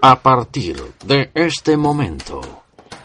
A 0.00 0.22
partir 0.22 0.80
de 1.04 1.32
este 1.34 1.76
momento, 1.76 2.40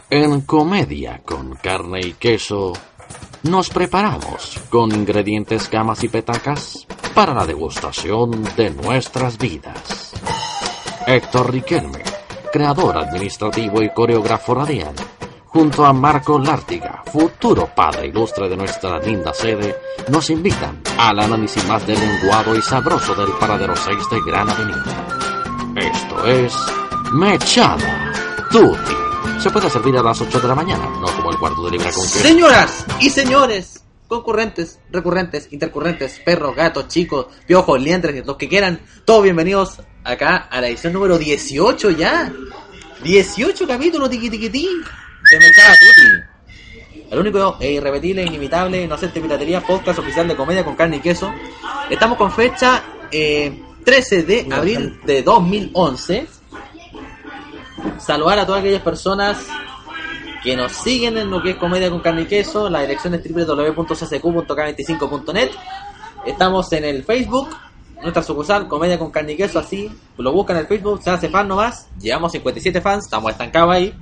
en 0.08 0.42
Comedia 0.42 1.22
con 1.24 1.56
Carne 1.56 1.98
y 2.00 2.12
Queso, 2.12 2.72
nos 3.42 3.68
preparamos 3.68 4.60
con 4.70 4.94
ingredientes, 4.94 5.68
camas 5.68 6.04
y 6.04 6.08
petacas 6.08 6.86
para 7.12 7.34
la 7.34 7.44
degustación 7.46 8.44
de 8.56 8.70
nuestras 8.70 9.38
vidas. 9.38 10.12
Héctor 11.04 11.52
Riquelme, 11.52 12.04
creador 12.52 12.96
administrativo 12.96 13.82
y 13.82 13.90
coreógrafo 13.90 14.54
radial, 14.54 14.94
junto 15.46 15.84
a 15.84 15.92
Marco 15.92 16.38
Lártiga, 16.38 17.02
futuro 17.12 17.68
padre 17.74 18.06
ilustre 18.06 18.48
de 18.48 18.56
nuestra 18.56 19.00
linda 19.00 19.34
sede, 19.34 19.74
nos 20.10 20.30
invitan 20.30 20.80
al 20.96 21.18
análisis 21.18 21.66
más 21.66 21.84
lenguado 21.88 22.54
y 22.54 22.62
sabroso 22.62 23.16
del 23.16 23.32
paradero 23.32 23.74
6 23.74 23.96
de 24.10 24.20
Gran 24.24 24.48
Avenida. 24.48 25.08
Esto 25.76 26.24
es 26.26 26.83
Mechada 27.14 28.12
Tutti. 28.50 29.40
Se 29.40 29.48
puede 29.48 29.70
servir 29.70 29.96
a 29.96 30.02
las 30.02 30.20
8 30.20 30.40
de 30.40 30.48
la 30.48 30.54
mañana, 30.56 30.84
no 31.00 31.06
como 31.14 31.30
el 31.30 31.38
cuarto 31.38 31.64
de 31.64 31.70
libra 31.70 31.92
con 31.92 32.02
queso. 32.02 32.18
Señoras 32.18 32.84
y 32.98 33.08
señores, 33.08 33.84
concurrentes, 34.08 34.80
recurrentes, 34.90 35.46
intercurrentes, 35.52 36.18
perros, 36.24 36.56
gatos, 36.56 36.88
chicos, 36.88 37.26
piojos, 37.46 37.80
liendres, 37.80 38.26
los 38.26 38.36
que 38.36 38.48
quieran, 38.48 38.80
todos 39.04 39.22
bienvenidos 39.22 39.80
acá 40.02 40.48
a 40.50 40.60
la 40.60 40.66
edición 40.66 40.92
número 40.92 41.16
18 41.16 41.92
ya. 41.92 42.32
18 43.04 43.68
capítulos, 43.68 44.10
tiqui 44.10 44.28
tiqui 44.28 44.50
ti, 44.50 44.68
de 45.30 45.38
Mechada 45.38 45.74
Tutti. 45.78 47.10
El 47.12 47.18
único 47.20 47.58
e 47.60 47.74
irrepetible, 47.74 48.24
inimitable, 48.24 48.82
inocente 48.82 49.20
piratería, 49.20 49.60
podcast 49.60 50.00
oficial 50.00 50.26
de 50.26 50.34
comedia 50.34 50.64
con 50.64 50.74
carne 50.74 50.96
y 50.96 51.00
queso. 51.00 51.32
Estamos 51.88 52.18
con 52.18 52.32
fecha 52.32 52.82
eh, 53.12 53.62
13 53.84 54.22
de 54.24 54.48
abril 54.50 54.98
de 55.04 55.22
2011. 55.22 56.26
Saludar 57.98 58.40
a 58.40 58.46
todas 58.46 58.60
aquellas 58.60 58.82
personas 58.82 59.46
que 60.42 60.54
nos 60.56 60.72
siguen 60.72 61.16
en 61.16 61.30
lo 61.30 61.40
que 61.42 61.50
es 61.50 61.56
Comedia 61.56 61.88
con 61.90 62.00
Carne 62.00 62.22
y 62.22 62.26
Queso. 62.26 62.68
La 62.68 62.80
dirección 62.82 63.14
es 63.14 63.22
www.ccq.k25.net. 63.22 65.50
Estamos 66.26 66.72
en 66.72 66.84
el 66.84 67.04
Facebook, 67.04 67.48
nuestra 68.02 68.22
sucursal, 68.22 68.68
Comedia 68.68 68.98
con 68.98 69.10
Carne 69.10 69.32
y 69.32 69.36
Queso, 69.36 69.58
así. 69.58 69.90
Lo 70.18 70.32
buscan 70.32 70.56
en 70.56 70.62
el 70.62 70.68
Facebook, 70.68 71.02
se 71.02 71.10
hace 71.10 71.30
fan 71.30 71.48
nomás. 71.48 71.88
Llevamos 71.98 72.32
57 72.32 72.80
fans, 72.80 73.04
estamos 73.04 73.32
estancados 73.32 73.74
ahí. 73.74 73.94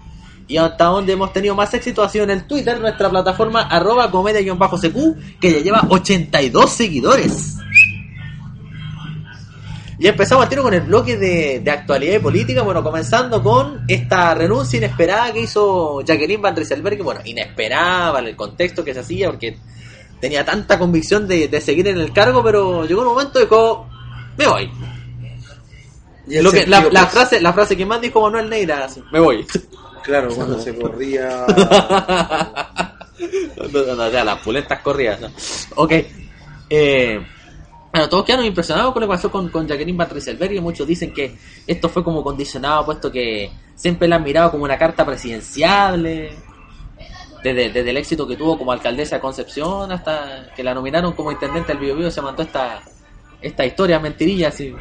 Y 0.48 0.56
hasta 0.56 0.86
donde 0.86 1.12
hemos 1.12 1.32
tenido 1.32 1.54
más 1.54 1.72
éxito 1.74 2.02
ha 2.02 2.08
sido 2.08 2.24
en 2.24 2.30
el 2.30 2.46
Twitter, 2.46 2.80
nuestra 2.80 3.08
plataforma 3.08 3.62
arroba 3.62 4.10
comedia-cq, 4.10 5.38
que 5.40 5.52
ya 5.52 5.60
lleva 5.60 5.86
82 5.88 6.70
seguidores. 6.70 7.56
Y 10.02 10.08
empezamos 10.08 10.42
al 10.42 10.48
tiro 10.48 10.64
con 10.64 10.74
el 10.74 10.80
bloque 10.80 11.16
de, 11.16 11.60
de 11.60 11.70
actualidad 11.70 12.16
y 12.16 12.18
política, 12.18 12.62
bueno, 12.62 12.82
comenzando 12.82 13.40
con 13.40 13.84
esta 13.86 14.34
renuncia 14.34 14.78
inesperada 14.78 15.32
que 15.32 15.42
hizo 15.42 16.00
Jacqueline 16.00 16.42
Van 16.42 16.56
Rieselberg, 16.56 17.00
bueno, 17.04 17.20
inesperada 17.24 18.18
en 18.18 18.26
el 18.26 18.34
contexto 18.34 18.82
que 18.82 18.94
se 18.94 18.98
hacía, 18.98 19.30
porque 19.30 19.56
tenía 20.20 20.44
tanta 20.44 20.76
convicción 20.76 21.28
de, 21.28 21.46
de 21.46 21.60
seguir 21.60 21.86
en 21.86 21.98
el 21.98 22.12
cargo, 22.12 22.42
pero 22.42 22.84
llegó 22.84 23.02
un 23.02 23.06
momento 23.10 23.38
y 23.38 23.42
dijo, 23.42 23.88
me 24.36 24.48
voy. 24.48 24.72
Lo 26.26 26.50
que, 26.50 26.66
la, 26.66 26.82
pues, 26.82 27.08
frase, 27.08 27.40
la 27.40 27.52
frase 27.52 27.76
que 27.76 27.86
más 27.86 28.00
dijo 28.00 28.20
Manuel 28.22 28.50
Neira, 28.50 28.86
así, 28.86 29.00
me 29.12 29.20
voy. 29.20 29.46
Claro, 30.02 30.34
cuando 30.34 30.58
se 30.58 30.74
corría. 30.74 31.46
no, 33.56 33.68
no, 33.68 33.94
no, 33.94 34.02
o 34.02 34.10
sea, 34.10 34.24
las 34.24 34.40
pulentas 34.40 34.80
corridas. 34.80 35.20
¿no? 35.20 35.28
Ok. 35.76 35.92
Eh, 36.68 37.24
bueno, 38.02 38.08
todos 38.08 38.24
quedaron 38.24 38.46
impresionados 38.46 38.92
con 38.92 39.00
lo 39.00 39.06
que 39.06 39.14
pasó 39.14 39.30
con, 39.30 39.48
con 39.48 39.68
Jacqueline 39.68 39.96
Van 39.96 40.10
Rieselberg 40.10 40.52
y 40.54 40.60
muchos 40.60 40.86
dicen 40.86 41.12
que 41.12 41.36
esto 41.66 41.88
fue 41.88 42.02
como 42.02 42.24
condicionado, 42.24 42.84
puesto 42.84 43.12
que 43.12 43.52
siempre 43.76 44.08
la 44.08 44.16
han 44.16 44.24
mirado 44.24 44.50
como 44.50 44.64
una 44.64 44.76
carta 44.76 45.06
presidenciable. 45.06 46.32
Desde, 47.44 47.70
desde 47.70 47.90
el 47.90 47.96
éxito 47.96 48.26
que 48.26 48.36
tuvo 48.36 48.56
como 48.56 48.72
alcaldesa 48.72 49.16
de 49.16 49.20
Concepción 49.20 49.90
hasta 49.90 50.52
que 50.54 50.62
la 50.62 50.74
nominaron 50.74 51.12
como 51.12 51.32
intendente 51.32 51.72
del 51.72 51.78
Bio 51.78 51.96
Bio, 51.96 52.10
se 52.10 52.22
mandó 52.22 52.42
esta, 52.42 52.82
esta 53.40 53.64
historia 53.64 53.98
mentirilla 53.98 54.48
así. 54.48 54.74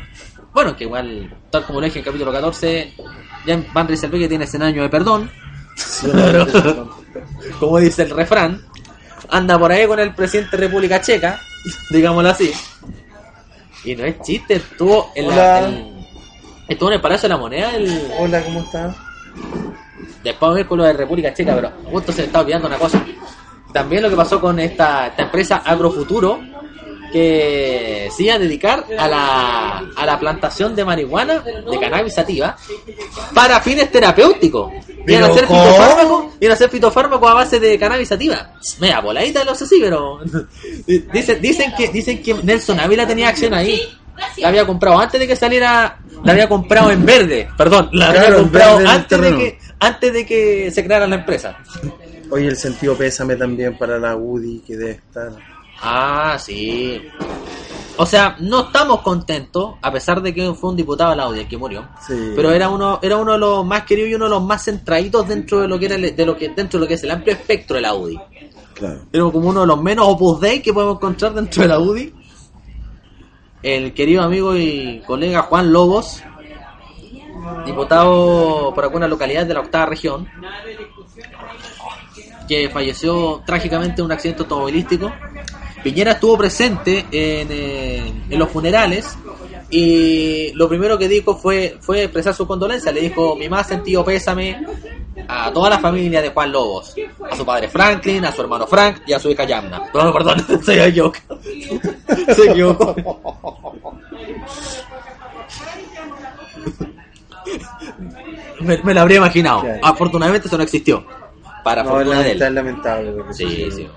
Bueno, 0.54 0.76
que 0.76 0.86
igual, 0.86 1.36
tal 1.50 1.66
como 1.66 1.80
lo 1.80 1.86
dije 1.86 2.00
en 2.00 2.04
el 2.04 2.06
capítulo 2.06 2.32
14, 2.32 2.94
ya 3.46 3.64
Van 3.74 3.88
Rieselberg 3.88 4.30
tiene 4.30 4.48
100 4.48 4.64
años 4.64 4.84
de 4.84 4.90
perdón. 4.90 5.30
como 7.60 7.80
dice 7.80 8.04
el 8.04 8.12
refrán, 8.12 8.66
anda 9.30 9.60
por 9.60 9.72
ahí 9.72 9.86
con 9.86 10.00
el 10.00 10.14
presidente 10.14 10.58
de 10.58 10.68
República 10.68 11.02
Checa, 11.02 11.40
digámoslo 11.90 12.30
así. 12.30 12.52
Y 13.84 13.96
no 13.96 14.06
es 14.06 14.22
chiste, 14.22 14.56
estuvo 14.56 15.12
en, 15.16 15.28
la, 15.28 15.60
en- 15.60 16.06
estuvo 16.68 16.90
en 16.90 16.96
el 16.96 17.02
Palacio 17.02 17.28
de 17.28 17.36
la 17.36 17.40
Moneda 17.40 17.76
el, 17.76 18.12
Hola, 18.20 18.44
¿cómo 18.44 18.60
estás? 18.62 18.96
después 20.24 20.40
vamos 20.42 20.56
a 20.56 20.58
ver 20.58 20.68
con 20.68 20.78
lo 20.78 20.84
de 20.84 20.94
República 20.94 21.34
Checa, 21.34 21.56
pero 21.56 21.72
justo 21.86 22.12
se 22.12 22.22
me 22.22 22.26
está 22.28 22.42
olvidando 22.42 22.68
una 22.68 22.78
cosa. 22.78 23.04
También 23.74 24.04
lo 24.04 24.10
que 24.10 24.16
pasó 24.16 24.40
con 24.40 24.60
esta, 24.60 25.08
esta 25.08 25.24
empresa 25.24 25.58
Agrofuturo, 25.66 26.42
que 27.12 28.10
se 28.16 28.24
iba 28.24 28.36
a 28.36 28.40
dedicar 28.40 28.86
a 28.98 29.08
la, 29.08 29.78
a 29.96 30.06
la 30.06 30.20
plantación 30.20 30.76
de 30.76 30.86
marihuana, 30.86 31.40
de 31.40 31.80
cannabis 31.80 32.14
sativa, 32.14 32.56
para 33.34 33.60
fines 33.62 33.92
terapéuticos. 33.92 34.72
Iban 34.72 34.86
a 34.86 35.06
¿Pero 35.06 35.26
hacer 35.28 35.48
fitofármacos, 35.48 36.26
iban 36.40 36.52
a 36.52 36.54
hacer 36.54 36.70
fitofármacos 36.70 37.30
a 37.30 37.34
base 37.34 37.60
de 37.60 37.78
cannabis 37.80 38.08
sativa. 38.08 38.54
Mira, 38.80 39.02
voladita 39.02 39.44
lo 39.44 39.56
sé, 39.56 39.66
sí, 39.66 39.80
pero 39.82 40.20
dicen, 41.14 41.42
dicen 41.42 41.74
que 41.78 41.88
dicen 41.90 42.22
que 42.22 42.34
Nelson 42.36 42.80
Ávila 42.80 43.08
tenía 43.08 43.30
acción 43.30 43.54
ahí. 43.54 43.82
La 44.38 44.50
había 44.50 44.66
comprado 44.68 45.00
antes 45.00 45.20
de 45.20 45.28
que 45.28 45.36
saliera, 45.36 45.98
la 46.24 46.32
había 46.32 46.48
comprado 46.48 46.92
en 46.92 47.04
verde, 47.04 47.50
perdón, 47.58 47.90
la 47.94 48.10
había 48.10 48.22
Claro, 48.26 48.38
comprado 48.42 48.78
antes 48.88 49.22
de 49.22 49.36
que 49.36 49.60
antes 49.80 50.14
de 50.14 50.26
que 50.26 50.70
se 50.72 50.84
creara 50.84 51.08
la 51.08 51.16
empresa. 51.16 51.58
Oye, 52.30 52.48
el 52.48 52.56
sentido 52.56 52.96
pésame 52.96 53.36
también 53.36 53.78
para 53.78 53.98
la 53.98 54.16
UDI 54.16 54.60
que 54.66 54.78
debe 54.78 54.92
estar. 54.92 55.32
Ah, 55.82 56.38
sí. 56.40 57.02
O 57.98 58.06
sea, 58.06 58.36
no 58.40 58.62
estamos 58.62 59.02
contentos, 59.02 59.76
a 59.82 59.92
pesar 59.92 60.22
de 60.22 60.34
que 60.34 60.54
fue 60.54 60.70
un 60.72 60.76
diputado 60.76 61.12
de 61.12 61.18
la 61.18 61.28
UDI 61.28 61.40
el 61.42 61.48
que 61.48 61.58
murió. 61.58 61.88
Sí. 62.08 62.34
Pero 62.36 62.52
era 62.52 62.70
uno, 62.70 63.00
era 63.02 63.18
uno 63.18 63.34
de 63.34 63.38
los 63.38 63.66
más 63.66 63.84
queridos 63.84 64.10
y 64.12 64.16
uno 64.16 64.26
de 64.26 64.32
los 64.32 64.44
más 64.44 64.64
centraditos 64.64 65.28
dentro 65.28 65.60
de 65.60 65.68
lo 65.68 65.78
que 65.78 65.86
era 65.86 65.96
el- 65.96 66.16
de 66.16 66.26
lo 66.26 66.36
que, 66.38 66.50
dentro 66.50 66.80
de 66.80 66.86
lo 66.86 66.88
que 66.88 66.94
es 66.96 67.04
el 67.04 67.12
amplio 67.12 67.34
espectro 67.34 67.76
de 67.76 67.82
la 67.82 67.94
UDI. 67.94 68.20
Claro. 68.74 69.02
Era 69.12 69.24
como 69.26 69.50
uno 69.50 69.62
de 69.62 69.68
los 69.68 69.82
menos 69.82 70.08
opus 70.08 70.40
dei 70.40 70.62
que 70.62 70.74
podemos 70.74 70.96
encontrar 70.96 71.34
dentro 71.34 71.62
de 71.62 71.68
la 71.68 71.80
UDI. 71.80 72.14
El 73.62 73.94
querido 73.94 74.24
amigo 74.24 74.56
y 74.56 75.04
colega 75.06 75.44
Juan 75.44 75.72
Lobos, 75.72 76.24
diputado 77.66 78.72
por 78.74 78.84
alguna 78.84 79.08
localidad 79.08 79.46
de 79.46 79.54
la 79.54 79.60
octava 79.60 79.86
región, 79.86 80.28
que 82.48 82.70
falleció 82.70 83.44
trágicamente 83.46 84.02
en 84.02 84.06
un 84.06 84.12
accidente 84.12 84.42
automovilístico. 84.44 85.12
Piñera 85.84 86.12
estuvo 86.14 86.38
presente 86.38 87.00
en, 87.12 87.48
eh, 87.52 88.14
en 88.30 88.40
los 88.40 88.50
funerales 88.50 89.18
y 89.70 90.52
lo 90.54 90.68
primero 90.70 90.98
que 90.98 91.08
dijo 91.08 91.36
fue, 91.36 91.78
fue 91.80 92.04
expresar 92.04 92.34
su 92.34 92.46
condolencia. 92.46 92.92
Le 92.92 93.02
dijo 93.02 93.36
mi 93.36 93.50
más 93.50 93.68
sentido 93.68 94.04
pésame 94.06 94.64
a 95.28 95.52
toda 95.52 95.70
la 95.70 95.80
familia 95.80 96.22
de 96.22 96.30
Juan 96.30 96.52
Lobos, 96.52 96.94
a 97.30 97.36
su 97.36 97.46
padre 97.46 97.68
Franklin, 97.70 98.26
a 98.26 98.32
su 98.32 98.42
hermano 98.42 98.68
Frank 98.68 99.02
y 99.08 99.14
a 99.14 99.20
su 99.20 99.30
hija 99.30 99.44
Yamna. 99.46 99.84
No, 99.94 100.14
perdón, 100.14 100.46
se 100.64 100.86
equivocó. 100.88 101.20
Se 102.36 102.50
equivocó. 102.52 102.96
Me, 108.60 108.78
me 108.84 108.94
lo 108.94 109.02
habría 109.02 109.18
imaginado. 109.18 109.62
Claro. 109.62 109.80
Afortunadamente 109.84 110.48
eso 110.48 110.58
no 110.58 110.64
existió. 110.64 111.06
Para 111.64 111.84
No, 111.84 111.92
fortuna 111.92 112.22
de 112.22 112.32
él. 112.32 112.56
lamentable. 112.56 113.14
Sí, 113.32 113.70
sí. 113.72 113.88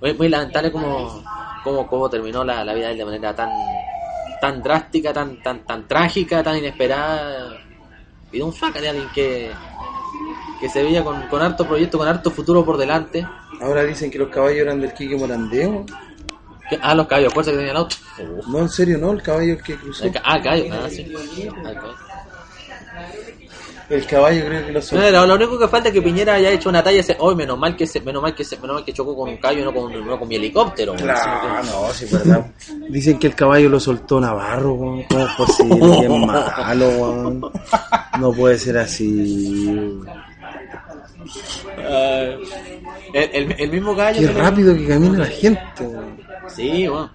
Muy, 0.00 0.14
muy 0.14 0.28
lamentable 0.28 0.70
como, 0.70 1.24
como, 1.64 1.86
como 1.88 2.08
terminó 2.10 2.44
la, 2.44 2.64
la 2.64 2.74
vida 2.74 2.86
de 2.86 2.92
él 2.92 2.98
de 2.98 3.04
manera 3.04 3.34
tan 3.34 3.50
tan 4.40 4.62
drástica, 4.62 5.12
tan 5.12 5.42
tan 5.42 5.64
tan 5.64 5.88
trágica, 5.88 6.42
tan 6.42 6.58
inesperada. 6.58 7.60
Y 8.30 8.38
de 8.38 8.44
un 8.44 8.52
faca 8.52 8.80
de 8.80 8.88
alguien 8.90 9.08
que, 9.14 9.52
que 10.60 10.68
se 10.68 10.82
veía 10.82 11.02
con, 11.02 11.26
con 11.28 11.42
harto 11.42 11.66
proyecto, 11.66 11.98
con 11.98 12.06
harto 12.06 12.30
futuro 12.30 12.64
por 12.64 12.76
delante. 12.76 13.26
Ahora 13.60 13.82
dicen 13.84 14.10
que 14.10 14.18
los 14.18 14.28
caballos 14.28 14.58
eran 14.60 14.80
del 14.80 14.92
Quique 14.92 15.16
Morandeo. 15.16 15.84
Ah, 16.82 16.94
los 16.94 17.06
caballos, 17.06 17.32
fuerza 17.32 17.50
que 17.50 17.56
tenía 17.56 17.72
el 17.72 17.78
auto. 17.78 17.96
No, 18.48 18.58
en 18.60 18.68
serio, 18.68 18.98
no, 18.98 19.12
el 19.12 19.22
caballo 19.22 19.54
el 19.54 19.62
que 19.62 19.76
cruzó. 19.76 20.04
El 20.04 20.12
ca- 20.12 20.22
Ah, 20.24 20.40
caballo, 20.42 20.64
ah, 20.72 20.88
sí. 20.90 21.10
Ah, 21.64 21.72
caballo. 21.74 21.96
El 23.90 24.04
caballo 24.06 24.44
creo 24.44 24.66
que 24.66 24.72
lo 24.72 24.82
soltó. 24.82 25.02
No, 25.04 25.10
lo, 25.10 25.26
lo 25.26 25.34
único 25.36 25.58
que 25.58 25.66
falta 25.68 25.88
es 25.88 25.94
que 25.94 26.02
Piñera 26.02 26.34
haya 26.34 26.50
hecho 26.50 26.68
una 26.68 26.82
talla. 26.82 27.02
Hoy 27.20 27.34
menos 27.34 27.58
mal 27.58 27.74
que 27.74 27.86
se, 27.86 28.00
menos 28.02 28.20
mal 28.20 28.34
que 28.34 28.44
se, 28.44 28.58
menos 28.58 28.74
mal 28.74 28.84
que 28.84 28.92
chocó 28.92 29.16
con 29.16 29.30
un 29.30 29.38
caballo 29.38 29.60
y 29.60 29.64
no 29.64 29.72
con, 29.72 30.06
no 30.06 30.18
con 30.18 30.28
mi 30.28 30.34
helicóptero. 30.36 30.94
Claro, 30.94 31.62
no, 31.64 31.88
sí, 31.94 32.04
verdad. 32.12 32.46
Dicen 32.90 33.18
que 33.18 33.28
el 33.28 33.34
caballo 33.34 33.70
lo 33.70 33.80
soltó 33.80 34.20
Navarro, 34.20 34.74
weón. 34.74 35.02
¿Cómo 35.04 35.24
es 35.26 35.32
posible? 35.34 36.00
Qué 36.02 36.08
malo, 36.08 36.88
weón. 36.90 37.40
No 38.20 38.32
puede 38.32 38.58
ser 38.58 38.76
así. 38.76 40.00
Ah, 41.78 42.24
el, 43.14 43.30
el, 43.32 43.52
el 43.58 43.70
mismo 43.70 43.94
gallo. 43.94 44.20
Qué 44.20 44.26
que 44.26 44.32
le- 44.34 44.40
rápido 44.40 44.74
que 44.76 44.86
camina 44.86 45.18
la 45.18 45.26
gente. 45.26 45.62
Sí, 46.48 46.86
bueno. 46.88 47.10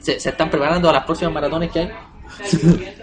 Se, 0.00 0.20
se 0.20 0.28
están 0.28 0.50
preparando 0.50 0.90
a 0.90 0.92
las 0.92 1.04
próximas 1.04 1.32
maratones 1.32 1.70
que 1.70 1.78
hay. 1.80 1.90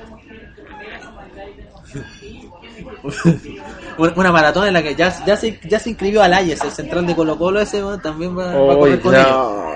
una, 4.15 4.31
maratón 4.31 4.67
en 4.67 4.73
la 4.73 4.83
que 4.83 4.95
ya, 4.95 5.13
ya, 5.25 5.35
se, 5.37 5.59
ya 5.67 5.79
se 5.79 5.89
inscribió 5.89 6.21
al 6.21 6.33
Ayes, 6.33 6.63
el 6.63 6.71
central 6.71 7.05
de 7.05 7.15
Colo 7.15 7.37
Colo 7.37 7.59
ese, 7.59 7.81
también 8.01 8.37
va, 8.37 8.55
va 8.55 8.73
a 8.73 8.77
correr 8.77 9.01
con 9.01 9.15
ellos. 9.15 9.27
no. 9.27 9.71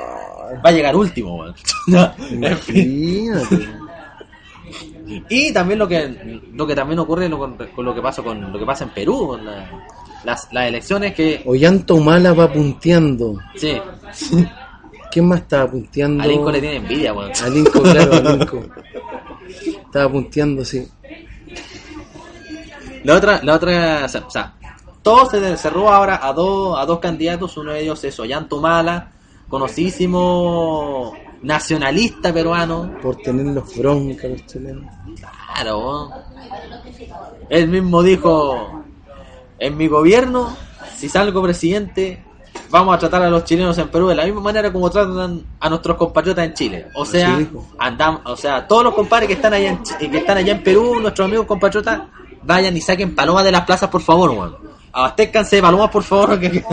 Va 0.64 0.70
a 0.70 0.72
llegar 0.72 0.96
último. 0.96 1.46
No, 1.88 2.12
en 2.30 2.58
fin. 2.58 3.32
Y 5.30 5.54
también 5.54 5.78
lo 5.80 5.88
que 5.88 6.42
lo 6.54 6.66
que 6.66 6.74
también 6.76 6.98
ocurre 7.00 7.30
lo- 7.30 7.38
con, 7.38 7.56
con 7.58 7.86
lo 7.86 7.94
que 7.94 8.02
pasa 8.02 8.24
con 8.24 8.52
lo 8.52 8.58
que 8.58 8.66
pasa 8.66 8.86
en 8.86 8.90
Perú, 8.92 9.28
con 9.28 9.46
la- 9.46 9.70
las, 10.24 10.48
las 10.52 10.68
elecciones 10.68 11.14
que 11.14 11.44
Ollanta 11.46 11.94
Humala 11.94 12.34
va 12.34 12.52
punteando. 12.52 13.40
sí, 13.56 13.80
¿Quién 15.12 15.28
más 15.28 15.42
estaba 15.42 15.70
punteando? 15.72 16.24
a 16.24 16.28
Lincoln 16.28 16.54
le 16.54 16.60
tiene 16.62 16.76
envidia, 16.78 17.14
weón. 17.14 17.32
A 17.44 17.48
Lincoln, 17.50 17.84
claro, 17.84 18.14
a 18.16 18.20
Lincoln. 18.36 18.72
Estaba 19.86 20.12
punteando, 20.12 20.66
sí. 20.66 20.88
La 23.06 23.14
otra, 23.14 23.40
la 23.44 23.54
otra, 23.54 24.06
o 24.06 24.30
sea, 24.32 24.56
todo 25.04 25.30
se 25.30 25.58
cerró 25.58 25.92
ahora 25.92 26.20
a 26.24 26.34
dos, 26.34 26.76
a 26.80 26.88
dos 26.88 26.98
candidatos, 26.98 27.56
uno 27.56 27.72
de 27.72 27.82
ellos 27.82 28.04
es 28.04 28.20
Ollanta 28.20 28.56
Humala, 28.56 29.12
conocidísimo 29.48 31.14
nacionalista 31.44 32.34
peruano, 32.34 32.96
Por 33.04 33.18
tenerlos 33.18 33.78
bronca 33.78 34.28
los 34.28 34.44
chilenos. 34.48 34.92
claro, 35.54 36.10
él 37.48 37.68
mismo 37.68 38.02
dijo, 38.02 38.84
en 39.60 39.78
mi 39.78 39.88
gobierno, 39.88 40.58
si 40.98 41.08
salgo 41.08 41.44
presidente, 41.44 42.24
vamos 42.72 42.96
a 42.96 42.98
tratar 42.98 43.22
a 43.22 43.30
los 43.30 43.44
chilenos 43.44 43.78
en 43.78 43.90
Perú 43.90 44.08
de 44.08 44.16
la 44.16 44.26
misma 44.26 44.42
manera 44.42 44.74
como 44.74 44.90
tratan 44.90 45.44
a 45.60 45.70
nuestros 45.70 45.96
compatriotas 45.96 46.46
en 46.46 46.54
Chile. 46.56 46.88
O 46.96 47.06
sea, 47.06 47.40
andamos, 47.78 48.22
o 48.26 48.36
sea, 48.36 48.68
todos 48.68 48.84
los 48.84 48.96
compadres 48.96 49.28
que 49.28 49.36
están 49.36 49.54
allá 49.54 49.70
en, 49.70 50.10
que 50.10 50.18
están 50.18 50.38
allá 50.38 50.54
en 50.54 50.64
Perú, 50.64 51.00
nuestros 51.00 51.28
amigos 51.28 51.46
compatriotas, 51.46 52.02
vayan 52.46 52.76
y 52.78 52.82
saquen 52.82 53.16
palomas 53.16 53.44
de 53.44 53.52
las 53.52 53.62
plazas, 53.66 53.90
por 53.90 54.02
favor, 54.02 54.30
weón. 54.32 54.58
Abastezcanse 54.94 55.58
de 55.58 55.62
palomas, 55.62 55.90
por 55.90 56.04
favor. 56.04 56.40
que- 56.40 56.64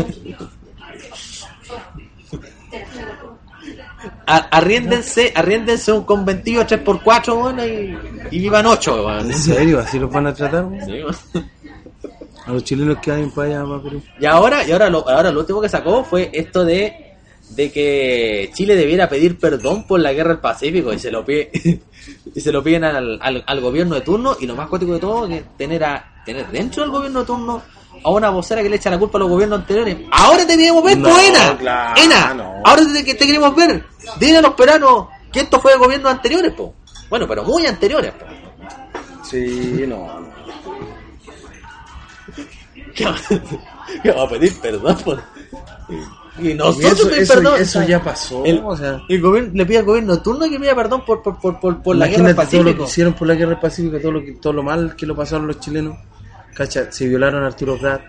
Arriéndense, 4.26 5.32
arriéndense 5.34 5.92
un 5.92 6.04
conventillo 6.04 6.66
3x4, 6.66 7.34
weón, 7.34 7.60
y, 7.60 8.36
y 8.36 8.40
vivan 8.40 8.66
8, 8.66 9.04
weón. 9.06 9.30
¿En 9.30 9.34
serio? 9.38 9.78
¿Así 9.80 9.98
los 9.98 10.10
van 10.10 10.26
a 10.26 10.34
tratar? 10.34 10.66
Sí. 10.84 11.00
A 12.46 12.50
los 12.52 12.64
chilenos 12.64 12.98
que 12.98 13.10
vayan 13.12 13.30
para 13.30 13.48
allá, 13.48 13.64
para 13.64 13.82
Perú. 13.82 14.02
Y 14.18 14.26
ahora, 14.26 14.66
y 14.66 14.72
ahora 14.72 14.90
lo, 14.90 15.08
ahora 15.08 15.30
lo 15.30 15.40
último 15.40 15.60
que 15.60 15.68
sacó 15.68 16.02
fue 16.04 16.30
esto 16.32 16.64
de, 16.64 17.11
de 17.54 17.70
que 17.72 18.50
Chile 18.54 18.74
debiera 18.76 19.08
pedir 19.08 19.38
perdón 19.38 19.86
por 19.86 20.00
la 20.00 20.12
guerra 20.12 20.30
del 20.30 20.38
Pacífico 20.40 20.92
y 20.92 20.98
se 20.98 21.10
lo 21.10 21.24
pide, 21.24 21.50
y 22.34 22.40
se 22.40 22.52
lo 22.52 22.62
piden 22.62 22.84
al, 22.84 23.18
al, 23.20 23.44
al 23.46 23.60
gobierno 23.60 23.94
de 23.94 24.00
turno 24.02 24.36
y 24.40 24.46
lo 24.46 24.54
más 24.56 24.68
cuático 24.68 24.94
de 24.94 24.98
todo 25.00 25.28
que 25.28 25.44
tener 25.56 25.84
a 25.84 26.22
tener 26.24 26.46
dentro 26.48 26.82
del 26.82 26.92
gobierno 26.92 27.20
de 27.20 27.26
turno 27.26 27.62
a 28.04 28.10
una 28.10 28.30
vocera 28.30 28.62
que 28.62 28.68
le 28.68 28.76
echa 28.76 28.90
la 28.90 28.98
culpa 28.98 29.18
a 29.18 29.20
los 29.20 29.28
gobiernos 29.28 29.60
anteriores. 29.60 29.96
Ahora 30.10 30.46
te 30.46 30.56
queremos 30.56 30.82
ver, 30.82 30.98
No, 30.98 31.08
po, 31.10 31.18
Ena. 31.18 31.56
claro, 31.58 32.00
Ena, 32.02 32.34
no. 32.34 32.54
ahora 32.64 32.82
te, 32.92 33.02
te 33.14 33.26
queremos 33.26 33.54
ver. 33.54 33.84
Dile 34.18 34.38
a 34.38 34.42
los 34.42 34.54
peruanos 34.54 35.06
que 35.32 35.40
esto 35.40 35.60
fue 35.60 35.72
de 35.72 35.78
gobiernos 35.78 36.10
anteriores, 36.10 36.52
po. 36.54 36.74
Bueno, 37.08 37.28
pero 37.28 37.44
muy 37.44 37.66
anteriores, 37.66 38.12
po. 38.12 38.24
Sí, 39.24 39.84
no, 39.86 40.20
no. 40.20 40.32
¿Qué 42.94 43.04
va, 43.06 43.14
qué 44.02 44.10
va 44.12 44.24
a 44.24 44.28
pedir 44.28 44.58
perdón 44.60 44.96
por... 45.04 45.22
Y 46.38 46.50
Y 46.50 46.54
nosotros 46.54 46.92
eso, 46.92 47.10
eso- 47.10 47.34
perdón. 47.34 47.60
eso 47.60 47.82
ya 47.82 48.02
pasó. 48.02 48.44
El, 48.44 48.62
o 48.64 48.76
sea, 48.76 49.00
el 49.08 49.20
gobierno 49.20 49.50
le 49.54 49.66
pide 49.66 49.78
al 49.78 49.84
gobierno 49.84 50.22
turno 50.22 50.48
que 50.48 50.58
pida 50.58 50.74
perdón 50.74 51.04
por, 51.04 51.22
por, 51.22 51.38
por, 51.38 51.60
por, 51.60 51.82
por 51.82 51.96
la 51.96 52.06
guerra 52.06 52.22
del 52.28 52.32
imagínate 52.34 52.50
todo 52.56 52.62
lo 52.62 52.64
que 52.64 52.70
Pacífico. 52.72 52.90
hicieron 52.90 53.12
por 53.14 53.28
la 53.28 53.34
guerra 53.34 53.50
del 53.50 53.60
Pacífico, 53.60 53.98
todo 54.00 54.12
lo, 54.12 54.24
que, 54.24 54.32
todo 54.32 54.52
lo 54.54 54.62
mal 54.62 54.96
que 54.96 55.04
lo 55.06 55.14
pasaron 55.14 55.46
los 55.46 55.60
chilenos. 55.60 55.96
Cacha, 56.54 56.90
se 56.90 57.06
violaron 57.08 57.42
a 57.44 57.46
Arturo 57.48 57.76
Prat. 57.78 58.02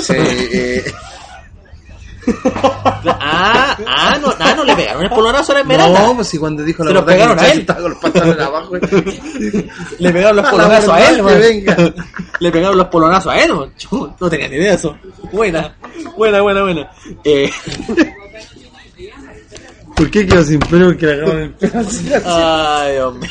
Se, 0.00 0.16
eh, 0.78 0.84
Ah, 3.06 3.76
ah, 3.86 4.18
no, 4.20 4.32
ah, 4.38 4.54
no 4.56 4.64
le 4.64 4.74
pegaron 4.76 5.02
el 5.02 5.10
polonazo 5.10 5.52
a 5.52 5.54
la 5.56 5.60
Esmeralda. 5.62 6.02
no, 6.02 6.14
pues 6.14 6.28
si 6.28 6.38
cuando 6.38 6.62
dijo 6.62 6.82
Se 6.82 6.88
la 6.88 6.94
los 7.00 7.04
verdad 7.06 7.34
que 7.34 7.34
pegaron 7.34 7.38
el 7.38 7.44
a 7.44 7.52
él. 7.52 7.60
estaba 7.60 7.80
con 7.82 7.90
los 7.90 7.98
pantalones 8.00 8.40
abajo. 8.46 8.74
Le 9.98 10.12
pegaron 10.12 10.36
los 10.36 10.46
polonazos 10.50 10.90
a 10.90 11.10
él, 11.10 11.22
man. 11.22 11.32
que 11.34 11.38
venga. 11.40 11.76
Le 12.40 12.50
pegaron 12.52 12.78
los 12.78 12.86
polonazos 12.88 13.32
a 13.32 13.38
él, 13.42 13.54
man. 13.54 13.70
Yo 13.78 14.14
no 14.20 14.30
tenía 14.30 14.48
ni 14.48 14.56
idea 14.56 14.70
de 14.70 14.76
eso. 14.76 14.96
Buena, 15.32 15.74
buena, 16.16 16.40
buena, 16.42 16.62
buena. 16.62 16.90
Eh, 17.24 17.50
¿Por 19.96 20.10
qué 20.10 20.26
quedó 20.26 20.42
sin 20.42 20.58
pelo? 20.60 20.86
Porque 20.86 21.06
le 21.06 21.12
acaban 21.22 21.38
el 21.42 21.50
pelo 21.52 21.78
así, 21.80 22.12
así. 22.12 22.24
ay, 22.26 22.96
hombre. 22.98 23.30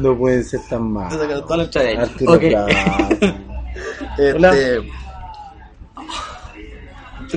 No 0.00 0.16
puede 0.16 0.44
ser 0.44 0.60
tan 0.68 0.92
mal. 0.92 1.10
Se. 1.72 1.96
Arturo 1.96 2.32
Ok. 2.34 2.40
Prat. 2.40 3.22
Este, 4.18 4.90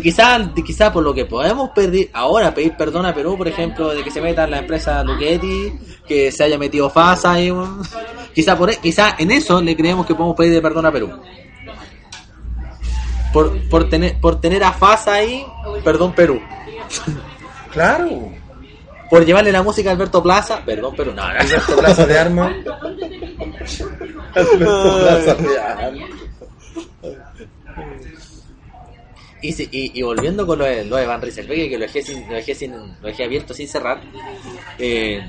quizá, 0.01 0.39
quizá 0.65 0.93
por 0.93 1.03
lo 1.03 1.13
que 1.13 1.25
podemos 1.25 1.71
pedir 1.71 2.09
ahora, 2.13 2.53
pedir 2.53 2.75
perdón 2.77 3.05
a 3.05 3.13
Perú, 3.13 3.37
por 3.37 3.47
ejemplo, 3.47 3.89
de 3.89 4.03
que 4.03 4.11
se 4.11 4.21
meta 4.21 4.45
en 4.45 4.51
la 4.51 4.59
empresa 4.59 5.03
Duquetti, 5.03 5.73
que 6.07 6.31
se 6.31 6.43
haya 6.43 6.57
metido 6.57 6.89
FASA 6.89 7.33
ahí, 7.33 7.51
weón. 7.51 7.81
quizá 8.33 8.57
por 8.57 8.69
e- 8.69 8.77
quizá 8.77 9.15
en 9.17 9.31
eso 9.31 9.61
le 9.61 9.75
creemos 9.75 10.05
que 10.05 10.15
podemos 10.15 10.35
pedir 10.37 10.61
perdón 10.61 10.85
a 10.85 10.91
Perú. 10.91 11.11
Por, 13.33 13.69
por 13.69 13.89
tener 13.89 14.19
por 14.19 14.39
tener 14.41 14.63
a 14.63 14.71
FASA 14.73 15.13
ahí, 15.15 15.45
perdón 15.83 16.13
Perú. 16.13 16.39
Claro. 17.71 18.29
Por 19.09 19.25
llevarle 19.25 19.49
la 19.49 19.63
música 19.63 19.89
a 19.89 19.93
Alberto 19.93 20.21
Plaza, 20.21 20.61
perdón 20.65 20.93
Perú. 20.93 21.13
No, 21.15 21.23
no, 21.23 21.39
Alberto 21.39 21.77
Plaza 21.77 22.05
de 22.05 22.19
Armas. 22.19 22.53
Alberto 24.35 24.99
Plaza 24.99 25.35
de 25.35 25.59
Armas. 25.59 26.09
Y, 29.41 29.51
si- 29.53 29.67
y, 29.71 29.91
y 29.99 30.01
volviendo 30.03 30.45
con 30.45 30.59
lo 30.59 30.65
de, 30.65 30.85
lo 30.85 30.95
de 30.97 31.05
Van 31.05 31.21
Rieselberg, 31.21 31.69
que 31.69 31.77
lo 31.77 31.85
dejé, 31.85 32.01
sin, 32.03 32.27
lo, 32.27 32.35
dejé 32.35 32.53
sin, 32.55 32.71
lo 32.71 33.07
dejé 33.07 33.23
abierto 33.23 33.53
sin 33.53 33.67
cerrar, 33.67 33.99
eh, 34.77 35.19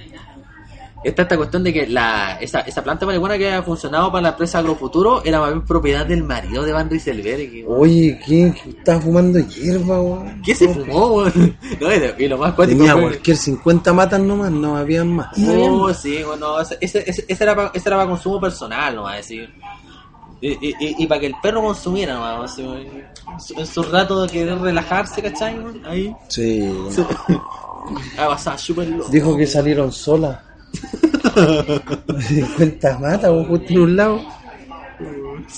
está 1.04 1.22
esta 1.22 1.36
cuestión 1.36 1.64
de 1.64 1.72
que 1.72 1.86
la, 1.86 2.38
esa, 2.40 2.60
esa 2.60 2.82
planta 2.84 3.06
marihuana 3.06 3.36
que 3.36 3.46
había 3.48 3.62
funcionado 3.62 4.12
para 4.12 4.22
la 4.22 4.28
empresa 4.30 4.58
Agrofuturo 4.58 5.24
era 5.24 5.40
más 5.40 5.50
bien 5.52 5.64
propiedad 5.64 6.06
del 6.06 6.22
marido 6.22 6.62
de 6.62 6.72
Van 6.72 6.88
Rieselberg. 6.88 7.64
Oye, 7.68 8.20
¿quién 8.24 8.54
estaba 8.68 9.00
fumando 9.00 9.38
hierba, 9.40 10.00
weón? 10.00 10.42
¿Qué 10.44 10.54
se 10.54 10.68
fumó, 10.68 11.06
weón? 11.16 11.56
No, 11.80 11.88
y, 12.18 12.28
lo- 12.28 12.38
más 12.38 12.52
cuático 12.54 12.78
Tenía 12.78 12.92
fue- 12.92 13.02
cualquier 13.02 13.36
50 13.36 13.92
matas 13.92 14.20
nomás, 14.20 14.50
no 14.52 14.76
habían 14.76 15.08
más. 15.08 15.36
No 15.38 15.52
Oh, 15.52 15.86
más. 15.88 16.00
sí, 16.02 16.22
bueno, 16.22 16.60
ese, 16.60 16.76
ese, 16.80 17.02
ese- 17.06 17.24
ese 17.26 17.44
era 17.44 17.56
para 17.56 17.70
ese 17.74 17.88
era 17.88 17.96
para 17.96 18.08
consumo 18.10 18.40
personal, 18.40 18.94
nomás, 18.94 19.16
decir. 19.16 19.52
Y, 20.44 20.48
y, 20.54 20.74
y, 20.81 21.06
para 21.06 21.20
que 21.20 21.26
el 21.28 21.34
perro 21.40 21.62
consumiera, 21.62 22.14
nomás, 22.14 22.58
en 22.58 23.64
su- 23.67 23.82
rato 23.84 24.22
de 24.22 24.28
querer 24.28 24.58
relajarse, 24.58 25.22
¿cachai? 25.22 25.56
Ahí. 25.86 26.12
Sí. 26.28 26.69
Ah, 28.19 28.26
pasaba 28.26 28.58
súper 28.58 28.88
loco. 28.88 29.08
Dijo 29.08 29.36
que 29.36 29.46
salieron 29.46 29.93
solas. 29.93 30.40
50 32.28 32.98
matas, 32.98 33.31
weón, 33.31 33.44
justo 33.46 33.72
en 33.72 33.78
un 33.81 33.96
lado. 33.96 34.20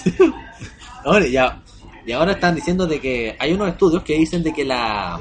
Ahora, 1.04 1.26
ya, 1.26 1.60
y 2.06 2.12
ahora 2.12 2.32
están 2.32 2.54
diciendo 2.54 2.86
de 2.86 3.00
que 3.00 3.36
hay 3.38 3.52
unos 3.52 3.68
estudios 3.68 4.02
que 4.02 4.14
dicen 4.18 4.42
de 4.42 4.52
que 4.52 4.64
la 4.64 5.18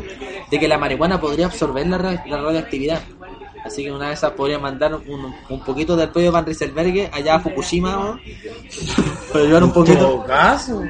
de 0.51 0.59
que 0.59 0.67
la 0.67 0.77
marihuana 0.77 1.19
podría 1.19 1.45
absorber 1.47 1.88
la, 1.88 1.97
la 1.97 2.41
radioactividad. 2.41 3.01
Así 3.65 3.84
que 3.84 3.91
una 3.91 4.08
de 4.10 4.13
esas 4.13 4.32
podría 4.32 4.60
mandar 4.60 4.93
un, 4.93 5.34
un 5.50 5.60
poquito 5.63 5.96
del 5.96 6.10
pollo 6.10 6.25
de 6.25 6.32
Van 6.32 6.46
Rieselberg 6.46 7.10
allá 7.13 7.36
a 7.36 7.39
Fukushima, 7.39 7.91
¿no? 7.93 8.20
Para 9.32 9.46
llevar 9.46 9.63
un 9.63 9.70
En 9.70 9.74
poquito. 9.74 10.00
todo 10.00 10.25
caso. 10.25 10.82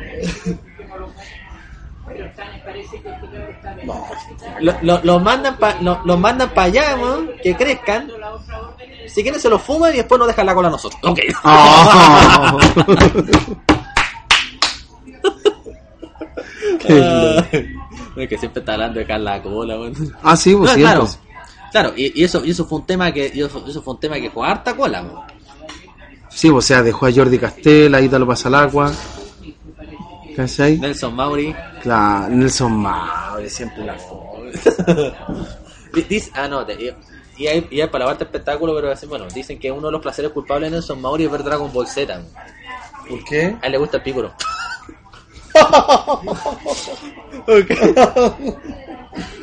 Lo- 4.62 4.76
lo- 4.82 5.00
Los 5.04 5.22
mandan 5.24 5.58
para 5.58 5.82
los 5.82 6.20
mandan 6.20 6.50
para 6.50 6.68
allá, 6.68 6.98
¿no? 6.98 7.28
que 7.42 7.56
crezcan. 7.56 8.10
Si 9.08 9.22
quieren 9.22 9.40
se 9.40 9.50
los 9.50 9.62
fuman 9.62 9.94
y 9.94 9.98
después 9.98 10.18
nos 10.20 10.28
dejan 10.28 10.46
la 10.46 10.54
cola 10.56 10.68
a 10.70 10.72
nosotros. 10.72 11.00
Ok. 11.04 11.20
Ah. 11.44 12.58
Ah, 16.90 17.46
es 18.18 18.30
que 18.30 18.38
siempre 18.38 18.60
está 18.60 18.74
hablando 18.74 19.00
de 19.00 19.06
Carla 19.06 19.42
Cola, 19.42 19.80
weón. 19.80 19.94
ah, 20.24 20.36
sí, 20.36 20.56
pues 20.56 20.70
No, 20.72 20.76
cierto. 20.76 20.92
claro, 20.92 21.08
claro, 21.74 21.92
y, 21.98 22.22
y 22.22 22.24
eso, 22.24 22.46
y 22.46 22.52
eso 22.52 22.66
fue 22.66 22.80
un 22.80 22.86
tema 22.86 23.12
que, 23.12 23.30
y 23.34 23.42
eso, 23.42 23.62
eso 23.68 23.82
fue 23.82 23.96
un 23.96 24.00
tema 24.00 24.16
que 24.16 24.30
fue 24.32 24.48
harta 24.48 24.74
cola, 24.78 25.02
weón. 25.04 25.20
Sí, 26.30 26.50
pues, 26.50 26.64
o 26.66 26.68
sea, 26.68 26.82
dejó 26.82 27.06
a 27.08 27.12
Jordi 27.12 27.38
Castell, 27.38 27.94
ahí 27.94 28.08
te 28.08 28.18
lo 28.18 28.26
pasa 28.26 28.48
al 28.48 28.56
agua. 28.56 28.92
¿Cachai? 30.36 30.78
Nelson 30.80 31.16
Mauri. 31.16 31.56
Claro, 31.82 32.30
Nelson 32.30 32.72
Maure, 32.76 33.50
siempre 33.50 33.84
la 33.86 33.96
dice- 36.10 36.32
ah, 36.36 36.48
no, 36.48 36.66
te- 36.66 36.96
y, 37.38 37.48
hay, 37.48 37.68
y 37.70 37.82
hay 37.82 37.88
para 37.88 38.06
lavarte 38.06 38.24
espectáculo, 38.24 38.74
pero 38.76 38.92
así, 38.92 39.06
bueno, 39.08 39.26
dicen 39.34 39.60
que 39.60 39.72
uno 39.72 39.88
de 39.88 39.92
los 39.92 40.02
placeres 40.02 40.32
culpables 40.32 40.72
de 40.72 40.78
Nelson 40.78 41.02
Mauri 41.02 41.26
es 41.26 41.32
ver 41.32 41.44
Dragon 41.44 41.72
Ball 41.74 41.88
Z. 41.88 42.22
¿Por 43.10 43.24
qué? 43.26 43.58
A 43.62 43.66
él 43.66 43.72
le 43.74 43.78
gusta 43.80 43.98
el 43.98 44.04
pícoro. 44.04 44.32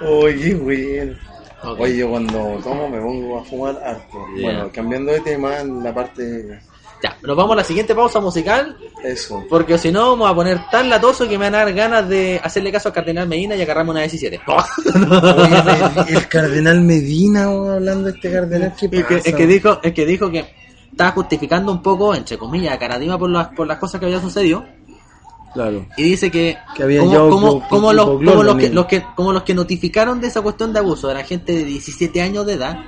Oye, 0.00 0.54
bueno. 0.54 1.14
Ok. 1.62 1.80
Oye, 1.80 1.96
yo 1.98 2.08
cuando 2.08 2.58
tomo 2.64 2.88
me 2.88 2.98
pongo 3.00 3.38
a 3.38 3.44
fumar 3.44 3.78
harto. 3.84 4.18
Yeah. 4.34 4.42
Bueno, 4.44 4.70
cambiando 4.72 5.12
de 5.12 5.20
tema, 5.20 5.60
en 5.60 5.82
la 5.82 5.94
parte. 5.94 6.60
Ya, 7.02 7.16
nos 7.22 7.34
vamos 7.34 7.52
a 7.52 7.56
la 7.56 7.64
siguiente 7.64 7.94
pausa 7.94 8.20
musical, 8.20 8.76
Eso. 9.02 9.42
porque 9.48 9.78
si 9.78 9.90
no 9.90 10.10
vamos 10.10 10.30
a 10.30 10.34
poner 10.34 10.60
tan 10.70 10.90
latoso 10.90 11.26
que 11.26 11.38
me 11.38 11.46
van 11.46 11.54
a 11.54 11.58
dar 11.64 11.72
ganas 11.72 12.06
de 12.06 12.38
hacerle 12.44 12.70
caso 12.70 12.90
al 12.90 12.94
Cardenal 12.94 13.26
Medina 13.26 13.56
y 13.56 13.62
agarrarme 13.62 13.92
una 13.92 14.00
17. 14.00 14.38
Oye, 14.46 15.54
el, 16.08 16.16
el 16.16 16.28
cardenal 16.28 16.82
Medina, 16.82 17.48
weón, 17.48 17.70
hablando 17.76 18.04
de 18.04 18.10
este 18.16 18.30
cardenal, 18.30 18.74
¿qué 18.78 18.84
Es 18.86 18.90
que, 18.90 19.02
pasa? 19.02 19.28
es 19.30 19.34
que 19.34 19.46
dijo, 19.46 19.80
es 19.82 19.94
que 19.94 20.04
dijo 20.04 20.30
que 20.30 20.44
estaba 20.90 21.12
justificando 21.12 21.72
un 21.72 21.82
poco, 21.82 22.14
entre 22.14 22.36
comillas, 22.36 22.74
a 22.74 22.78
Caradima 22.78 23.18
por 23.18 23.30
las, 23.30 23.48
por 23.48 23.66
las 23.66 23.78
cosas 23.78 23.98
que 23.98 24.04
había 24.04 24.20
sucedido. 24.20 24.62
Claro. 25.52 25.84
Y 25.96 26.02
dice 26.04 26.30
que, 26.30 26.56
como, 27.30 27.68
como, 27.68 27.92
los, 27.92 28.06
como, 28.06 28.42
los 28.44 28.56
que, 28.56 28.68
los 28.70 28.86
como 29.16 29.32
los 29.32 29.42
que 29.42 29.54
notificaron 29.54 30.20
de 30.20 30.28
esa 30.28 30.42
cuestión 30.42 30.72
de 30.72 30.78
abuso, 30.78 31.10
era 31.10 31.24
gente 31.24 31.52
de 31.52 31.64
17 31.64 32.22
años 32.22 32.46
de 32.46 32.52
edad. 32.54 32.78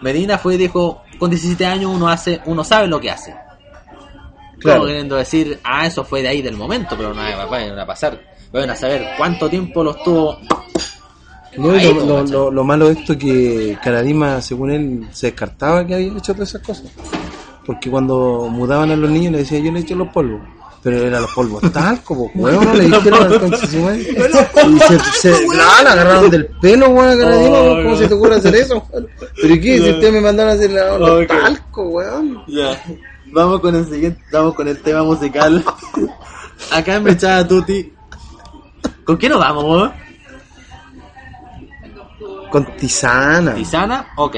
Medina 0.00 0.38
fue 0.38 0.54
y 0.54 0.58
dijo, 0.58 1.02
con 1.18 1.30
17 1.30 1.66
años 1.66 1.90
uno 1.94 2.08
hace, 2.08 2.40
uno 2.46 2.64
sabe 2.64 2.86
lo 2.88 3.00
que 3.00 3.10
hace. 3.10 3.34
Claro. 4.60 4.78
Como 4.80 4.86
queriendo 4.88 5.16
decir, 5.16 5.60
ah, 5.62 5.86
eso 5.86 6.04
fue 6.04 6.22
de 6.22 6.28
ahí 6.28 6.40
del 6.42 6.56
momento, 6.56 6.96
pero 6.96 7.12
no 7.12 7.20
va 7.20 7.44
va 7.46 7.82
a 7.82 7.86
pasar. 7.86 8.18
Van 8.52 8.70
a 8.70 8.76
saber 8.76 9.04
cuánto 9.18 9.48
tiempo 9.50 9.82
lo 9.84 9.90
estuvo. 9.90 10.38
No, 11.56 11.74
y 11.76 11.80
Ahí, 11.80 11.94
lo, 11.94 12.04
lo- 12.06 12.24
lo- 12.24 12.50
lo 12.50 12.64
malo 12.64 12.86
de 12.86 12.94
esto 12.94 13.12
es 13.12 13.18
que 13.18 13.78
Caradima, 13.82 14.40
según 14.40 14.70
él, 14.70 15.06
se 15.12 15.26
descartaba 15.28 15.86
que 15.86 15.94
había 15.94 16.08
hecho 16.16 16.32
todas 16.32 16.48
esas 16.48 16.62
cosas. 16.62 16.86
Porque 17.66 17.90
cuando 17.90 18.48
mudaban 18.50 18.90
a 18.90 18.96
los 18.96 19.10
niños 19.10 19.32
le 19.32 19.38
decía, 19.38 19.58
yo 19.58 19.70
le 19.72 19.80
echo 19.80 19.94
los 19.94 20.08
polvos. 20.08 20.40
Pero 20.84 20.98
era 20.98 21.18
los 21.18 21.32
polvos 21.32 21.62
talco, 21.72 22.14
po, 22.14 22.30
weón, 22.34 22.62
no 22.66 22.74
le 22.74 22.84
dijeron 22.84 23.22
al 23.22 23.40
madre. 23.40 23.98
Y 23.98 24.78
se, 24.80 24.98
se 25.32 25.46
la, 25.56 25.82
la 25.82 25.92
agarraron 25.92 26.30
del 26.30 26.46
pelo, 26.60 26.88
weón, 26.90 27.18
Oh, 27.24 27.82
¿cómo 27.82 27.96
se 27.96 28.06
te 28.06 28.14
ocurre 28.14 28.34
hacer 28.36 28.54
eso? 28.54 28.86
weón? 28.92 29.08
¿Pero 29.40 29.54
y 29.54 29.60
qué? 29.60 29.78
Si 29.80 29.90
ustedes 29.90 30.12
me 30.12 30.20
mandaron 30.20 30.52
a 30.52 30.54
hacer 30.56 30.70
la- 30.70 30.98
los 30.98 31.26
talco, 31.26 31.82
weón. 31.88 32.44
Ya. 32.48 32.78
Vamos 33.32 33.60
con 33.60 33.74
el 33.74 33.84
siguiente, 33.88 34.22
vamos 34.30 34.54
con 34.54 34.68
el 34.68 34.80
tema 34.82 35.02
musical. 35.02 35.64
Acá 36.70 36.94
en 36.96 37.02
Mechada 37.04 37.48
Tuti. 37.48 37.90
¿Con 39.04 39.16
qué 39.18 39.28
nos 39.28 39.38
vamos, 39.40 39.64
weón? 39.64 39.92
Con 42.50 42.76
Tisana. 42.76 43.54
¿Tisana? 43.54 44.06
Ok. 44.16 44.36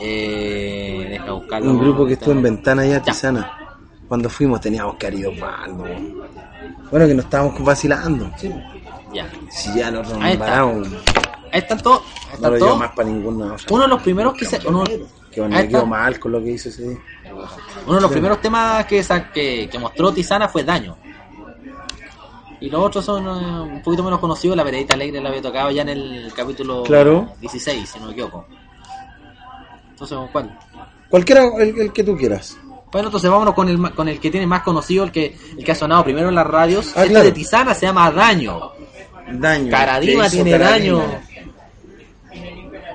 Eh, 0.00 1.06
deja 1.10 1.32
buscarlo. 1.32 1.70
Un 1.70 1.78
grupo 1.78 2.06
que 2.06 2.12
estuvo 2.14 2.32
en 2.32 2.42
ventana 2.42 2.84
ya, 2.84 3.02
Ya. 3.04 3.50
Cuando 4.08 4.28
fuimos 4.30 4.60
teníamos 4.60 4.96
que 4.96 5.06
haber 5.08 5.18
ido 5.20 5.32
mal, 5.32 5.76
¿no? 5.76 5.84
Bueno, 6.90 7.06
que 7.06 7.14
nos 7.14 7.24
estábamos 7.24 7.62
vacilando. 7.64 8.30
Ya. 9.12 9.28
Si 9.50 9.74
ya 9.74 9.90
nos 9.90 10.12
Ahí 10.14 10.32
está. 10.34 10.56
nombramos, 10.60 10.88
Ahí 11.52 11.60
están 11.60 11.80
todos. 11.80 12.00
ahí 12.00 12.06
no 12.28 12.34
están 12.34 12.50
lo 12.50 12.56
llevo 12.56 12.66
todos. 12.68 12.78
más 12.78 12.90
para 12.92 13.08
ninguna 13.08 13.54
otra. 13.54 13.66
Uno 13.70 13.82
de 13.82 13.88
los 13.88 14.02
primeros 14.02 14.34
que 14.34 14.44
se. 14.44 14.68
Uno, 14.68 14.84
Que 15.30 15.40
me 15.42 15.68
quedo 15.68 15.78
está. 15.78 15.84
mal 15.84 16.20
con 16.20 16.32
lo 16.32 16.42
que 16.42 16.50
hizo 16.52 16.68
ese 16.68 16.88
día. 16.88 16.98
Uno 17.86 17.96
de 17.96 18.00
los 18.02 18.10
primeros 18.10 18.40
temas 18.40 18.84
que, 18.86 19.04
que, 19.34 19.68
que 19.70 19.78
mostró 19.78 20.12
Tisana 20.12 20.48
fue 20.48 20.62
Daño. 20.64 20.96
Y 22.60 22.70
los 22.70 22.80
otros 22.82 23.04
son 23.04 23.26
eh, 23.26 23.72
un 23.74 23.82
poquito 23.82 24.02
menos 24.02 24.18
conocidos. 24.18 24.56
La 24.56 24.62
Veredita 24.64 24.94
Alegre 24.94 25.20
la 25.20 25.28
había 25.28 25.42
tocado 25.42 25.70
ya 25.70 25.82
en 25.82 25.88
el 25.90 26.32
capítulo 26.34 26.82
Claro. 26.84 27.34
16, 27.40 27.88
si 27.88 27.98
no 28.00 28.06
me 28.06 28.12
equivoco. 28.12 28.46
Entonces, 29.90 30.18
¿cuál? 30.32 30.58
Cualquiera, 31.08 31.44
el, 31.58 31.78
el 31.80 31.92
que 31.92 32.02
tú 32.04 32.16
quieras. 32.16 32.56
Bueno, 32.92 33.08
entonces 33.08 33.30
vámonos 33.30 33.54
con 33.54 33.68
el, 33.68 33.90
con 33.92 34.08
el 34.08 34.20
que 34.20 34.30
tiene 34.30 34.46
más 34.46 34.62
conocido, 34.62 35.04
el 35.04 35.12
que, 35.12 35.36
el 35.58 35.64
que 35.64 35.72
ha 35.72 35.74
sonado 35.74 36.04
primero 36.04 36.28
en 36.28 36.34
las 36.34 36.46
radios. 36.46 36.92
Ah, 36.96 37.02
este 37.02 37.10
claro. 37.10 37.24
de 37.24 37.32
Tisana 37.32 37.74
se 37.74 37.86
llama 37.86 38.10
Daño. 38.10 38.72
Daño. 39.32 39.70
Caradima 39.70 40.22
¿Qué 40.22 40.26
hizo 40.28 40.44
tiene 40.44 40.58
Caradima? 40.58 40.98
daño. 40.98 41.20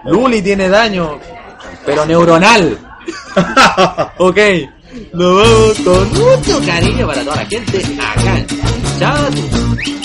Luli 0.06 0.42
tiene 0.42 0.70
daño. 0.70 1.20
Pero 1.86 2.06
neuronal. 2.06 2.78
ok. 4.18 4.38
Nos 5.14 5.36
vamos 5.36 5.80
con 5.84 6.10
mucho 6.14 6.66
cariño 6.66 7.08
para 7.08 7.24
toda 7.24 7.36
la 7.38 7.46
gente 7.46 7.82
acá 8.00 8.46
Chao. 9.00 10.00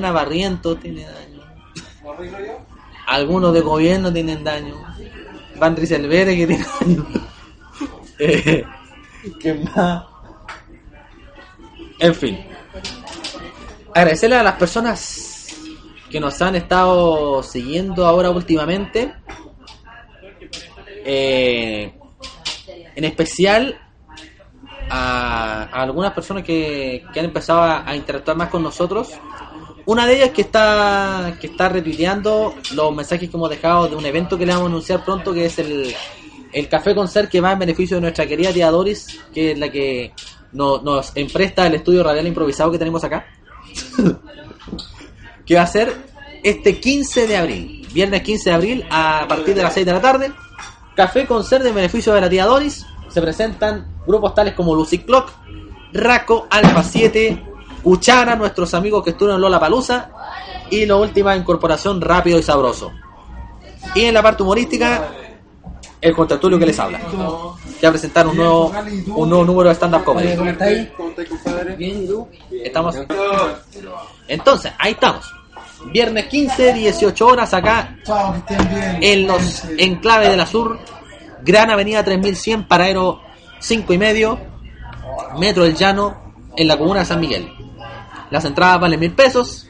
Adriana 0.00 0.12
Barriento 0.12 0.76
tiene 0.76 1.04
daño. 1.04 1.42
Algunos 3.06 3.52
de 3.52 3.60
gobierno 3.60 4.12
tienen 4.12 4.42
daño. 4.42 4.74
Van 5.58 5.76
Rieselvere 5.76 6.36
que 6.36 6.46
tiene 6.46 6.66
daño. 6.80 7.06
Eh, 8.22 8.62
¿Qué 9.40 9.54
más? 9.54 10.04
En 11.98 12.14
fin. 12.14 12.38
Agradecerle 13.94 14.36
a 14.36 14.42
las 14.42 14.56
personas 14.56 15.56
que 16.10 16.20
nos 16.20 16.42
han 16.42 16.54
estado 16.54 17.42
siguiendo 17.42 18.06
ahora 18.06 18.28
últimamente. 18.28 19.14
Eh, 21.02 21.94
en 22.94 23.04
especial 23.04 23.80
a, 24.90 25.62
algunas 25.72 26.12
personas 26.12 26.44
que, 26.44 27.02
han 27.16 27.24
empezado 27.24 27.62
a 27.62 27.96
interactuar 27.96 28.36
más 28.36 28.50
con 28.50 28.62
nosotros. 28.62 29.18
Una 29.90 30.06
de 30.06 30.16
ellas 30.16 30.30
que 30.30 30.42
está 30.42 31.34
que 31.40 31.48
está 31.48 31.68
retuiteando 31.68 32.54
los 32.74 32.94
mensajes 32.94 33.28
que 33.28 33.36
hemos 33.36 33.50
dejado 33.50 33.88
de 33.88 33.96
un 33.96 34.06
evento 34.06 34.38
que 34.38 34.46
le 34.46 34.52
vamos 34.52 34.66
a 34.68 34.70
anunciar 34.70 35.04
pronto, 35.04 35.32
que 35.34 35.46
es 35.46 35.58
el, 35.58 35.92
el 36.52 36.68
Café 36.68 36.94
Concert 36.94 37.28
que 37.28 37.40
va 37.40 37.52
en 37.52 37.58
beneficio 37.58 37.96
de 37.96 38.02
nuestra 38.02 38.24
querida 38.26 38.52
tía 38.52 38.70
Doris, 38.70 39.18
que 39.34 39.50
es 39.52 39.58
la 39.58 39.68
que 39.68 40.12
no- 40.52 40.80
nos 40.80 41.10
empresta 41.16 41.66
el 41.66 41.74
estudio 41.74 42.04
radial 42.04 42.24
improvisado 42.28 42.70
que 42.70 42.78
tenemos 42.78 43.02
acá. 43.02 43.26
que 45.46 45.54
va 45.56 45.62
a 45.62 45.66
ser 45.66 45.92
este 46.44 46.78
15 46.78 47.26
de 47.26 47.36
abril, 47.36 47.88
viernes 47.92 48.22
15 48.22 48.50
de 48.50 48.54
abril, 48.54 48.84
a 48.90 49.26
partir 49.28 49.54
de 49.56 49.62
las 49.64 49.74
6 49.74 49.86
de 49.86 49.92
la 49.92 50.00
tarde. 50.00 50.32
Café 50.94 51.26
Concert 51.26 51.66
en 51.66 51.74
beneficio 51.74 52.12
de 52.14 52.20
la 52.20 52.30
tía 52.30 52.46
Doris. 52.46 52.86
Se 53.08 53.20
presentan 53.20 53.86
grupos 54.06 54.34
tales 54.36 54.54
como 54.54 54.72
Lucy 54.74 54.98
Clock, 54.98 55.32
Raco, 55.92 56.46
Alfa 56.48 56.84
7, 56.84 57.42
Cuchara, 57.82 58.36
nuestros 58.36 58.74
amigos 58.74 59.02
que 59.02 59.10
estuvieron 59.10 59.36
en 59.36 59.42
Lola 59.42 59.60
Palusa, 59.60 60.10
y 60.70 60.86
la 60.86 60.96
última 60.96 61.36
incorporación 61.36 62.00
Rápido 62.00 62.38
y 62.38 62.42
Sabroso. 62.42 62.92
Y 63.94 64.04
en 64.04 64.14
la 64.14 64.22
parte 64.22 64.42
humorística, 64.42 65.08
el 66.00 66.14
contratulio 66.14 66.58
que 66.58 66.66
les 66.66 66.78
habla. 66.78 66.98
Que 66.98 67.86
va 67.86 67.88
a 67.88 67.92
presentar 67.92 68.26
un 68.26 68.36
nuevo, 68.36 68.72
un 69.16 69.28
nuevo 69.28 69.44
número 69.44 69.68
de 69.68 69.74
stand-up 69.74 70.04
comedy. 70.04 70.36
¿Cómo 70.36 70.50
estáis, 70.50 70.88
compadre? 71.28 71.76
Bien, 71.76 72.04
¿y 72.04 72.06
tú? 72.06 72.28
Estamos. 72.50 72.96
Entonces, 74.28 74.72
ahí 74.78 74.92
estamos. 74.92 75.32
Viernes 75.92 76.26
15, 76.26 76.74
18 76.74 77.26
horas 77.26 77.54
acá 77.54 77.96
en 79.00 79.26
los 79.26 79.64
enclaves 79.78 80.30
de 80.30 80.36
la 80.36 80.46
Sur, 80.46 80.78
Gran 81.42 81.70
Avenida 81.70 82.04
3100, 82.04 82.68
Paradero 82.68 83.22
5 83.60 83.92
y 83.94 83.98
medio, 83.98 84.38
Metro 85.38 85.64
del 85.64 85.74
Llano, 85.74 86.34
en 86.54 86.68
la 86.68 86.76
comuna 86.76 87.00
de 87.00 87.06
San 87.06 87.20
Miguel. 87.20 87.50
Las 88.30 88.44
entradas 88.44 88.80
valen 88.80 89.00
mil 89.00 89.12
pesos, 89.14 89.66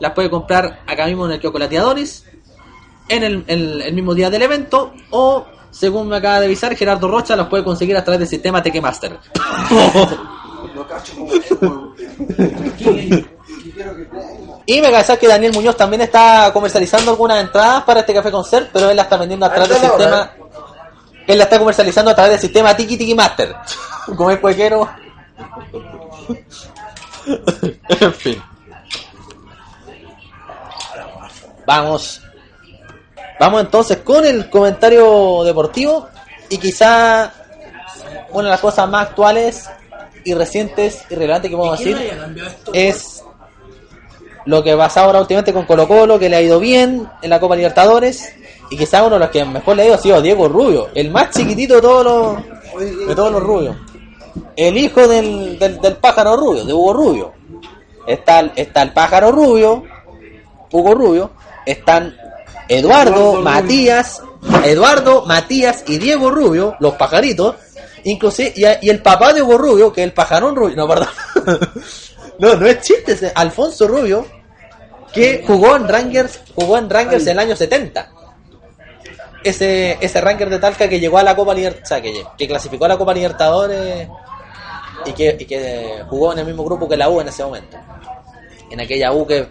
las 0.00 0.12
puede 0.12 0.28
comprar 0.30 0.80
acá 0.86 1.06
mismo 1.06 1.26
en 1.26 1.32
el 1.32 1.40
kiosco 1.40 1.58
Lateadores, 1.58 2.24
en 3.08 3.22
el, 3.22 3.44
el- 3.46 3.82
el 3.82 3.94
mismo 3.94 4.14
día 4.14 4.28
del 4.30 4.42
evento, 4.42 4.92
o 5.10 5.46
según 5.70 6.08
me 6.08 6.16
acaba 6.16 6.40
de 6.40 6.46
avisar, 6.46 6.74
Gerardo 6.76 7.08
Rocha 7.08 7.36
las 7.36 7.46
puede 7.48 7.64
conseguir 7.64 7.96
a 7.96 8.04
través 8.04 8.20
del 8.20 8.28
sistema 8.28 8.62
Tequemaster. 8.62 9.18
Y 14.66 14.80
me 14.80 14.90
cansé 14.90 15.16
que 15.18 15.28
Daniel 15.28 15.52
Muñoz 15.52 15.76
también 15.76 16.02
está 16.02 16.50
comercializando 16.52 17.10
algunas 17.12 17.40
entradas 17.40 17.84
para 17.84 18.00
este 18.00 18.12
café 18.14 18.30
concert, 18.32 18.70
pero 18.72 18.90
él 18.90 18.96
la 18.96 19.02
está 19.02 19.16
vendiendo 19.16 19.46
a 19.46 19.52
través 19.52 19.68
del 19.80 19.80
sistema. 19.90 20.30
Él 21.26 21.38
la 21.38 21.44
está 21.44 21.58
comercializando 21.58 22.10
a 22.10 22.14
través 22.14 22.32
del 22.32 22.40
sistema 22.40 22.74
Tiki 22.76 22.96
Tiki 22.96 23.14
Master. 23.14 23.54
Como 24.16 24.30
es 24.30 24.38
cuequero. 24.40 24.88
en 28.00 28.14
fin. 28.14 28.42
Vamos. 31.66 32.22
Vamos 33.38 33.60
entonces 33.60 33.98
con 33.98 34.24
el 34.24 34.48
comentario 34.48 35.44
deportivo 35.44 36.08
y 36.48 36.56
quizá 36.58 37.32
una 38.30 38.44
de 38.44 38.50
las 38.50 38.60
cosas 38.60 38.88
más 38.88 39.08
actuales 39.08 39.68
y 40.24 40.34
recientes 40.34 41.04
y 41.10 41.14
relevantes 41.14 41.50
que 41.50 41.56
podemos 41.56 41.78
decir 41.78 41.98
es 42.72 43.22
lo 44.46 44.62
que 44.62 44.76
pasa 44.76 45.02
ahora 45.02 45.20
últimamente 45.20 45.52
con 45.52 45.66
Colo 45.66 45.86
Colo, 45.86 46.18
que 46.18 46.28
le 46.28 46.36
ha 46.36 46.40
ido 46.40 46.60
bien 46.60 47.08
en 47.20 47.30
la 47.30 47.40
Copa 47.40 47.56
Libertadores, 47.56 48.32
y 48.70 48.76
quizá 48.76 49.02
uno 49.02 49.16
de 49.16 49.20
los 49.20 49.30
que 49.30 49.44
mejor 49.44 49.76
le 49.76 49.82
ha 49.82 49.86
ido 49.86 49.94
ha 49.94 49.98
sido 49.98 50.22
Diego 50.22 50.48
Rubio, 50.48 50.88
el 50.94 51.10
más 51.10 51.30
chiquitito 51.30 51.74
de 51.74 51.80
todos 51.80 52.04
los, 52.04 53.08
de 53.08 53.14
todos 53.14 53.32
los 53.32 53.42
rubios. 53.42 53.76
El 54.56 54.76
hijo 54.78 55.06
del, 55.06 55.58
del, 55.58 55.80
del 55.80 55.96
pájaro 55.96 56.36
rubio, 56.36 56.64
de 56.64 56.72
Hugo 56.72 56.92
Rubio. 56.92 57.32
Está, 58.06 58.40
el- 58.40 58.52
está 58.56 58.82
el 58.82 58.92
pájaro 58.92 59.32
rubio, 59.32 59.82
Hugo 60.70 60.94
Rubio, 60.94 61.30
están 61.64 62.16
Eduardo, 62.68 63.42
Matías, 63.42 64.22
Eduardo, 64.64 65.24
Matías 65.26 65.84
y 65.88 65.98
Diego 65.98 66.30
Rubio, 66.30 66.76
los 66.80 66.94
pajaritos, 66.94 67.56
inclusive, 68.04 68.52
y, 68.54 68.86
y 68.86 68.90
el 68.90 69.02
papá 69.02 69.32
de 69.32 69.42
Hugo 69.42 69.58
Rubio, 69.58 69.92
que 69.92 70.02
es 70.02 70.06
el 70.06 70.12
pajarón 70.12 70.54
Rubio, 70.54 70.76
no, 70.76 70.86
perdón. 70.86 71.08
no, 72.38 72.54
no 72.54 72.66
es 72.66 72.80
chiste, 72.82 73.12
es 73.12 73.32
Alfonso 73.34 73.88
Rubio, 73.88 74.24
que 75.12 75.42
jugó 75.46 75.74
en 75.76 75.88
Rangers, 75.88 76.40
jugó 76.54 76.78
en 76.78 76.88
Rangers 76.90 77.24
en 77.26 77.32
el 77.32 77.38
año 77.40 77.56
70. 77.56 78.12
Ese, 79.44 79.96
ese 80.00 80.20
Ranger 80.20 80.50
de 80.50 80.58
Talca 80.58 80.88
que 80.88 80.98
llegó 80.98 81.18
a 81.18 81.22
la 81.22 81.36
Copa 81.36 81.54
Libertadores, 81.54 81.84
o 81.84 81.88
sea, 81.88 82.02
que, 82.02 82.24
que 82.36 82.48
clasificó 82.48 82.84
a 82.86 82.88
la 82.88 82.98
Copa 82.98 83.14
Libertadores 83.14 84.08
y 85.06 85.12
que, 85.12 85.36
y 85.38 85.44
que 85.44 86.04
jugó 86.08 86.32
en 86.32 86.40
el 86.40 86.46
mismo 86.46 86.64
grupo 86.64 86.88
que 86.88 86.96
la 86.96 87.08
U 87.08 87.20
en 87.20 87.28
ese 87.28 87.44
momento. 87.44 87.76
En 88.70 88.80
aquella 88.80 89.12
U 89.12 89.26
que 89.26 89.48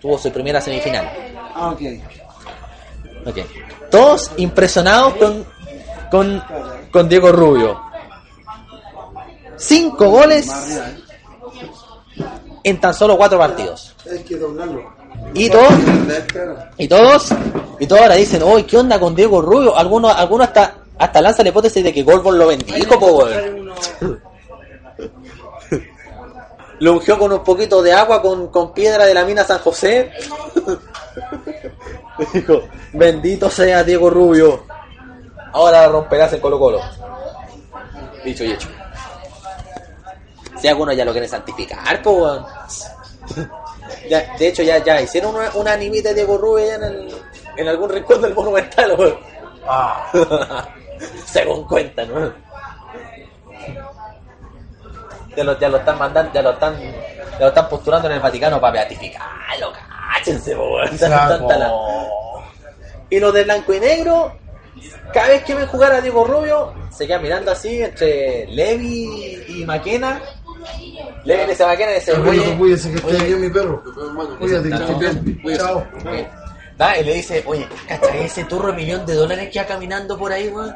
tuvo 0.00 0.18
su 0.18 0.30
primera 0.32 0.60
semifinal. 0.60 1.08
Ah, 1.54 1.70
ok. 1.70 1.80
Ok. 3.26 3.38
Todos 3.90 4.30
impresionados 4.36 5.14
con, 5.14 5.46
con, 6.10 6.42
con 6.90 7.08
Diego 7.08 7.32
Rubio. 7.32 7.80
Cinco 9.56 10.08
goles 10.08 10.50
en 12.64 12.80
tan 12.80 12.94
solo 12.94 13.16
cuatro 13.16 13.38
partidos. 13.38 13.94
Y 15.34 15.50
todos, 15.50 15.72
y 16.78 16.88
todos, 16.88 17.28
y 17.78 17.86
todos 17.86 18.02
ahora 18.02 18.14
dicen, 18.14 18.42
uy, 18.42 18.62
¿qué 18.64 18.78
onda 18.78 18.98
con 18.98 19.14
Diego 19.14 19.42
Rubio? 19.42 19.76
Algunos, 19.76 20.14
algunos 20.14 20.48
hasta, 20.48 20.74
hasta 21.00 21.20
lanzan 21.22 21.44
la 21.44 21.50
hipótesis 21.50 21.82
de 21.82 21.92
que 21.92 22.02
Golbon 22.02 22.38
lo 22.38 22.46
bendijo, 22.48 22.98
po, 23.00 23.06
weón. 23.24 23.72
Lo 26.80 26.92
ungió 26.94 27.18
con 27.18 27.30
un 27.30 27.44
poquito 27.44 27.82
de 27.82 27.92
agua 27.92 28.22
con, 28.22 28.48
con 28.48 28.72
piedra 28.72 29.04
de 29.04 29.12
la 29.12 29.22
mina 29.26 29.44
San 29.44 29.58
José. 29.58 30.10
Dijo, 32.32 32.62
bendito 32.94 33.50
sea 33.50 33.84
Diego 33.84 34.08
Rubio. 34.08 34.64
Ahora 35.52 35.86
romperás 35.88 36.32
en 36.32 36.40
Colo 36.40 36.58
Colo. 36.58 36.80
Dicho 38.24 38.44
y 38.44 38.52
hecho. 38.52 38.68
Si 40.58 40.68
algunos 40.68 40.96
ya 40.96 41.04
lo 41.04 41.12
quieren 41.12 41.28
santificar, 41.28 42.00
po, 42.02 42.12
weón. 42.12 42.46
Ya, 44.08 44.34
de 44.38 44.48
hecho, 44.48 44.62
ya, 44.62 44.78
ya 44.82 45.02
hicieron 45.02 45.34
una, 45.34 45.50
una 45.54 45.72
animita 45.72 46.08
de 46.10 46.14
Diego 46.14 46.38
Rubio 46.38 46.72
en, 46.74 46.82
el- 46.82 47.14
en 47.56 47.68
algún 47.68 47.90
rincón 47.90 48.22
del 48.22 48.34
monumental, 48.34 48.94
weón. 48.98 49.18
Según 51.26 51.64
cuentan, 51.66 52.08
¿no? 52.12 52.32
Ya 55.36 55.44
lo, 55.44 55.58
ya 55.58 55.68
lo 55.68 55.78
están 55.78 55.98
mandando, 55.98 56.32
ya 56.32 56.42
lo 56.42 56.50
están, 56.52 56.76
ya 56.80 57.38
lo 57.40 57.48
están 57.48 57.68
posturando 57.68 58.08
en 58.08 58.14
el 58.14 58.20
Vaticano 58.20 58.60
para 58.60 58.72
beatificarlo, 58.72 59.72
cáchense, 60.12 60.54
la- 61.58 61.68
Y 63.10 63.20
los 63.20 63.32
de 63.32 63.44
blanco 63.44 63.72
y 63.74 63.80
negro, 63.80 64.32
cada 65.12 65.28
vez 65.28 65.44
que 65.44 65.54
ven 65.54 65.66
jugar 65.68 65.92
a 65.92 66.00
Diego 66.00 66.24
Rubio, 66.24 66.74
se 66.90 67.06
quedan 67.06 67.22
mirando 67.22 67.52
así 67.52 67.80
entre 67.82 68.46
Levi 68.48 69.44
y 69.48 69.64
Maquena. 69.64 70.20
Levi 71.24 71.42
le 71.42 71.46
dice 71.48 71.62
a 71.64 71.68
Maquena 71.68 71.90
y 71.92 71.94
dice, 71.94 72.12
oye, 72.12 72.56
Cuídese 72.58 72.90
que 72.90 72.96
esté 72.96 73.24
bien 73.24 73.40
mi 73.40 73.50
perro. 73.50 73.82
Cuídate 74.38 74.68
que. 74.86 75.56
Chao. 75.56 75.86
Y 77.00 77.04
le 77.04 77.14
dice, 77.14 77.42
oye, 77.46 77.68
¿cachai 77.88 78.24
ese 78.24 78.44
turro 78.44 78.68
de 78.68 78.72
millón 78.74 79.06
de 79.06 79.14
dólares 79.14 79.48
que 79.52 79.58
va 79.60 79.66
caminando 79.66 80.18
por 80.18 80.32
ahí, 80.32 80.48
weón? 80.48 80.74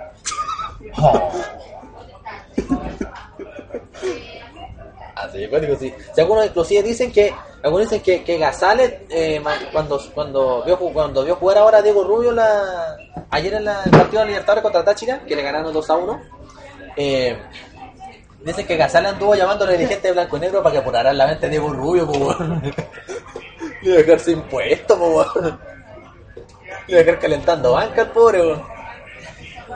Así 5.14 5.38
de 5.38 5.48
cuático, 5.48 5.76
sí. 5.76 5.94
Si 6.14 6.20
algunos 6.20 6.46
inclusive 6.46 6.82
dicen 6.82 7.12
que, 7.12 7.32
algunos 7.62 7.88
dicen 7.88 8.02
que, 8.02 8.24
que 8.24 8.36
Gazales, 8.38 8.94
eh, 9.08 9.42
cuando, 9.72 10.00
cuando, 10.12 10.62
vio, 10.64 10.76
cuando 10.78 11.24
vio 11.24 11.36
jugar 11.36 11.58
ahora 11.58 11.78
a 11.78 11.82
Diego 11.82 12.04
Rubio 12.04 12.32
la, 12.32 12.96
ayer 13.30 13.54
en 13.54 13.64
la, 13.64 13.82
el 13.84 13.90
partido 13.90 14.22
de 14.22 14.28
Libertadores 14.28 14.62
contra 14.62 14.84
Táchira, 14.84 15.20
que 15.24 15.36
le 15.36 15.42
ganaron 15.42 15.72
2 15.72 15.90
a 15.90 15.96
1, 15.96 16.22
eh, 16.96 17.38
dicen 18.44 18.66
que 18.66 18.76
Gazales 18.76 19.12
anduvo 19.12 19.34
llamando 19.34 19.64
a 19.64 19.68
los 19.68 19.76
dirigentes 19.76 20.02
de 20.02 20.12
blanco 20.12 20.36
y 20.36 20.40
negro 20.40 20.62
para 20.62 20.72
que 20.72 20.78
apuraran 20.78 21.16
la 21.16 21.26
mente 21.26 21.46
de 21.46 21.50
Diego 21.50 21.70
Rubio, 21.70 22.06
po. 22.06 22.36
Y 23.82 23.88
dejarse 23.88 24.32
impuesto, 24.32 24.98
po, 24.98 25.20
a 25.20 25.58
dejar 26.88 27.18
calentando 27.18 27.72
banca 27.72 28.02
el 28.02 28.08
pobre. 28.08 28.56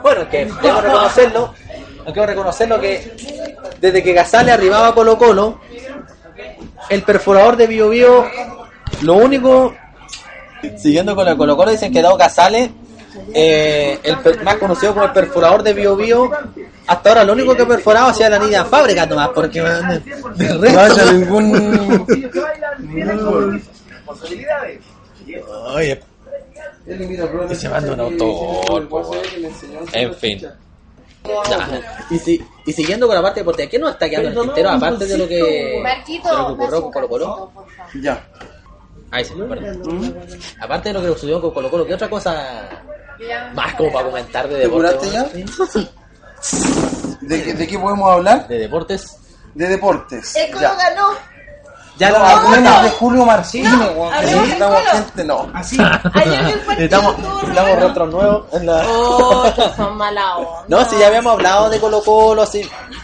Bueno, 0.01 0.29
que 0.29 0.45
debo 0.61 0.81
reconocerlo, 0.81 1.53
hay 2.05 2.13
que 2.13 2.25
reconocerlo 2.25 2.79
que 2.79 3.11
desde 3.79 4.03
que 4.03 4.13
Casale 4.15 4.51
arribaba 4.51 4.87
a 4.89 4.93
Colo 4.95 5.17
Colo, 5.17 5.59
el 6.89 7.03
perforador 7.03 7.55
de 7.57 7.67
Bio 7.67 7.89
Bio, 7.89 8.25
lo 9.01 9.13
único, 9.15 9.73
siguiendo 10.77 11.15
con 11.15 11.25
la 11.25 11.35
Colo 11.35 11.55
Colo, 11.57 11.71
dicen 11.71 11.91
que 11.91 12.01
Dado 12.01 12.17
Casale, 12.17 12.71
eh, 13.33 13.99
el 14.03 14.17
más 14.43 14.55
conocido 14.55 14.93
como 14.93 15.05
el 15.05 15.11
perforador 15.11 15.63
de 15.63 15.73
Bio 15.73 15.95
Bio, 15.95 16.31
hasta 16.87 17.09
ahora 17.09 17.23
lo 17.23 17.33
único 17.33 17.55
que 17.55 17.63
ha 17.63 17.67
perforado 17.67 18.07
ha 18.07 18.13
sido 18.13 18.29
la 18.29 18.39
niña 18.39 18.65
fábrica 18.65 19.05
nomás, 19.05 19.29
porque 19.29 19.61
man, 19.61 20.03
de 20.35 20.47
No 20.49 20.61
resto- 20.61 20.79
haya 20.79 21.11
ningún. 21.11 22.05
Oye, 25.75 26.01
y 27.49 27.55
se 27.55 27.69
manda 27.69 27.93
un 27.93 27.99
autogol, 27.99 28.87
po, 28.87 28.99
weón. 29.01 29.23
En 29.93 30.13
fin. 30.15 30.39
Ya. 31.49 31.81
Y, 32.09 32.17
si, 32.17 32.43
y 32.65 32.71
siguiendo 32.73 33.05
con 33.05 33.15
la 33.15 33.21
parte 33.21 33.41
deportiva, 33.41 33.69
¿qué 33.69 33.77
nos 33.77 33.91
está 33.91 34.09
quedando 34.09 34.29
en 34.31 34.37
el 34.37 34.43
tintero 34.45 34.69
aparte 34.71 35.05
de 35.05 35.17
lo 35.17 35.27
que, 35.27 35.35
de 35.43 35.79
Marquito, 35.83 36.29
lo 36.35 36.47
que 36.47 36.53
ocurrió 36.53 36.81
con 36.81 36.91
Colo 36.91 37.09
Colo? 37.09 37.51
Ya. 38.01 38.25
Ahí 39.11 39.25
sí, 39.25 39.33
perdón. 39.37 40.15
Aparte 40.61 40.89
de 40.89 40.93
lo 40.93 41.01
que 41.01 41.07
sucedió 41.09 41.41
con 41.41 41.51
Colo 41.51 41.69
Colo, 41.69 41.85
¿qué 41.85 41.93
otra 41.93 42.09
cosa 42.09 42.69
más 43.53 43.73
como 43.75 43.91
para 43.91 44.05
comentar 44.07 44.47
de 44.47 44.55
¿Te 44.55 44.61
deportes? 44.61 45.13
weón? 45.13 45.29
¿De, 47.21 47.43
qué- 47.43 47.53
¿De 47.53 47.67
qué 47.67 47.77
podemos 47.77 48.09
hablar? 48.11 48.47
De 48.47 48.57
deportes. 48.59 49.17
De 49.53 49.67
deportes. 49.67 50.35
El 50.37 50.47
Colo 50.51 50.61
Ya. 50.61 50.75
ganó. 50.75 51.09
Ya 51.99 52.11
No, 52.11 52.15
hablemos 52.17 52.83
de 52.83 52.89
Julio 52.91 53.25
Martínez, 53.25 53.73
No, 53.73 53.87
weón. 53.91 54.13
Necesitamos 54.21 54.81
gente, 54.89 55.23
no. 55.25 55.51
Re 55.53 56.85
estamos 56.85 57.15
bueno. 57.17 57.75
retros 57.75 58.09
nuevos 58.09 58.45
en 58.53 58.65
la... 58.65 58.83
Oh, 58.87 59.53
que 59.55 59.75
son 59.75 59.97
mala 59.97 60.37
onda. 60.37 60.63
No, 60.69 60.89
si 60.89 60.97
ya 60.97 61.07
habíamos 61.07 61.33
hablado 61.33 61.69
de 61.69 61.77
Colo 61.79 62.01
Colo, 62.01 62.45
sí. 62.45 62.61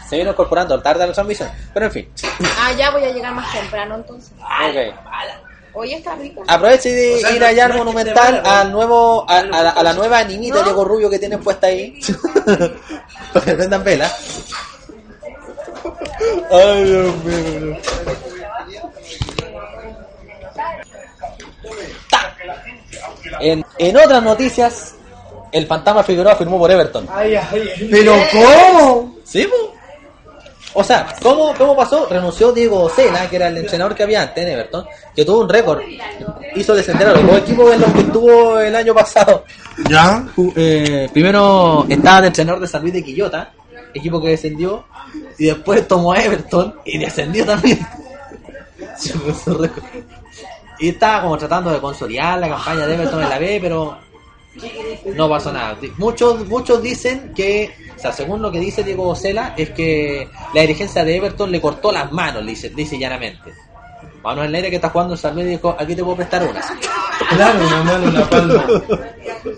Se 0.10 0.18
vino 0.18 0.32
incorporando 0.32 0.82
tarde 0.82 1.04
a 1.04 1.08
la 1.08 1.14
transmisión. 1.14 1.50
Pero 1.74 1.88
en 1.88 1.92
fin. 1.92 2.10
Ah, 2.58 2.72
ya 2.72 2.92
voy 2.92 3.04
a 3.04 3.12
llegar 3.12 3.34
más 3.34 3.52
temprano 3.52 3.96
entonces. 3.96 4.32
Ok. 4.40 4.96
Oye, 5.74 5.98
está 5.98 6.16
rico. 6.16 6.42
Aproveche 6.48 6.90
de 6.90 7.36
ir 7.36 7.44
allá 7.44 7.66
al 7.66 7.74
Monumental 7.74 8.42
al 8.46 8.72
nuevo, 8.72 9.26
a, 9.30 9.40
a 9.40 9.44
la, 9.44 9.70
a 9.72 9.84
la 9.84 9.94
nueva 9.94 10.24
niñita 10.24 10.64
Diego 10.64 10.86
Rubio 10.86 11.10
que 11.10 11.20
tienen 11.20 11.42
puesta 11.44 11.68
ahí. 11.68 12.00
Para 13.34 13.46
que 13.46 13.54
prendan 13.56 13.84
vela. 13.84 14.10
Ay, 16.50 16.84
Dios 16.86 17.16
mío. 17.26 17.78
En, 23.40 23.66
en 23.78 23.98
otras 23.98 24.24
noticias, 24.24 24.96
el 25.52 25.68
fantasma 25.68 26.04
Figueroa 26.04 26.36
firmó 26.36 26.58
por 26.58 26.70
Everton. 26.72 27.08
¿Pero 27.92 28.14
cómo? 28.32 29.16
¿Sí, 29.24 29.44
po? 29.44 29.76
O 30.78 30.84
sea, 30.84 31.08
¿cómo, 31.22 31.54
¿cómo 31.58 31.74
pasó? 31.74 32.06
Renunció 32.10 32.52
Diego 32.52 32.90
Sena, 32.90 33.30
que 33.30 33.38
era 33.38 33.48
el 33.48 33.56
entrenador 33.56 33.96
que 33.96 34.04
había 34.04 34.24
antes 34.24 34.44
en 34.44 34.52
Everton, 34.52 34.86
que 35.16 35.24
tuvo 35.24 35.40
un 35.40 35.50
récord. 35.50 35.82
Hizo 36.54 36.76
descender 36.76 37.08
a 37.08 37.14
los 37.14 37.26
dos 37.26 37.38
equipos 37.38 37.74
en 37.74 37.80
los 37.80 37.94
que 37.94 38.02
estuvo 38.02 38.60
el 38.60 38.76
año 38.76 38.94
pasado. 38.94 39.46
¿Ya? 39.90 40.28
Eh, 40.58 41.10
primero 41.14 41.86
estaba 41.88 42.20
de 42.22 42.28
entrenador 42.28 42.62
de 42.62 42.68
San 42.68 42.82
Luis 42.82 42.94
de 42.94 43.04
Quillota, 43.06 43.54
equipo 43.94 44.22
que 44.22 44.30
descendió, 44.30 44.86
y 45.38 45.46
después 45.46 45.88
tomó 45.88 46.12
a 46.12 46.22
Everton 46.22 46.76
y 46.84 46.98
descendió 46.98 47.46
también. 47.46 47.80
Y 50.80 50.90
estaba 50.90 51.22
como 51.22 51.38
tratando 51.38 51.72
de 51.72 51.80
consolidar 51.80 52.40
la 52.40 52.50
campaña 52.50 52.86
de 52.86 52.94
Everton 52.96 53.24
en 53.24 53.30
la 53.30 53.40
B, 53.40 53.60
pero 53.62 53.98
no 55.16 55.30
pasó 55.30 55.52
nada. 55.52 55.78
Muchos, 55.98 56.48
muchos 56.48 56.82
dicen 56.82 57.34
que, 57.36 57.76
o 57.96 58.00
sea, 58.00 58.12
según 58.12 58.42
lo 58.42 58.52
que 58.52 58.60
dice 58.60 58.84
Diego 58.84 59.16
Cela, 59.16 59.54
es 59.58 59.72
que 59.72 60.28
la 60.54 60.62
dirigencia 60.62 61.04
de 61.04 61.18
Everton 61.18 61.52
le 61.52 61.62
cortó 61.62 61.92
las 61.92 62.12
manos, 62.12 62.44
le 62.44 62.52
dice, 62.52 62.70
dice 62.70 62.98
llanamente. 62.98 63.54
Manuel 64.24 64.52
Neira 64.52 64.70
que 64.72 64.78
está 64.78 64.90
jugando 64.90 65.14
en 65.14 65.20
San 65.20 65.36
Luis 65.36 65.48
dijo, 65.48 65.76
aquí 65.78 65.96
te 65.96 66.04
puedo 66.04 66.18
prestar 66.18 66.48
unas. 66.48 66.66
Claro, 67.30 67.60
una 67.68 67.84
mano 67.84 68.08
en 68.08 68.14
la 68.16 68.30
palma. 68.30 68.66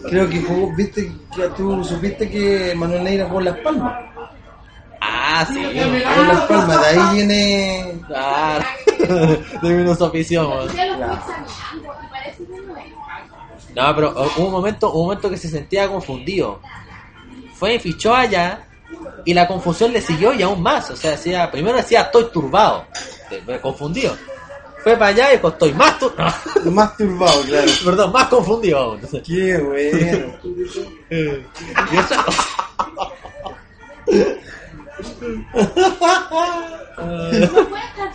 Creo 0.10 0.30
que 0.30 0.42
jugó, 0.42 0.76
viste, 0.76 1.10
que 1.34 1.48
tú 1.56 1.84
supiste 1.84 2.30
que 2.30 2.74
Manuel 2.76 3.04
Neira 3.04 3.26
jugó 3.28 3.40
en 3.40 3.46
Las 3.46 3.58
Palmas. 3.60 3.94
Ah, 5.00 5.46
sí. 5.48 5.64
Jugó 5.64 6.22
en 6.22 6.28
Las 6.28 6.42
Palmas, 6.42 6.82
de 6.82 6.88
ahí 6.88 7.16
viene. 7.16 8.02
Claro. 8.08 8.66
de 9.62 9.70
menos 9.70 10.02
afición. 10.02 10.48
No, 13.76 13.96
pero 13.96 14.12
uh, 14.12 14.30
hubo 14.40 14.46
un 14.48 14.52
momento, 14.52 14.92
un 14.92 15.04
momento 15.04 15.30
que 15.30 15.38
se 15.38 15.50
sentía 15.50 15.88
confundido. 15.88 16.60
Fue 17.56 17.76
y 17.76 17.80
fichó 17.80 18.14
allá 18.16 18.64
y 19.26 19.34
la 19.34 19.48
confusión 19.48 19.92
le 19.92 20.02
siguió 20.02 20.34
y 20.34 20.42
aún 20.42 20.62
más. 20.62 20.90
O 20.92 20.96
sea, 20.96 21.12
decía, 21.12 21.50
primero 21.52 21.78
decía 21.78 22.02
estoy 22.02 22.26
turbado, 22.32 22.86
confundido. 23.62 24.16
Fue 24.84 24.94
para 24.96 25.08
allá 25.08 25.34
y 25.34 25.36
dijo 25.38 25.50
estoy 25.50 25.74
más 25.74 26.00
tur- 26.00 26.14
no, 26.64 26.72
Más 26.72 26.96
turbado, 26.98 27.42
claro. 27.44 27.72
perdón, 27.84 28.12
más 28.12 28.28
confundido. 28.28 28.78
aún. 28.80 29.02
Qué 29.26 29.58
bueno. 29.58 30.34
Y 31.10 31.98
eso- 31.98 32.16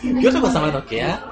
¿Qué 0.02 0.28
otra 0.28 0.40
cosa 0.40 0.60
más 0.60 0.72
nos 0.72 0.84
queda? 0.84 1.24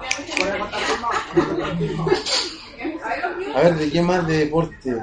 A 3.54 3.60
ver, 3.60 3.74
¿de 3.76 3.90
qué 3.90 4.00
más 4.02 4.26
de 4.26 4.36
deporte? 4.38 4.96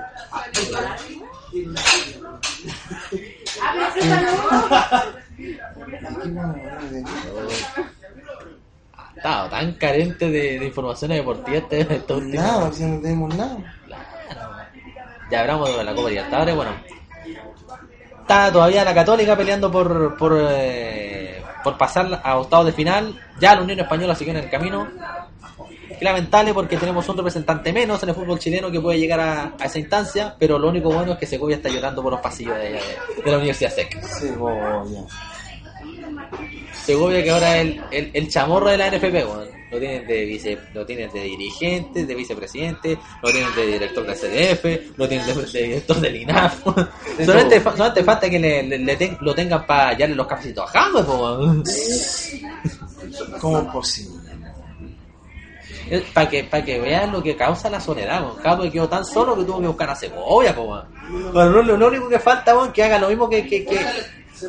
Estaba 9.16 9.50
tan 9.50 9.74
carente 9.74 10.30
de, 10.30 10.60
de 10.60 10.66
informaciones 10.66 11.18
deportivas 11.18 11.64
este, 11.64 11.82
este 11.82 12.14
último- 12.14 12.42
Nada, 12.44 12.72
si 12.72 12.84
no 12.84 13.02
tenemos 13.02 13.36
nada. 13.36 13.58
Claro. 13.86 14.04
Ya 15.32 15.42
hablamos 15.42 15.76
de 15.78 15.84
la 15.84 15.96
Copa 15.96 16.10
Libertadores, 16.10 16.56
bueno. 16.56 16.72
Está 18.22 18.52
todavía 18.52 18.84
la 18.84 18.94
Católica 18.94 19.36
peleando 19.36 19.72
por 19.72 20.16
por, 20.18 20.38
eh, 20.40 21.37
por 21.68 21.78
pasar 21.78 22.22
a 22.24 22.38
octavos 22.38 22.66
de 22.66 22.72
final. 22.72 23.20
Ya 23.42 23.54
la 23.54 23.62
Unión 23.62 23.78
Española 23.78 24.16
sigue 24.16 24.32
en 24.32 24.38
el 24.38 24.50
camino. 24.50 24.88
Qué 26.00 26.06
lamentable 26.06 26.54
porque 26.54 26.78
tenemos 26.78 27.10
un 27.10 27.18
representante 27.18 27.74
menos 27.74 28.02
en 28.04 28.10
el 28.10 28.16
fútbol 28.16 28.40
chileno 28.40 28.72
que 28.72 28.80
puede 28.80 28.98
llegar 29.00 29.20
a, 29.20 29.52
a 29.60 29.66
esa 29.66 29.80
instancia, 29.80 30.34
pero 30.40 30.58
lo 30.58 30.70
único 30.70 30.90
bueno 30.90 31.12
es 31.14 31.18
que 31.18 31.26
Segovia 31.26 31.58
está 31.58 31.68
llorando 31.70 32.02
por 32.02 32.12
los 32.14 32.22
pasillos 32.22 32.56
de, 32.56 32.70
de- 32.74 32.80
de 33.26 33.32
la 33.32 33.38
Universidad 33.38 33.72
SEC. 33.74 34.02
Segovia 36.86 37.22
que 37.24 37.32
ahora 37.32 37.58
es 37.58 37.62
el, 37.64 37.82
el, 37.92 38.12
el 38.14 38.30
chamorro 38.30 38.70
de 38.70 38.78
la 38.78 38.88
NFP, 38.90 39.14
weón. 39.14 39.57
Lo 39.70 39.80
tienen 39.80 40.08
de 40.08 40.24
vice, 40.26 40.58
lo 40.74 40.86
tienen 40.86 41.12
de 41.12 41.22
dirigente, 41.24 42.06
de 42.06 42.16
vicepresidente, 42.16 42.98
lo 43.22 43.32
tienen 43.32 43.54
de 43.54 43.66
director 43.68 44.06
de 44.06 44.14
CDF, 44.14 44.98
lo 44.98 45.08
tienen 45.10 45.28
de, 45.28 45.34
de 45.46 45.64
director 45.64 46.00
del 46.00 46.16
INAF. 46.16 46.62
solamente, 47.26 47.60
fa- 47.60 47.72
solamente 47.72 48.04
falta 48.04 48.30
que 48.30 48.40
le, 48.40 48.64
le- 48.64 48.80
le 48.80 48.96
ten- 48.96 49.18
lo 49.20 49.36
tengan 49.36 49.66
para 49.66 49.94
darle 49.96 50.16
los 50.16 50.26
cafecitos 50.26 50.70
a 50.74 50.90
po. 51.06 51.54
¿Cómo 53.42 53.72
posible? 53.72 54.18
Para 56.14 56.30
que, 56.30 56.44
para 56.44 56.66
que 56.66 56.80
vean 56.80 57.12
lo 57.12 57.24
que 57.24 57.36
causa 57.36 57.70
la 57.70 57.80
soledad. 57.80 58.22
James 58.44 58.72
quedó 58.72 58.90
tan 58.90 59.06
solo 59.06 59.38
que 59.38 59.44
tuvo 59.46 59.62
que 59.62 59.68
buscar 59.68 59.90
a 59.90 59.96
Segovia, 59.96 60.54
po. 60.56 60.82
Bueno, 61.34 61.62
lo, 61.62 61.78
lo 61.78 61.88
único 61.88 62.10
que 62.10 62.20
falta, 62.20 62.56
weón, 62.58 62.74
que 62.74 62.84
haga 62.84 63.00
lo 63.00 63.08
mismo 63.10 63.30
que, 63.30 63.46
que, 63.48 63.64
que, 63.66 63.80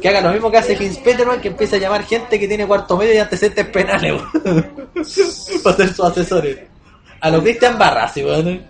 que 0.01 0.09
haga 0.09 0.21
lo 0.21 0.31
mismo 0.31 0.51
que 0.51 0.59
hace 0.59 0.77
Fins 0.77 0.99
Peterman, 0.99 1.41
que 1.41 1.49
empiece 1.49 1.77
a 1.77 1.79
llamar 1.79 2.05
gente 2.05 2.39
que 2.39 2.49
tiene 2.49 2.67
cuarto 2.67 2.97
medio 2.97 3.15
y 3.15 3.19
antecedentes 3.19 3.67
penales. 3.67 4.21
Para 5.65 5.77
ser 5.77 5.95
sus 5.95 6.05
asesores. 6.05 6.59
A 7.21 7.31
lo 7.31 7.43
Cristian 7.43 7.79
Barras, 7.79 8.13
sí, 8.13 8.25
weón. 8.25 8.65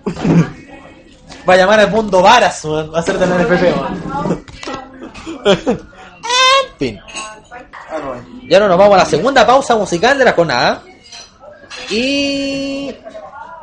Va 1.48 1.54
a 1.54 1.57
llamar 1.57 1.81
al 1.81 1.90
mundo 1.90 2.22
Varas, 2.22 2.64
weón. 2.64 2.92
Va 2.94 3.00
a 3.00 3.02
ser 3.02 3.18
de 3.18 3.26
la 3.26 3.38
NFP, 3.38 3.62
weón. 3.62 4.44
En 5.44 6.78
fin. 6.78 7.00
Ah, 7.90 8.20
Y 8.42 8.54
ahora 8.54 8.68
nos 8.68 8.78
vamos 8.78 8.94
a 8.94 8.98
la 8.98 9.07
segunda 9.07 9.46
pausa 9.46 9.76
musical 9.76 10.18
de 10.18 10.24
la 10.24 10.33
jornada. 10.33 10.83
Y. 11.90 12.94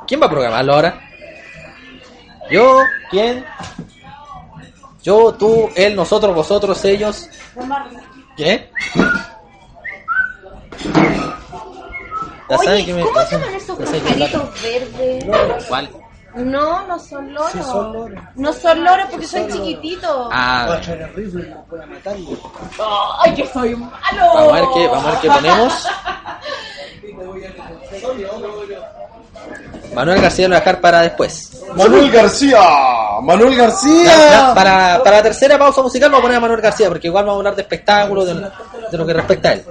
¿Quién 0.07 0.21
va 0.21 0.25
a 0.27 0.29
programarlo 0.29 0.73
ahora? 0.73 1.01
Yo, 2.51 2.79
¿quién? 3.09 3.43
Yo, 5.05 5.31
tú, 5.35 5.69
él, 5.75 5.95
nosotros, 5.95 6.33
vosotros, 6.33 6.83
ellos. 6.83 7.29
¿Qué? 8.35 8.71
Ya 12.49 12.57
saben 12.57 12.83
que 12.83 12.93
me. 12.95 13.03
¿cómo 13.03 13.21
se 13.21 13.37
llaman 13.37 13.53
esos 13.53 13.77
pajaritos 13.77 14.61
verdes? 14.63 15.25
¿Cuál? 15.67 15.91
No, 16.37 16.87
no 16.87 16.97
son 16.97 17.31
loros. 17.35 17.53
No 18.33 18.51
son 18.51 18.83
loros 18.83 19.05
porque 19.11 19.27
son 19.27 19.47
chiquititos. 19.47 20.27
Ah, 20.31 20.81
¡Ay, 23.23 23.35
que 23.35 23.45
soy 23.45 23.75
malo! 23.75 23.91
vamos 24.33 24.53
a 24.53 24.55
ver 24.55 24.65
qué, 24.73 24.87
vamos 24.87 25.05
a 25.05 25.11
ver 25.11 25.19
qué 25.19 25.29
ponemos. 25.29 25.83
Manuel 29.93 30.19
García 30.19 30.47
lo 30.47 30.55
voy 30.55 30.57
a 30.57 30.61
dejar 30.61 30.81
para 30.81 31.01
después. 31.01 31.61
Manuel 31.75 32.11
García. 32.11 32.57
¡Ah! 33.17 33.21
¡Manuel 33.21 33.55
García! 33.55 34.51
para, 34.53 35.01
para 35.03 35.17
la 35.17 35.23
tercera 35.23 35.57
pausa 35.57 35.81
musical 35.81 36.09
vamos 36.09 36.19
a 36.19 36.23
poner 36.23 36.37
a 36.37 36.41
Manuel 36.41 36.61
García, 36.61 36.87
porque 36.89 37.07
igual 37.07 37.25
vamos 37.25 37.37
a 37.37 37.39
hablar 37.39 37.55
de 37.55 37.61
espectáculos, 37.61 38.25
de, 38.25 38.33
de 38.33 38.97
lo 38.97 39.05
que 39.05 39.13
respecta 39.13 39.49
a 39.49 39.53
él. 39.53 39.65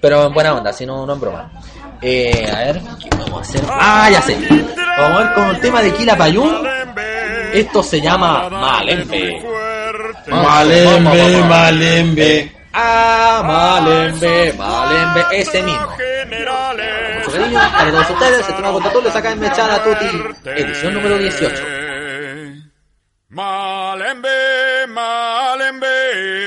Pero 0.00 0.26
en 0.26 0.34
buena 0.34 0.54
onda, 0.54 0.72
si 0.72 0.86
no, 0.86 1.06
no 1.06 1.12
en 1.14 1.20
broma. 1.20 1.50
Eh, 2.02 2.50
a 2.52 2.58
ver, 2.58 2.80
¿qué 3.00 3.08
vamos 3.16 3.38
a 3.38 3.40
hacer? 3.40 3.62
Ah, 3.70 4.08
ya 4.10 4.22
sé. 4.22 4.36
Vamos 4.98 5.18
a 5.18 5.22
ver 5.24 5.34
con 5.34 5.46
el 5.48 5.60
tema 5.60 5.82
de 5.82 5.94
Kila 5.94 6.16
Payún. 6.16 6.66
Esto 7.52 7.82
se 7.82 8.00
llama 8.00 8.48
Malembe. 8.50 9.42
Malembe, 10.28 11.44
Malembe. 11.44 12.52
Ah, 12.72 13.42
Malembe, 13.44 14.52
Malembe, 14.52 15.24
ese 15.32 15.62
mismo. 15.62 15.88
Mucho 17.24 17.38
cariño 17.38 17.60
para 17.72 17.90
todos 17.90 18.10
ustedes. 18.10 18.48
El 18.48 18.56
tema 18.56 18.72
contra 18.72 18.92
tú 18.92 19.02
le 19.02 19.10
saca 19.10 19.30
en 19.32 19.40
Mechada 19.40 19.82
Tutti, 19.82 20.50
edición 20.50 20.94
número 20.94 21.16
18. 21.16 21.62
Malembe, 23.28 24.86
Malembe. 24.86 26.45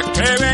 Que 0.00 0.51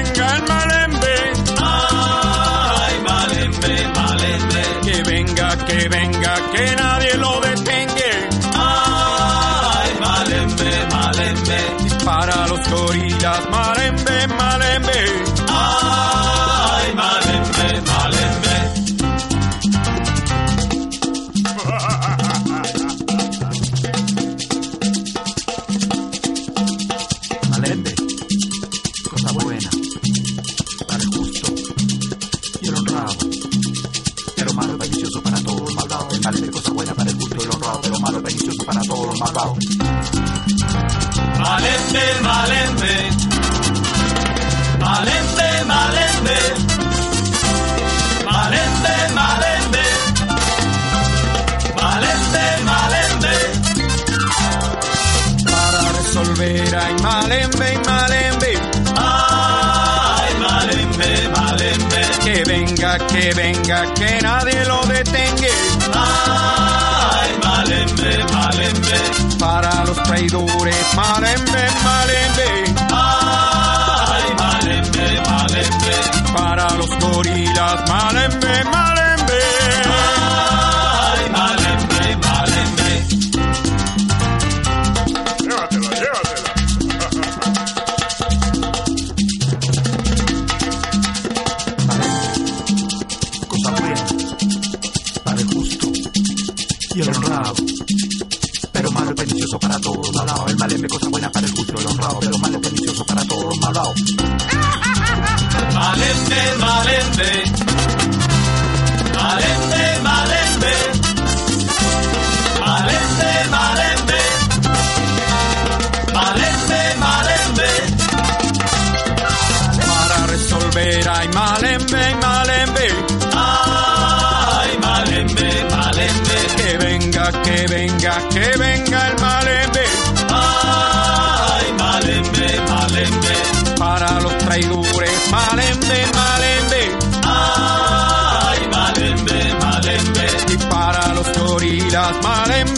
Malembe, 121.38 122.04
Malembe. 122.20 122.88
Ay, 123.32 124.70
Malembe, 124.84 125.50
Malembe. 125.70 126.38
Que 126.56 126.78
venga, 126.78 127.30
que 127.44 127.66
venga, 127.68 128.28
que 128.28 128.46
venga 128.58 129.08
el 129.08 129.16
Malembe. 129.20 129.84
Ay, 130.30 131.66
Malembe, 131.78 132.48
Malembe. 132.70 133.34
Para 133.78 134.20
los 134.20 134.36
traidores, 134.38 135.30
Malembe, 135.30 135.98
Malembe. 136.20 136.82
Ay, 137.22 138.60
Malembe, 138.74 139.54
Malembe. 139.60 140.26
Y 140.48 140.56
para 140.68 141.14
los 141.14 141.38
gorilas, 141.38 142.12
Malembe. 142.20 142.77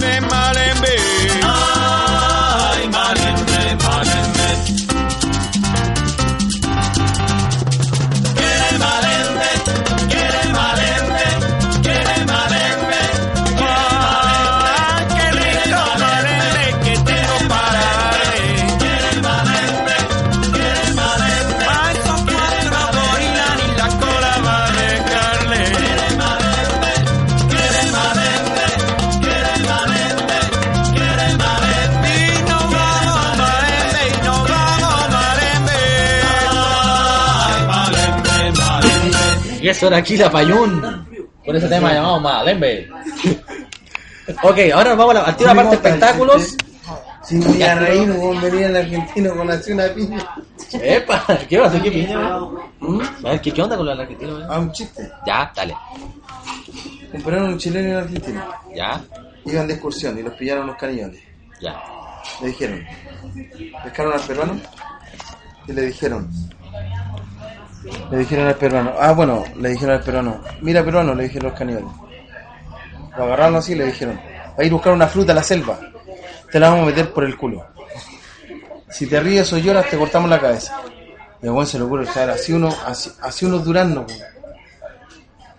Era 39.81 40.03
Kila 40.03 40.31
Payún. 40.31 40.81
Con 41.45 41.57
ese 41.57 41.69
tema 41.69 41.93
llamado 41.93 42.21
Malembe. 42.21 42.89
ok, 44.43 44.59
ahora 44.75 44.91
nos 44.91 44.99
vamos 44.99 45.11
a 45.11 45.15
la, 45.15 45.21
al 45.25 45.37
tiro 45.37 45.55
parte 45.55 45.69
de 45.71 45.75
espectáculos. 45.77 46.57
Si 47.23 47.37
me 47.37 47.57
iba 47.57 47.73
a 47.73 47.75
reír, 47.77 48.11
weón, 48.11 48.41
venía 48.41 48.67
el 48.67 48.77
argentino 48.77 49.35
con 49.35 49.51
así 49.51 49.73
una 49.73 49.89
piña. 49.89 50.19
Epa, 50.73 51.25
¿qué 51.49 51.59
va 51.59 51.67
a 51.67 51.69
hacer? 51.69 51.83
¿Qué 51.83 51.91
piña? 51.91 52.39
ver, 53.23 53.41
¿qué, 53.41 53.53
¿qué 53.53 53.63
onda 53.63 53.77
con 53.77 53.89
el 53.89 54.01
argentino? 54.01 54.35
weón? 54.37 54.47
Ah, 54.51 54.59
un 54.59 54.73
chiste. 54.73 55.11
Ya, 55.27 55.53
dale. 55.55 55.77
Compraron 57.13 57.51
un 57.51 57.59
chileno 57.59 57.89
y 57.89 57.91
un 57.93 57.97
argentino. 57.99 58.45
Ya, 58.75 59.03
Iban 59.47 59.67
de 59.67 59.73
excursión 59.75 60.19
y 60.19 60.23
los 60.23 60.35
pillaron 60.35 60.67
los 60.67 60.77
canillones. 60.77 61.21
ya. 61.61 61.81
Le 62.43 62.49
dijeron, 62.49 62.85
pescaron 63.83 64.13
al 64.13 64.21
peruano 64.21 64.61
y 65.67 65.73
le 65.73 65.83
dijeron, 65.83 66.31
le 68.11 68.19
dijeron 68.19 68.47
al 68.47 68.57
peruano, 68.57 68.93
ah 68.99 69.13
bueno, 69.13 69.45
le 69.57 69.71
dijeron 69.71 69.97
al 69.97 70.03
peruano, 70.03 70.41
mira 70.61 70.85
peruano, 70.85 71.15
le 71.15 71.25
dijeron 71.25 71.51
los 71.51 71.59
caníbales. 71.59 71.91
Lo 73.17 73.25
agarraron 73.25 73.57
así 73.57 73.73
y 73.73 73.77
le 73.77 73.87
dijeron, 73.87 74.17
va 74.17 74.55
a 74.59 74.65
ir 74.65 74.71
a 74.71 74.75
buscar 74.75 74.93
una 74.93 75.07
fruta 75.07 75.33
a 75.33 75.35
la 75.35 75.43
selva. 75.43 75.79
te 76.51 76.61
la 76.61 76.71
vamos 76.71 76.85
a 76.85 76.87
meter 76.87 77.13
por 77.13 77.25
el 77.25 77.37
culo. 77.37 77.67
Si 78.89 79.07
te 79.07 79.21
ríes 79.21 79.53
o 79.53 79.59
lloras, 79.59 79.89
te 79.89 79.97
cortamos 79.97 80.29
la 80.29 80.41
cabeza. 80.41 80.83
Y 81.43 81.49
a 81.49 81.67
se 81.67 81.79
le 81.79 81.85
ocurre 81.85 82.07
traer 82.07 82.31
así, 82.31 82.53
uno, 82.53 82.69
así, 82.85 83.11
así 83.23 83.47
unos 83.47 83.65
duraznos. 83.65 84.13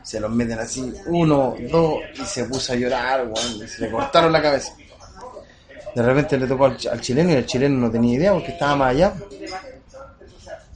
Se 0.03 0.19
los 0.19 0.29
meten 0.29 0.59
así, 0.59 0.93
uno, 1.07 1.55
dos, 1.71 1.99
y 2.13 2.25
se 2.25 2.45
puso 2.45 2.73
a 2.73 2.75
llorar, 2.75 3.21
weón, 3.21 3.63
y 3.63 3.67
se 3.67 3.81
le 3.81 3.91
cortaron 3.91 4.31
la 4.31 4.41
cabeza. 4.41 4.73
De 5.95 6.03
repente 6.03 6.37
le 6.37 6.47
tocó 6.47 6.65
al 6.65 7.01
chileno 7.01 7.31
y 7.31 7.33
el 7.33 7.45
chileno 7.45 7.77
no 7.77 7.91
tenía 7.91 8.15
idea 8.15 8.33
porque 8.33 8.51
estaba 8.51 8.75
más 8.75 8.91
allá. 8.91 9.13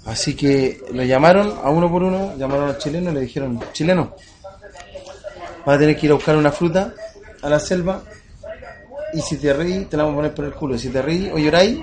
Así 0.05 0.35
que 0.35 0.81
lo 0.91 1.03
llamaron 1.03 1.59
a 1.63 1.69
uno 1.69 1.89
por 1.89 2.03
uno, 2.03 2.35
llamaron 2.37 2.69
al 2.69 2.77
chileno 2.77 3.11
y 3.11 3.13
le 3.15 3.21
dijeron, 3.21 3.59
chileno, 3.73 4.15
vas 5.65 5.75
a 5.75 5.79
tener 5.79 5.97
que 5.97 6.05
ir 6.05 6.11
a 6.11 6.15
buscar 6.15 6.37
una 6.37 6.51
fruta 6.51 6.93
a 7.41 7.49
la 7.49 7.59
selva 7.59 8.03
y 9.13 9.21
si 9.21 9.37
te 9.37 9.51
reís 9.53 9.89
te 9.89 9.97
la 9.97 10.03
vamos 10.03 10.15
a 10.15 10.17
poner 10.17 10.35
por 10.35 10.45
el 10.45 10.53
culo. 10.53 10.77
Si 10.77 10.89
te 10.89 11.01
reís 11.01 11.31
o 11.33 11.37
lloráis, 11.37 11.79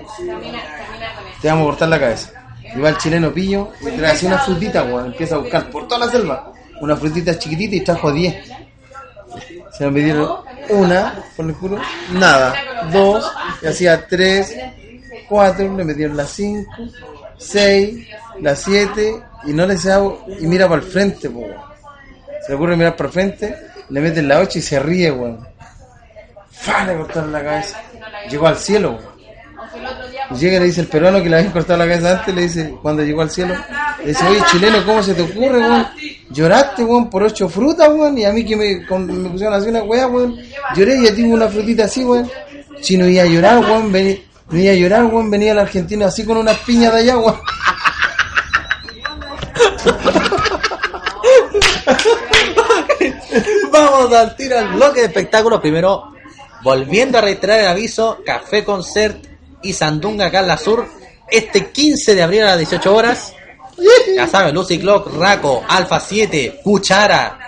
te 1.41 1.49
vamos 1.49 1.63
a 1.63 1.67
cortar 1.67 1.89
la 1.89 1.99
cabeza. 1.99 2.31
Y 2.75 2.81
va 2.81 2.91
el 2.91 2.99
chileno 2.99 3.33
pillo 3.33 3.71
y 3.81 3.91
trae 3.97 4.13
así 4.13 4.27
una 4.27 4.39
frutita, 4.39 4.85
weón, 4.85 5.07
empieza 5.07 5.35
a 5.35 5.39
buscar 5.39 5.71
por 5.71 5.89
toda 5.89 6.07
la 6.07 6.13
selva. 6.13 6.53
Una 6.81 6.97
frutita 6.97 7.37
chiquitita 7.39 7.77
y 7.77 7.81
trajo 7.81 8.13
10. 8.13 8.35
Se 9.73 9.87
me 9.87 9.93
pidieron 9.93 10.31
una 10.69 11.25
por 11.37 11.47
el 11.47 11.55
culo, 11.55 11.79
nada, 12.13 12.55
dos, 12.93 13.31
y 13.63 13.67
hacía 13.67 14.07
tres, 14.07 14.55
cuatro, 15.29 15.75
le 15.77 15.85
metieron 15.85 16.17
las 16.17 16.31
cinco, 16.31 16.71
seis, 17.45 18.07
las 18.41 18.61
siete, 18.63 19.15
y 19.45 19.53
no 19.53 19.67
le 19.67 19.75
hago, 19.93 20.25
y 20.41 20.47
mira 20.47 20.69
para 20.69 20.83
el 20.83 20.89
frente, 20.89 21.29
po. 21.31 21.45
Se 22.45 22.51
le 22.53 22.55
ocurre 22.57 22.77
mirar 22.77 22.97
para 22.97 23.09
el 23.09 23.13
frente, 23.13 23.57
le 23.89 24.01
meten 24.01 24.29
la 24.29 24.41
ocho 24.41 24.59
y 24.59 24.63
se 24.63 24.79
ríe, 24.81 25.11
weón. 25.13 25.47
¡Fa! 26.51 26.85
Le 26.85 26.97
cortaron 26.97 27.33
la 27.33 27.43
cabeza. 27.43 27.81
Llegó 28.31 28.47
al 28.47 28.57
cielo, 28.57 28.93
weón. 28.93 29.13
Llega 30.39 30.57
y 30.57 30.61
le 30.61 30.67
dice 30.67 30.81
el 30.81 30.87
peruano 30.89 31.23
que 31.23 31.29
le 31.29 31.37
habían 31.37 31.53
cortado 31.53 31.79
la 31.79 31.87
cabeza 31.87 32.19
antes, 32.19 32.35
le 32.35 32.43
dice, 32.43 32.75
cuando 32.83 33.03
llegó 33.03 33.23
al 33.23 33.31
cielo, 33.31 33.55
le 34.01 34.09
dice, 34.09 34.25
oye 34.27 34.41
chileno, 34.51 34.85
¿cómo 34.85 35.03
se 35.03 35.15
te 35.15 35.23
ocurre, 35.23 35.59
weón? 35.59 35.87
Lloraste, 36.31 36.85
weón, 36.85 37.11
por 37.11 37.23
ocho 37.23 37.49
frutas, 37.49 37.89
weón, 37.91 38.17
y 38.19 38.25
a 38.25 38.33
mí 38.33 38.45
que 38.45 38.57
me, 38.57 38.87
con- 38.87 39.07
me 39.23 39.29
pusieron 39.31 39.55
así 39.55 39.69
una 39.69 39.83
weá, 39.83 40.07
weón, 40.07 40.37
lloré 40.75 40.97
y 41.03 41.07
a 41.09 41.15
ti 41.15 41.23
una 41.23 41.49
frutita 41.49 41.85
así, 41.85 42.05
weón. 42.05 42.29
Si 42.81 42.97
no 42.97 43.07
iba 43.07 43.23
a 43.23 43.27
llorar, 43.27 43.59
weón, 43.61 43.93
venía, 44.51 44.73
a 44.73 44.75
llorar, 44.75 45.05
weón, 45.05 45.31
venía 45.31 45.53
el 45.53 45.59
argentino 45.59 46.07
así 46.07 46.25
con 46.25 46.37
unas 46.37 46.59
piñas 46.59 46.93
de 46.93 46.99
allá. 47.01 47.17
Vamos 53.73 54.13
al 54.13 54.37
tiro 54.37 54.59
al 54.59 54.69
bloque 54.69 55.01
de 55.01 55.07
espectáculos. 55.07 55.61
Primero, 55.61 56.13
volviendo 56.63 57.19
a 57.19 57.21
reiterar 57.21 57.61
el 57.61 57.69
aviso, 57.69 58.19
Café 58.25 58.65
Concert 58.65 59.25
y 59.63 59.73
Sandunga 59.73 60.31
Carla 60.31 60.59
Sur, 60.59 60.87
este 61.31 61.71
15 61.71 62.15
de 62.15 62.23
abril 62.23 62.43
a 62.43 62.57
las 62.57 62.59
18 62.59 62.95
horas. 62.95 63.35
Ya 64.15 64.27
saben, 64.29 64.55
Lucy 64.55 64.79
Clock, 64.79 65.15
Raco, 65.17 65.65
Alfa 65.67 65.99
7, 65.99 66.61
Cuchara, 66.63 67.39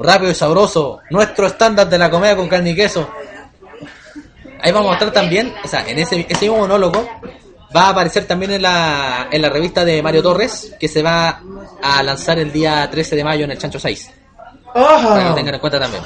Rápido 0.00 0.30
y 0.30 0.34
Sabroso, 0.34 1.00
nuestro 1.10 1.46
estándar 1.46 1.88
de 1.88 1.98
la 1.98 2.10
comedia 2.10 2.36
con 2.36 2.48
carne 2.48 2.70
y 2.70 2.76
queso. 2.76 3.08
Ahí 4.60 4.72
vamos 4.72 4.90
a 4.90 4.94
estar 4.94 5.12
también, 5.12 5.54
o 5.64 5.68
sea, 5.68 5.88
en 5.88 5.98
ese, 5.98 6.26
ese 6.28 6.46
mismo 6.46 6.58
monólogo 6.58 7.08
va 7.74 7.82
a 7.82 7.88
aparecer 7.90 8.26
también 8.26 8.52
en 8.52 8.62
la, 8.62 9.28
en 9.30 9.42
la 9.42 9.48
revista 9.50 9.84
de 9.84 10.02
Mario 10.02 10.22
Torres, 10.22 10.74
que 10.80 10.88
se 10.88 11.02
va 11.02 11.40
a 11.82 12.02
lanzar 12.02 12.38
el 12.38 12.50
día 12.50 12.88
13 12.90 13.16
de 13.16 13.24
mayo 13.24 13.44
en 13.44 13.50
el 13.52 13.58
Chancho 13.58 13.78
6 13.78 14.10
para 14.72 15.22
que 15.22 15.28
lo 15.28 15.34
tengan 15.34 15.54
en 15.54 15.60
cuenta 15.60 15.80
también. 15.80 16.02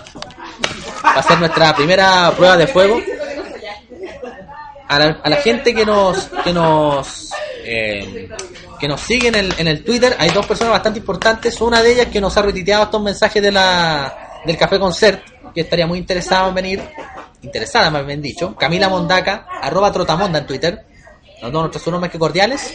Va 1.05 1.19
a 1.19 1.23
ser 1.23 1.39
nuestra 1.39 1.75
primera 1.75 2.33
prueba 2.37 2.57
de 2.57 2.67
fuego. 2.67 3.01
A 4.89 4.99
la, 4.99 5.21
a 5.23 5.31
la 5.31 5.37
gente 5.37 5.75
que 5.75 5.87
nos 5.87 6.27
que 6.45 6.53
nos 6.53 7.31
eh, 7.65 8.29
que 8.79 8.89
nos 8.89 9.01
sigue 9.01 9.29
en 9.29 9.37
el, 9.37 9.55
en 9.57 9.69
el 9.69 9.85
Twitter, 9.85 10.15
hay 10.19 10.31
dos 10.31 10.45
personas 10.45 10.73
bastante 10.73 10.99
importantes. 10.99 11.61
Una 11.61 11.83
de 11.83 11.93
ellas 11.93 12.07
que 12.09 12.21
nos 12.21 12.37
ha 12.37 12.43
retuiteado 12.43 12.85
estos 12.85 13.03
mensajes 13.03 13.43
de 13.43 13.53
la 13.53 14.41
del 14.45 14.57
Café 14.57 14.79
Concert, 14.79 15.23
que 15.55 15.63
estaría 15.63 15.87
muy 15.87 15.99
interesado 15.99 16.49
en 16.49 16.55
venir, 16.55 16.83
interesada 17.43 17.91
más 17.91 18.07
bien 18.07 18.23
dicho. 18.23 18.55
Camila 18.57 18.89
Mondaca, 18.89 19.47
arroba 19.61 19.93
Trotamonda 19.93 20.39
en 20.39 20.47
Twitter. 20.47 20.87
Dos 21.43 21.53
nuestros 21.53 21.87
nombres 21.89 22.13
que 22.13 22.19
cordiales. 22.19 22.73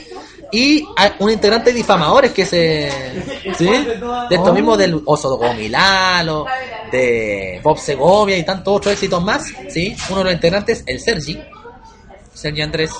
Y 0.51 0.86
un 1.19 1.32
integrante 1.32 1.71
de 1.71 1.77
difamadores 1.77 2.32
que 2.32 2.45
se. 2.45 2.89
¿Sí? 3.58 3.69
De 4.30 4.36
esto 4.36 4.53
mismo 4.53 4.75
del 4.75 5.01
Oso 5.06 5.38
Gomilalo, 5.38 6.45
de 6.91 7.60
Bob 7.63 7.77
Segovia 7.77 8.38
y 8.38 8.43
tantos 8.43 8.75
otros 8.75 8.93
éxitos 8.93 9.23
más. 9.23 9.45
¿Sí? 9.69 9.95
Uno 10.10 10.19
de 10.19 10.23
los 10.25 10.34
integrantes, 10.34 10.84
el 10.86 10.99
Sergi. 10.99 11.39
Sergi 12.34 12.62
Andrés. 12.62 12.91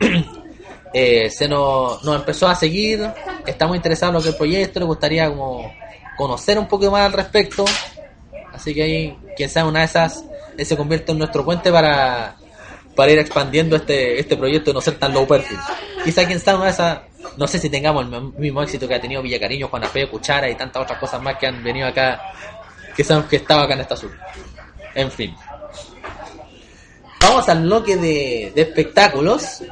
eh, 0.94 1.30
se 1.30 1.46
nos, 1.46 2.02
nos 2.02 2.16
empezó 2.16 2.48
a 2.48 2.54
seguir. 2.54 3.06
Está 3.46 3.66
muy 3.66 3.76
interesado 3.76 4.10
en 4.10 4.14
lo 4.14 4.22
que 4.22 4.30
el 4.30 4.36
proyecto. 4.36 4.80
Le 4.80 4.86
gustaría 4.86 5.28
como 5.28 5.72
conocer 6.16 6.58
un 6.58 6.68
poco 6.68 6.90
más 6.90 7.02
al 7.02 7.12
respecto. 7.12 7.64
Así 8.52 8.74
que 8.74 8.82
ahí, 8.82 9.18
quien 9.36 9.48
sabe, 9.48 9.68
una 9.68 9.80
de 9.80 9.86
esas 9.86 10.18
eh, 10.18 10.31
se 10.58 10.76
convierte 10.76 11.12
en 11.12 11.18
nuestro 11.18 11.44
puente 11.44 11.70
para, 11.70 12.36
para 12.94 13.12
ir 13.12 13.18
expandiendo 13.18 13.76
este, 13.76 14.18
este 14.20 14.36
proyecto 14.36 14.70
y 14.70 14.74
no 14.74 14.80
ser 14.80 14.94
tan 14.98 15.12
low 15.12 15.26
perfil. 15.26 15.58
Quizá 16.04 16.26
quien 16.26 16.40
sabe 16.40 16.68
esas, 16.68 17.00
no 17.36 17.46
sé 17.46 17.58
si 17.58 17.70
tengamos 17.70 18.04
el 18.04 18.10
mi- 18.10 18.32
mismo 18.38 18.62
éxito 18.62 18.86
que 18.88 18.94
ha 18.94 19.00
tenido 19.00 19.22
Villacariño, 19.22 19.68
Juan 19.68 19.84
Apeo, 19.84 20.10
Cuchara 20.10 20.48
y 20.50 20.54
tantas 20.54 20.82
otras 20.82 20.98
cosas 20.98 21.22
más 21.22 21.36
que 21.38 21.46
han 21.46 21.62
venido 21.62 21.86
acá, 21.88 22.20
que 22.96 23.04
sabemos 23.04 23.28
que 23.30 23.36
estaba 23.36 23.62
acá 23.64 23.74
en 23.74 23.80
esta 23.80 23.96
sur. 23.96 24.10
En 24.94 25.10
fin. 25.10 25.34
Vamos 27.20 27.48
al 27.48 27.62
bloque 27.62 27.96
de, 27.96 28.52
de 28.54 28.62
espectáculos. 28.62 29.62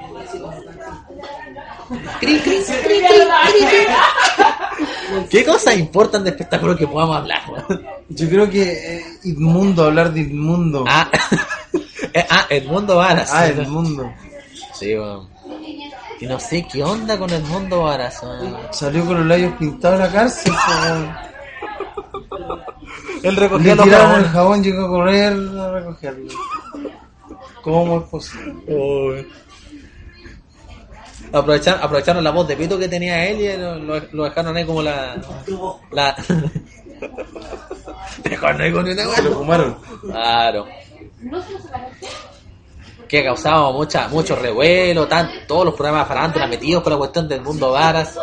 Cri, 2.21 2.39
cri, 2.41 2.63
cri, 2.65 2.77
cri, 2.83 3.01
cri, 3.01 3.67
cri. 3.67 5.27
¿Qué 5.29 5.45
cosas 5.45 5.77
importan 5.77 6.25
de 6.25 6.31
espectáculos 6.31 6.77
que 6.77 6.87
podamos 6.87 7.17
hablar? 7.19 7.43
Yo 8.09 8.29
creo 8.29 8.49
que 8.49 8.97
eh, 8.97 9.05
Inmundo, 9.25 9.85
hablar 9.85 10.13
de 10.13 10.21
Inmundo. 10.21 10.85
Ah, 10.87 11.11
Eh, 12.13 12.27
ah 12.29 12.47
Edmundo 12.51 12.97
Varas. 12.97 13.31
Ah, 13.33 13.47
Edmundo. 13.47 14.13
Sí, 14.73 14.97
weón. 14.97 15.29
Y 16.21 16.27
no 16.27 16.39
sé 16.41 16.67
qué 16.71 16.83
onda 16.83 17.19
con 17.19 17.31
Edmundo 17.31 17.83
Varas. 17.83 18.21
Salió 18.73 19.07
con 19.07 19.19
los 19.19 19.27
labios 19.27 19.55
pintados 19.55 20.01
en 20.01 20.07
la 20.07 20.13
cárcel. 20.13 20.53
Él 23.23 23.37
recogía 23.37 23.77
tiraron 23.77 24.21
el 24.21 24.29
jabón, 24.29 24.63
llegó 24.63 24.87
a 24.87 24.89
correr 24.89 25.33
a 25.33 25.71
recogerlo. 25.73 26.33
¿Cómo 27.63 27.99
es 27.99 28.05
posible? 28.05 28.55
Uy. 28.67 29.29
Aprovecharon, 31.33 31.83
aprovecharon 31.83 32.25
la 32.25 32.31
voz 32.31 32.49
de 32.49 32.57
pito 32.57 32.79
que 32.79 32.89
tenía 32.89 33.27
él 33.29 33.41
y 33.41 33.57
lo, 33.57 33.77
lo- 33.79 34.03
lo 34.13 34.25
dejaron 34.25 34.57
ahí 34.57 34.65
como 34.65 34.83
la. 34.83 35.17
la... 35.93 36.17
dejaron 38.25 38.61
ahí 38.61 38.73
con 38.73 38.85
una 38.89 39.15
Se 39.15 39.23
lo 39.23 39.33
fumaron. 39.33 39.77
Claro. 40.03 40.67
Que 43.09 43.21
ha 43.21 43.25
causado 43.25 43.73
mucha, 43.73 44.09
mucho 44.09 44.37
revuelo, 44.37 45.07
tan, 45.09 45.29
todos 45.49 45.65
los 45.65 45.75
programas 45.75 46.05
de 46.09 46.15
farándula 46.15 46.47
metidos 46.47 46.83
con 46.83 46.93
la 46.93 46.99
cuestión 46.99 47.29
del 47.29 47.41
mundo 47.43 47.73
varas. 47.73 48.17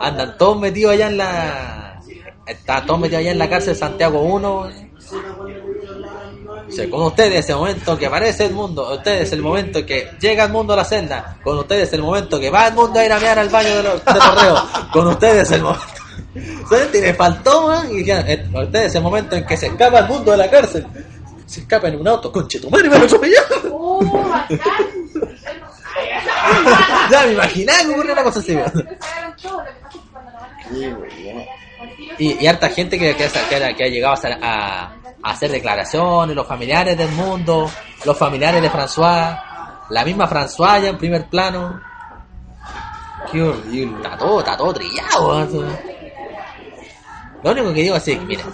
Andan 0.00 0.36
todos 0.36 0.58
metidos 0.60 0.92
allá 0.92 1.06
en 1.08 1.16
la. 1.16 2.00
Están 2.46 2.86
todos 2.86 3.00
metidos 3.00 3.20
allá 3.20 3.32
en 3.32 3.38
la 3.38 3.48
cárcel 3.48 3.72
de 3.74 3.78
Santiago 3.80 4.20
1. 4.22 4.68
Dice, 6.68 6.90
con 6.90 7.02
ustedes 7.02 7.48
el 7.48 7.56
momento 7.56 7.96
que 7.96 8.06
aparece 8.06 8.46
el 8.46 8.52
mundo, 8.54 8.92
ustedes 8.94 9.32
el 9.32 9.40
momento 9.42 9.84
que 9.86 10.10
llega 10.20 10.44
el 10.44 10.52
mundo 10.52 10.72
a 10.72 10.76
la 10.76 10.84
celda, 10.84 11.36
con 11.44 11.56
ustedes 11.58 11.92
el 11.92 12.02
momento 12.02 12.40
que 12.40 12.50
va 12.50 12.66
el 12.68 12.74
mundo 12.74 12.98
a 12.98 13.04
ir 13.04 13.12
a 13.12 13.20
mear 13.20 13.38
al 13.38 13.48
baño 13.48 13.76
de 13.76 13.82
los, 13.84 14.04
de 14.04 14.14
los 14.14 14.42
reos, 14.42 14.60
con 14.92 15.06
ustedes 15.06 15.50
el 15.52 15.62
momento. 15.62 15.84
¿Sabes? 16.68 16.88
Y 16.94 17.00
le 17.00 17.14
faltó, 17.14 17.68
man, 17.68 17.88
y 17.90 17.96
dijeron, 17.98 18.24
eh, 18.28 18.46
con 18.52 18.64
ustedes 18.64 18.94
el 18.94 19.02
momento 19.02 19.36
en 19.36 19.46
que 19.46 19.56
se 19.56 19.66
escapa 19.68 20.00
el 20.00 20.08
mundo 20.08 20.32
de 20.32 20.36
la 20.38 20.50
cárcel. 20.50 20.86
Se 21.46 21.60
escapa 21.60 21.86
en 21.88 22.00
un 22.00 22.08
auto, 22.08 22.32
conche 22.32 22.58
tu 22.58 22.68
madre, 22.68 22.88
me 22.90 22.98
lo 22.98 23.04
atropelló. 23.04 23.38
ya 27.10 27.26
me 27.26 27.32
imaginaba 27.32 27.78
que 27.80 27.88
ocurrió 27.90 28.12
una 28.12 28.22
cosa 28.24 28.40
así. 28.40 28.58
Y, 32.18 32.42
y 32.42 32.46
harta 32.46 32.68
gente 32.70 32.98
que, 32.98 33.14
que, 33.14 33.24
ha- 33.26 33.48
que 33.48 33.56
ha, 33.56 33.74
que 33.74 33.84
ha 33.84 33.88
llegado 33.88 34.14
a- 34.42 34.92
a 35.22 35.30
hacer 35.30 35.50
declaraciones, 35.50 36.34
los 36.36 36.46
familiares 36.46 36.96
del 36.96 37.10
mundo, 37.10 37.70
los 38.04 38.16
familiares 38.16 38.62
de 38.62 38.70
François, 38.70 39.38
la 39.90 40.04
misma 40.04 40.28
François 40.28 40.80
ya 40.80 40.88
en 40.88 40.98
primer 40.98 41.28
plano. 41.28 41.80
Qué 43.30 43.42
horrible. 43.42 43.96
Está 43.96 44.16
todo, 44.16 44.40
está 44.40 44.56
todo 44.56 44.72
trillado. 44.72 45.46
Lo 47.42 47.50
único 47.52 47.72
que 47.74 47.82
digo 47.82 47.96
es 47.96 48.02
que, 48.02 48.16
miren, 48.16 48.46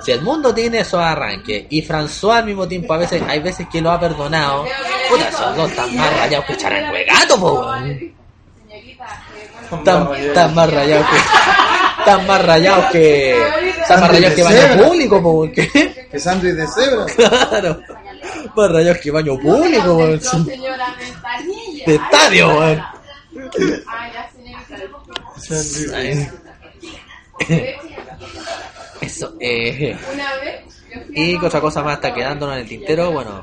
si 0.00 0.12
el 0.12 0.22
mundo 0.22 0.54
tiene 0.54 0.80
esos 0.80 1.00
arranques 1.00 1.66
y 1.68 1.82
François 1.82 2.38
al 2.38 2.46
mismo 2.46 2.66
tiempo 2.66 2.94
a 2.94 2.98
veces, 2.98 3.22
hay 3.28 3.40
veces 3.40 3.66
que 3.70 3.80
lo 3.80 3.90
ha 3.90 4.00
perdonado, 4.00 4.64
puta, 5.10 5.28
esos 5.28 5.56
dos 5.56 5.70
están 5.70 5.94
más 5.96 6.16
rayados 6.16 6.46
que 6.46 6.56
charancuegato, 6.56 7.38
po, 7.38 7.60
weón. 7.60 8.14
Están, 9.70 10.14
están 10.14 10.54
más 10.54 10.72
rayados 10.72 11.06
que. 11.06 11.79
Están 12.10 12.26
más 12.26 12.44
rayados 12.44 12.86
que. 12.92 13.40
Están 13.80 14.00
más 14.00 14.10
rayados 14.10 14.34
que 14.34 14.42
baño 14.42 14.84
público, 14.84 15.22
po, 15.22 15.30
weón. 15.30 15.52
¿Qué? 15.52 16.08
Que 16.10 16.18
sándwich 16.18 16.54
de 16.54 16.66
cebra. 16.66 17.06
Claro. 17.16 17.80
Más 18.56 18.70
rayos 18.72 18.98
que 18.98 19.10
baño 19.10 19.38
público, 19.38 19.94
weón. 19.94 20.20
No, 20.22 20.44
señora, 20.44 20.94
ventanilla. 20.98 21.84
De 21.86 21.94
estadio, 21.94 22.48
weón. 22.58 22.82
Eso, 29.00 29.34
eh. 29.40 29.96
Y 31.14 31.36
otra 31.36 31.60
cosa 31.60 31.82
más 31.82 31.94
está 31.94 32.12
quedándonos 32.12 32.56
en 32.56 32.62
el 32.62 32.68
tintero, 32.68 33.10
bueno. 33.12 33.42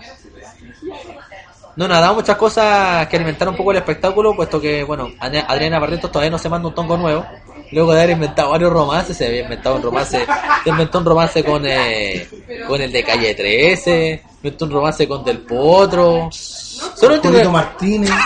No, 1.76 1.88
nos 1.88 1.98
ha 1.98 2.02
dado 2.02 2.16
muchas 2.16 2.38
cosas 2.38 3.08
que 3.08 3.16
alimentaron 3.18 3.54
un 3.54 3.58
poco 3.58 3.72
el 3.72 3.78
espectáculo, 3.78 4.36
puesto 4.36 4.60
que, 4.60 4.84
bueno, 4.84 5.12
Ad- 5.20 5.46
Adriana 5.48 5.80
Barretos 5.80 6.12
todavía 6.12 6.32
no 6.32 6.40
se 6.40 6.50
manda 6.50 6.68
un 6.70 6.76
tongo 6.76 6.98
nuevo. 6.98 7.26
Luego 7.72 7.94
de 7.94 8.02
haber 8.02 8.12
inventado 8.12 8.52
varios 8.52 8.72
romances, 8.72 9.18
se 9.18 9.28
había 9.28 9.42
inventado 9.42 9.76
un 9.76 9.82
romance, 9.82 10.26
se 10.64 10.70
inventó 10.70 11.00
un 11.00 11.06
romance 11.06 11.44
con, 11.44 11.66
eh, 11.66 12.28
con 12.68 12.82
el 12.82 12.92
de 12.92 13.04
Calle 13.04 13.36
13, 13.36 14.24
inventó 14.38 14.66
un 14.66 14.72
romance 14.72 15.08
con 15.08 15.24
Del 15.24 15.40
Potro. 15.40 16.30
Solo 16.32 17.16
el 17.16 17.22
último 17.26 17.52
Martínez. 17.52 18.10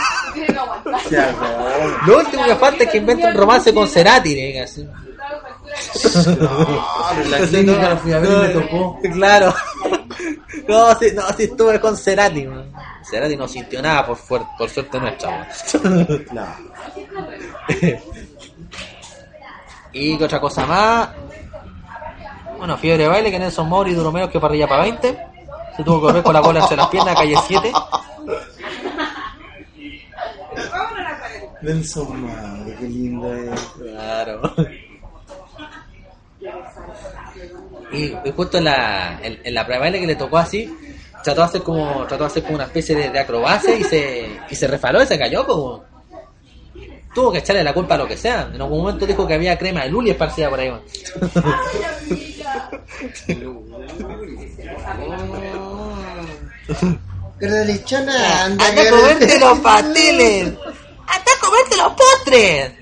Lo 2.06 2.18
último 2.18 2.46
que 2.46 2.56
falta 2.56 2.84
es 2.84 2.89
que 2.89 2.98
invente 2.98 3.26
un 3.26 3.34
romance 3.34 3.74
con 3.74 3.88
Cerati, 3.88 4.34
¿eh? 4.34 4.66
la 7.30 7.38
clínica 7.48 7.89
la 7.89 7.98
fui 7.98 8.14
a 8.14 8.20
ver 8.20 8.32
y 8.32 8.36
me 8.36 8.62
tocó. 8.62 9.00
Claro. 9.14 9.54
No, 10.68 11.00
sí, 11.00 11.08
no, 11.14 11.24
sí 11.36 11.44
estuve 11.44 11.80
con 11.80 11.98
Cerati, 11.98 12.46
man. 12.46 12.72
Cerati 13.10 13.36
no 13.36 13.48
sintió 13.48 13.82
nada 13.82 14.06
por, 14.06 14.18
por 14.58 14.70
suerte 14.70 15.00
nuestra, 15.00 15.32
man. 15.32 15.48
No. 16.32 16.46
Y 19.94 20.18
que 20.18 20.24
otra 20.26 20.39
cosa 20.39 20.66
más. 20.66 21.10
Bueno, 22.58 22.78
fiebre 22.78 23.04
de 23.04 23.10
baile 23.10 23.32
que 23.32 23.39
Nelson 23.39 23.68
Mori 23.68 23.94
duró 23.94 24.12
menos 24.12 24.30
que 24.30 24.39
parrilla 24.39 24.68
para 24.68 24.84
20. 24.84 25.18
Se 25.76 25.84
tuvo 25.84 26.00
que 26.00 26.08
correr 26.08 26.24
con 26.24 26.34
la 26.34 26.42
bola 26.42 26.60
entre 26.60 26.78
las 26.78 26.88
piernas, 26.88 27.16
calle 27.16 27.36
7. 27.48 27.72
Nelson 31.62 32.22
Madre, 32.26 32.76
qué 32.80 32.88
lindo 32.88 33.34
es. 33.34 33.60
Claro. 33.80 34.42
Y, 37.92 38.06
y 38.06 38.32
justo 38.36 38.58
en 38.58 38.64
la, 38.66 39.20
en, 39.22 39.39
en 39.44 39.54
la 39.54 39.66
prueba 39.66 39.86
de 39.86 39.92
baile 39.92 40.00
que 40.00 40.08
le 40.08 40.16
tocó 40.16 40.38
así, 40.38 40.74
trató 41.24 41.42
de 41.42 41.48
hacer 41.48 41.64
como, 41.64 42.06
trató 42.08 42.24
de 42.24 42.28
hacer 42.28 42.44
como 42.44 42.56
una 42.56 42.64
especie 42.66 42.96
de, 42.96 43.10
de 43.10 43.20
acrobacia 43.20 43.76
y 43.76 43.84
se, 43.84 44.39
y 44.50 44.56
se 44.56 44.68
resbaló 44.68 45.04
y 45.04 45.06
se 45.08 45.20
cayó 45.20 45.46
como. 45.46 45.84
Tuvo 47.14 47.32
que 47.32 47.39
echarle 47.39 47.64
la 47.64 47.74
culpa 47.74 47.95
a 47.95 47.97
lo 47.97 48.07
que 48.07 48.16
sea. 48.16 48.49
En 48.53 48.62
algún 48.62 48.80
momento 48.80 49.05
dijo 49.05 49.28
que 49.28 49.34
había 49.34 49.57
crema 49.57 49.84
de 49.84 49.89
luli 49.89 50.12
esparcida 50.12 50.49
por 50.49 50.59
ahí. 50.59 50.72
man. 50.72 50.82
Pero 57.39 57.64
lechona, 57.66 58.45
anda, 58.45 58.68
¡Anda 58.68 58.82
a 58.82 58.89
comerte 58.89 59.39
los 59.39 59.59
pasteles! 59.59 60.45
¡Anda 60.45 61.32
a 61.36 61.39
comerte 61.39 61.78
los 61.78 61.93
postres! 61.93 62.74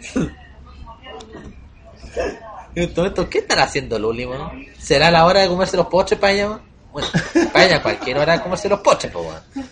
En 2.75 2.93
momento, 2.95 3.29
¿qué 3.29 3.39
están 3.39 3.59
haciendo 3.59 3.97
Luli, 3.97 4.27
man? 4.27 4.65
¿Será 4.77 5.09
la 5.09 5.25
hora 5.25 5.41
de 5.41 5.47
comerse 5.47 5.75
los 5.77 5.87
postres 5.87 6.19
para 6.19 6.33
ella, 6.33 6.49
man? 6.49 6.61
Bueno, 6.91 7.07
para 7.53 7.65
ella 7.65 7.81
cualquier 7.81 8.17
hora 8.17 8.33
de 8.33 8.43
comerse 8.43 8.69
los 8.69 8.79
postres, 8.81 9.11
pues, 9.11 9.25
man. 9.27 9.69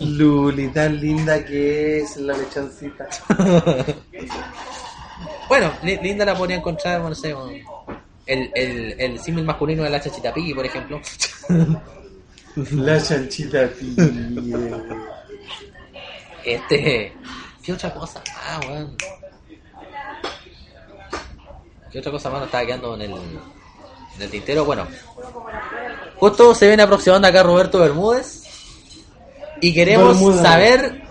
Luli, 0.00 0.68
tan 0.68 1.00
linda 1.00 1.44
que 1.44 2.00
es 2.00 2.16
la 2.16 2.36
lechoncita. 2.36 3.06
Bueno, 5.46 5.70
li- 5.82 5.98
linda 5.98 6.24
la 6.24 6.34
podría 6.34 6.56
encontrar, 6.56 7.00
bueno, 7.02 7.10
no 7.10 7.14
sé, 7.14 7.34
el, 8.26 8.50
el, 8.54 8.96
el 8.98 9.18
símil 9.20 9.44
masculino 9.44 9.82
de 9.84 9.90
la 9.90 10.00
chachita 10.00 10.32
Piggy, 10.32 10.54
por 10.54 10.64
ejemplo. 10.64 11.00
La 12.72 13.02
chanchita 13.02 13.68
pille. 13.68 14.72
Este. 16.44 17.12
¿Qué 17.62 17.72
otra 17.72 17.92
cosa 17.92 18.22
más, 18.34 18.66
weón? 18.68 18.96
¿Qué 21.90 21.98
otra 21.98 22.12
cosa 22.12 22.30
más 22.30 22.38
nos 22.40 22.46
estaba 22.48 22.64
quedando 22.66 22.94
en 22.94 23.02
el, 23.02 23.10
en 23.12 24.22
el 24.22 24.30
tintero? 24.30 24.64
Bueno, 24.64 24.86
justo 26.16 26.54
se 26.54 26.68
viene 26.68 26.82
aproximando 26.84 27.28
acá 27.28 27.42
Roberto 27.42 27.80
Bermúdez. 27.80 28.43
Y 29.64 29.72
queremos 29.72 30.18
saber. 30.42 31.02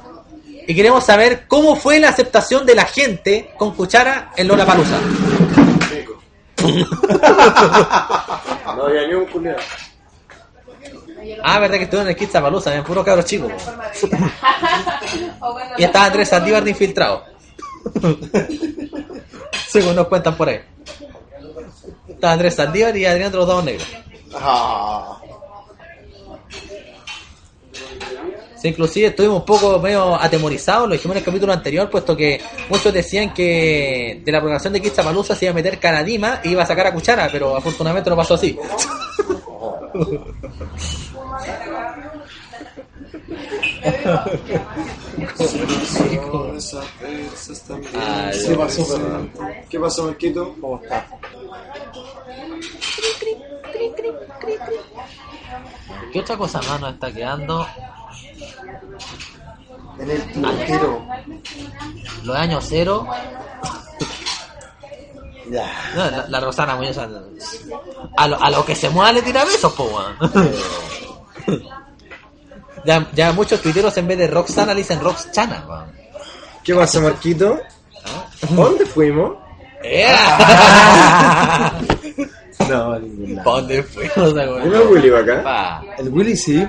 Y 0.67 0.75
queremos 0.75 1.03
saber 1.03 1.47
cómo 1.47 1.75
fue 1.75 1.99
la 1.99 2.09
aceptación 2.09 2.67
de 2.67 2.75
la 2.75 2.85
gente 2.85 3.51
con 3.57 3.73
cuchara 3.73 4.31
en 4.37 4.47
Lola 4.47 4.65
Palusa. 4.65 4.99
No 8.75 8.85
había 8.85 9.07
ni 9.07 9.13
un 9.13 9.25
culiado. 9.25 9.59
Ah, 11.43 11.59
verdad 11.59 11.77
que 11.77 11.83
estuvo 11.83 12.01
en 12.01 12.07
el 12.07 12.15
Kids 12.15 12.31
Palusa, 12.31 12.71
eran 12.71 12.83
puros 12.83 13.03
cabros 13.03 13.25
chicos. 13.25 13.51
Y 15.77 15.83
estaba 15.83 16.05
Andrés 16.05 16.29
Saldívar 16.29 16.63
de 16.63 16.69
infiltrado. 16.69 17.25
Según 19.67 19.95
nos 19.95 20.07
cuentan 20.07 20.37
por 20.37 20.49
ahí. 20.49 20.61
Estaba 22.07 22.33
Andrés 22.33 22.55
Saldívar 22.55 22.95
y 22.95 23.05
Adrián 23.05 23.31
de 23.31 23.37
los 23.37 23.47
Dados 23.47 23.63
Negros. 23.63 23.87
Ah. 24.35 25.19
Sí, 28.63 28.69
inclusive 28.69 29.07
estuvimos 29.07 29.39
un 29.39 29.45
poco 29.45 29.77
medio 29.77 30.15
atemorizados, 30.15 30.87
lo 30.87 30.93
dijimos 30.93 31.17
en 31.17 31.19
el 31.19 31.25
capítulo 31.25 31.51
anterior, 31.51 31.89
puesto 31.89 32.15
que 32.15 32.39
muchos 32.69 32.93
decían 32.93 33.33
que 33.33 34.21
de 34.23 34.31
la 34.31 34.39
programación 34.39 34.71
de 34.71 34.81
Kitzapalusa 34.81 35.35
se 35.35 35.43
iba 35.43 35.51
a 35.51 35.55
meter 35.55 35.77
Caradima 35.79 36.39
y 36.45 36.51
iba 36.51 36.63
a 36.63 36.65
sacar 36.65 36.87
a 36.87 36.93
Cuchara, 36.93 37.27
pero 37.29 37.57
afortunadamente 37.57 38.09
no 38.09 38.15
pasó 38.15 38.35
así. 38.35 38.57
¿Qué 48.47 48.55
pasó, 48.55 48.87
perdón? 48.87 49.31
¿Qué 49.69 49.77
pasó, 49.77 50.05
Marquito? 50.05 50.55
¿Cómo 50.61 50.79
está? 50.81 51.05
¿Qué 56.13 56.19
otra 56.21 56.37
cosa 56.37 56.61
más 56.61 56.79
nos 56.79 56.93
está 56.93 57.11
quedando? 57.11 57.67
En 59.99 60.09
el 60.09 60.31
tintero. 60.31 61.05
Los 62.23 62.35
años 62.35 62.65
cero. 62.67 63.07
Ya. 65.49 65.71
No, 65.95 66.09
la, 66.09 66.25
la 66.29 66.39
Rosana 66.39 66.75
Muñoz 66.75 66.97
a, 66.97 67.07
lo, 68.27 68.41
a 68.41 68.49
lo 68.49 68.65
que 68.65 68.75
se 68.75 68.89
mueva 68.89 69.11
le 69.11 69.21
tira 69.21 69.43
besos, 69.43 69.73
po, 69.73 69.83
weón. 69.85 70.15
ya, 72.85 73.07
ya 73.13 73.31
muchos 73.33 73.61
tuiteros 73.61 73.95
en 73.97 74.07
vez 74.07 74.17
de 74.17 74.27
Roxana 74.27 74.73
le 74.73 74.79
dicen 74.79 74.99
Roxana, 75.01 75.65
weón. 75.67 75.91
¿Qué 76.63 76.73
pasó, 76.73 77.01
Marquito? 77.01 77.59
¿Dónde 78.49 78.85
fuimos? 78.85 79.37
¡Ea! 79.83 81.73
No, 82.69 82.97
ningún 82.97 83.35
¿Pa' 83.43 83.43
lado. 83.43 83.57
dónde 83.57 83.83
fuimos, 83.83 84.33
weón? 84.33 84.63
Dime 84.63 84.79
Willy 84.85 85.09
va 85.09 85.19
acá. 85.19 85.43
Pa. 85.43 85.83
El 85.97 86.07
Willy 86.09 86.37
sí. 86.37 86.65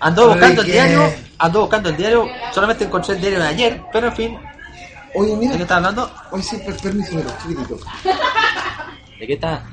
Ando 0.00 0.28
buscando 0.28 0.60
el 0.62 0.66
diario, 0.70 1.12
ando 1.38 1.60
buscando 1.60 1.88
el 1.88 1.96
diario, 1.96 2.30
solamente 2.52 2.84
encontré 2.84 3.14
el 3.14 3.20
diario 3.20 3.38
de 3.40 3.46
ayer, 3.46 3.82
pero 3.92 4.08
en 4.08 4.14
fin, 4.14 4.38
Oye, 5.14 5.30
¿de 5.32 5.40
qué 5.40 5.46
mira. 5.48 5.62
está 5.62 5.76
hablando? 5.76 6.10
Hoy 6.30 6.42
per- 6.64 6.76
permiso, 6.76 7.12
pero 7.16 7.30
chiquitito. 7.42 7.78
¿De 9.18 9.26
qué 9.26 9.32
está? 9.32 9.64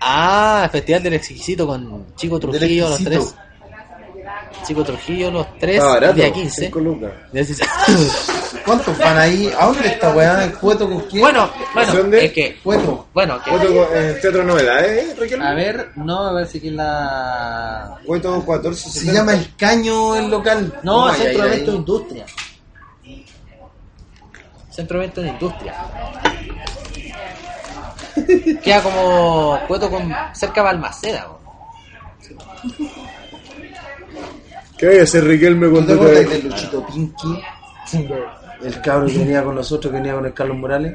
Ah, 0.00 0.68
Festival 0.72 1.02
del 1.02 1.14
Exquisito 1.14 1.66
con 1.66 2.14
Chico 2.16 2.38
Trujillo, 2.40 2.88
los 2.88 3.02
tres. 3.04 3.34
Chico 4.66 4.82
Trujillo, 4.84 5.30
los 5.30 5.58
tres, 5.58 5.80
barato. 5.82 6.14
día 6.14 6.32
15. 6.32 6.64
cinco 6.64 6.80
lucas. 6.80 7.12
¿Cuántos 8.64 8.98
van 8.98 9.16
ahí? 9.18 9.52
¿A 9.58 9.66
dónde 9.66 9.86
está 9.88 10.10
weá? 10.12 10.42
¿El 10.44 10.54
cueto 10.54 10.88
con 10.88 11.00
quién? 11.02 11.20
Bueno, 11.22 11.48
bueno, 11.72 11.92
¿Dónde? 11.94 12.24
es 12.24 12.32
que, 12.32 12.56
Cueto. 12.64 13.06
bueno, 13.14 13.40
que, 13.44 13.50
Cueto 13.50 13.66
con- 13.68 13.86
eh, 13.96 14.18
Teatro 14.20 14.42
Novedades, 14.42 15.04
¿eh, 15.12 15.16
Raquel? 15.20 15.42
a 15.42 15.54
ver, 15.54 15.90
no, 15.94 16.26
a 16.26 16.32
ver 16.32 16.46
si 16.48 16.58
aquí 16.58 16.70
la... 16.70 17.96
Cueto 18.04 18.44
14, 18.44 18.90
Se 18.90 19.12
llama 19.12 19.34
El 19.34 19.54
Caño 19.56 20.16
el 20.16 20.28
local. 20.28 20.80
No, 20.82 21.12
Centro 21.14 21.42
de 21.42 21.48
ay. 21.48 21.48
Evento 21.54 21.70
de 21.70 21.76
Industria. 21.76 22.26
Centro 24.70 24.98
de 24.98 25.04
Evento 25.04 25.20
de 25.22 25.28
Industria. 25.28 25.74
Queda 28.64 28.82
como 28.82 29.60
cueto 29.68 29.88
con 29.90 30.12
cerca 30.32 30.60
de 30.60 30.64
Balmaceda. 30.64 31.28
¿Qué 34.78 34.88
hay 34.88 34.98
a 34.98 35.02
hacer, 35.04 35.24
Riquelme, 35.24 35.66
¿No 35.68 35.72
con 35.74 35.86
te 35.86 35.94
de 35.96 36.42
Luchito 36.42 36.86
Pinky? 36.86 37.42
El 38.62 38.80
cabro 38.82 39.06
que 39.06 39.18
venía 39.18 39.42
con 39.42 39.54
nosotros, 39.54 39.90
que 39.92 39.98
venía 39.98 40.14
con 40.14 40.26
el 40.26 40.34
Carlos 40.34 40.56
Morales. 40.56 40.94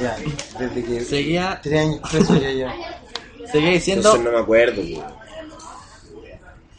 Ya, 0.00 0.16
desde 0.58 0.84
que 0.84 1.00
Seguía, 1.00 1.60
tres 1.62 1.80
años 1.80 2.00
preso 2.10 2.36
ya 2.38 2.50
ya. 2.52 2.74
seguía 3.50 3.70
diciendo, 3.70 4.08
Entonces 4.10 4.24
no 4.30 4.36
me 4.38 4.42
acuerdo, 4.42 4.82
güey. 4.82 5.02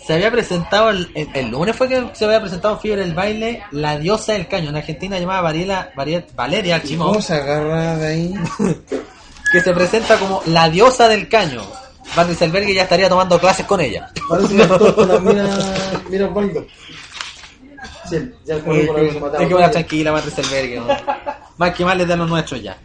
se 0.06 0.14
había 0.14 0.32
presentado, 0.32 0.90
el, 0.92 1.10
el- 1.16 1.30
el 1.34 1.48
lunes 1.50 1.76
fue 1.76 1.88
que 1.90 2.10
se 2.14 2.26
había 2.26 2.40
presentado 2.40 2.76
en 2.76 2.80
Fiebre 2.80 3.02
del 3.02 3.14
Baile, 3.14 3.64
La 3.72 3.98
Diosa 3.98 4.34
del 4.34 4.48
Caño, 4.48 4.70
una 4.70 4.80
argentina 4.80 5.20
llamada 5.20 5.42
Variela, 5.42 5.92
Varie- 5.96 6.26
Valeria 6.36 6.82
Chimón, 6.82 7.10
¿Cómo 7.10 7.22
se 7.22 7.34
agarra 7.34 7.98
de 7.98 8.08
ahí? 8.08 8.34
que 9.52 9.62
se 9.62 9.74
presenta 9.74 10.18
como 10.18 10.42
La 10.48 10.70
Diosa 10.70 11.08
del 11.10 11.28
Caño. 11.28 11.62
Van 12.16 12.28
Rieselberg 12.28 12.68
ya 12.74 12.84
estaría 12.84 13.10
tomando 13.10 13.40
clases 13.40 13.66
con 13.66 13.82
ella. 13.82 14.12
Parece 14.28 14.68
con 14.68 15.08
la 15.08 15.20
mira, 15.20 15.48
mira 16.10 16.28
Osvaldo. 16.28 16.66
Sí, 18.10 18.32
ya 18.46 18.56
el 18.56 18.64
que 18.64 19.54
volar 19.54 19.72
tranquila, 19.72 20.12
Van 20.12 20.24
Rieselberg. 20.24 20.82
¿no? 20.82 20.88
Más 21.58 21.74
que 21.74 21.86
mal 21.86 22.00
es 22.02 22.08
de 22.08 22.16
los 22.16 22.30
nuestros 22.30 22.62
ya. 22.62 22.78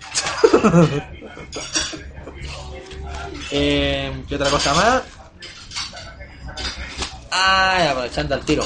eh, 3.51 4.13
¿Qué 4.29 4.35
otra 4.35 4.51
cosa 4.51 4.75
más? 4.75 5.03
Ah, 7.31 7.77
ya, 7.79 7.91
aprovechando 7.93 8.35
al 8.35 8.45
tiro. 8.45 8.65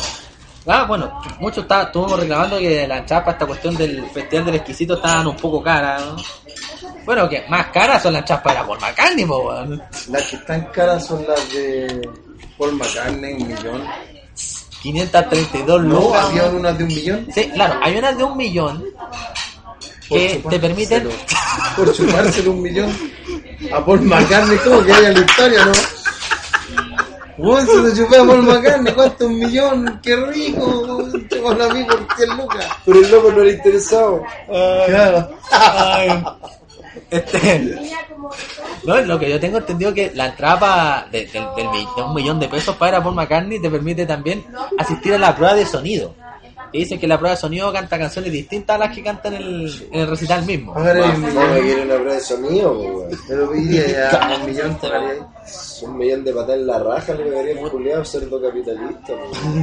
Ah, 0.69 0.85
bueno, 0.85 1.21
muchos 1.39 1.63
está- 1.65 1.83
estuvimos 1.85 2.19
reclamando 2.19 2.59
que 2.59 2.87
la 2.89 3.05
para 3.07 3.31
esta 3.33 3.47
cuestión 3.47 3.77
del 3.77 4.05
Festival 4.11 4.47
del 4.47 4.55
Exquisito 4.57 4.95
estaban 4.95 5.27
un 5.29 5.37
poco 5.37 5.63
caras. 5.63 6.03
¿no? 6.05 6.17
Bueno, 7.05 7.29
que 7.29 7.45
más 7.49 7.67
caras 7.67 8.03
son 8.03 8.13
las 8.15 8.23
entradas 8.23 8.43
para 8.43 8.67
Paul 8.67 8.81
McCartney, 8.81 9.25
po, 9.27 9.39
weón. 9.49 9.83
Las 10.11 10.23
que 10.25 10.37
están 10.37 10.65
caras 10.73 11.07
son 11.07 11.25
las 11.29 11.53
de 11.53 12.09
Paul 12.59 12.73
McCartney, 12.75 13.35
un 13.35 13.49
millón. 13.49 13.85
532 14.83 15.83
No, 15.85 16.01
lucas. 16.01 16.25
había 16.27 16.45
unas 16.47 16.77
de 16.79 16.85
un 16.85 16.89
millón. 16.89 17.27
Sí, 17.33 17.49
claro, 17.55 17.81
hay 17.83 17.97
unas 17.97 18.19
de 18.19 18.25
un 18.25 18.37
millón 18.37 18.85
Por 20.09 20.19
que 20.19 20.43
te 20.51 20.59
permiten. 20.61 21.09
Por 21.77 21.93
chupárselo 21.93 22.51
un 22.53 22.63
millón. 22.63 22.97
A 23.73 23.85
Paul 23.85 24.03
McCartney, 24.03 24.59
como 24.59 24.85
que 24.85 24.93
haya 24.93 25.11
la 25.13 25.21
historia, 25.21 25.65
¿no? 25.65 25.73
Bueno, 27.39 27.67
se 27.67 27.77
lo 27.77 27.95
chupé 27.95 28.17
a 28.17 28.25
Paul 28.25 28.43
McCartney, 28.43 28.95
¿cuánto? 28.95 29.27
Un 29.27 29.39
millón, 29.39 30.01
qué 30.03 30.17
rico. 30.17 31.09
Chupó 31.29 31.51
a 31.51 31.75
mí 31.75 31.85
por 31.85 32.07
100 32.17 32.37
lucas. 32.37 32.67
Pero 32.85 32.99
el 32.99 33.11
loco 33.11 33.33
no 33.33 33.43
era 33.43 33.53
interesado. 33.53 34.23
Claro. 34.47 35.31
Ay, 35.51 36.25
este, 37.11 37.79
no, 38.85 39.01
lo 39.03 39.19
que 39.19 39.31
yo 39.31 39.39
tengo 39.39 39.59
entendido 39.59 39.95
que 39.95 40.11
la 40.15 40.27
entrada 40.27 41.07
de, 41.11 41.29
un 41.97 42.15
millón 42.15 42.41
de 42.41 42.49
pesos 42.49 42.77
para 42.77 43.03
Paul 43.03 43.15
McCartney 43.15 43.61
te 43.61 43.71
permite 43.71 44.07
también 44.07 44.45
asistir 44.79 45.15
a 45.15 45.19
la 45.19 45.35
prueba 45.35 45.55
de 45.55 45.67
sonido. 45.67 46.15
Que 46.73 46.79
dicen 46.79 46.99
que 46.99 47.07
la 47.07 47.17
prueba 47.17 47.37
de 47.37 47.41
sonido 47.41 47.73
canta 47.73 47.97
canciones 47.97 48.33
distintas 48.33 48.75
a 48.75 48.79
las 48.79 48.95
que 48.95 49.03
canta 49.03 49.29
en 49.29 49.35
el, 49.35 49.89
en 49.93 50.01
el 50.01 50.09
recital 50.09 50.45
mismo. 50.45 50.75
Quiere 50.75 51.03
una 51.83 51.95
prueba 51.95 52.15
de 52.15 52.21
sonido. 52.21 53.09
Pero 53.29 53.55
iría 53.55 54.11
ya 54.11 54.39
un 54.41 54.47
millón. 54.47 54.79
Un 55.83 55.99
millón 55.99 56.25
de 56.25 56.33
patas 56.33 56.57
en 56.57 56.67
la 56.67 56.79
raja 56.79 57.13
le 57.15 57.25
pegaría 57.25 57.53
el 57.61 57.69
culiado 57.71 58.05
cerdo 58.05 58.41
capitalista. 58.41 59.13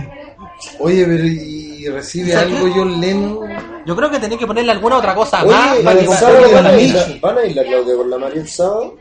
Oye, 0.79 1.05
pero 1.05 1.23
¿y 1.25 1.87
recibe 1.89 2.35
algo 2.35 2.67
John 2.75 2.99
Lennon? 3.01 3.39
Yo 3.85 3.95
creo 3.95 4.09
que 4.11 4.19
tenés 4.19 4.37
que 4.37 4.45
ponerle 4.47 4.71
alguna 4.71 4.97
otra 4.97 5.15
cosa 5.15 5.43
Oye, 5.43 5.51
más. 5.51 5.79
¿y 5.79 5.83
para 5.83 5.99
el 5.99 6.07
que- 6.07 6.13
sábado 6.15 6.51
van 6.53 6.65
a 6.67 6.77
ir 6.79 6.93
la- 6.93 7.07
van 7.21 7.37
a 7.37 7.45
ir 7.45 7.55
la 7.55 7.63
Claudia 7.63 7.95
con 7.95 8.09
la 8.09 8.17
María 8.17 8.41
el 8.41 8.47
sábado? 8.47 8.95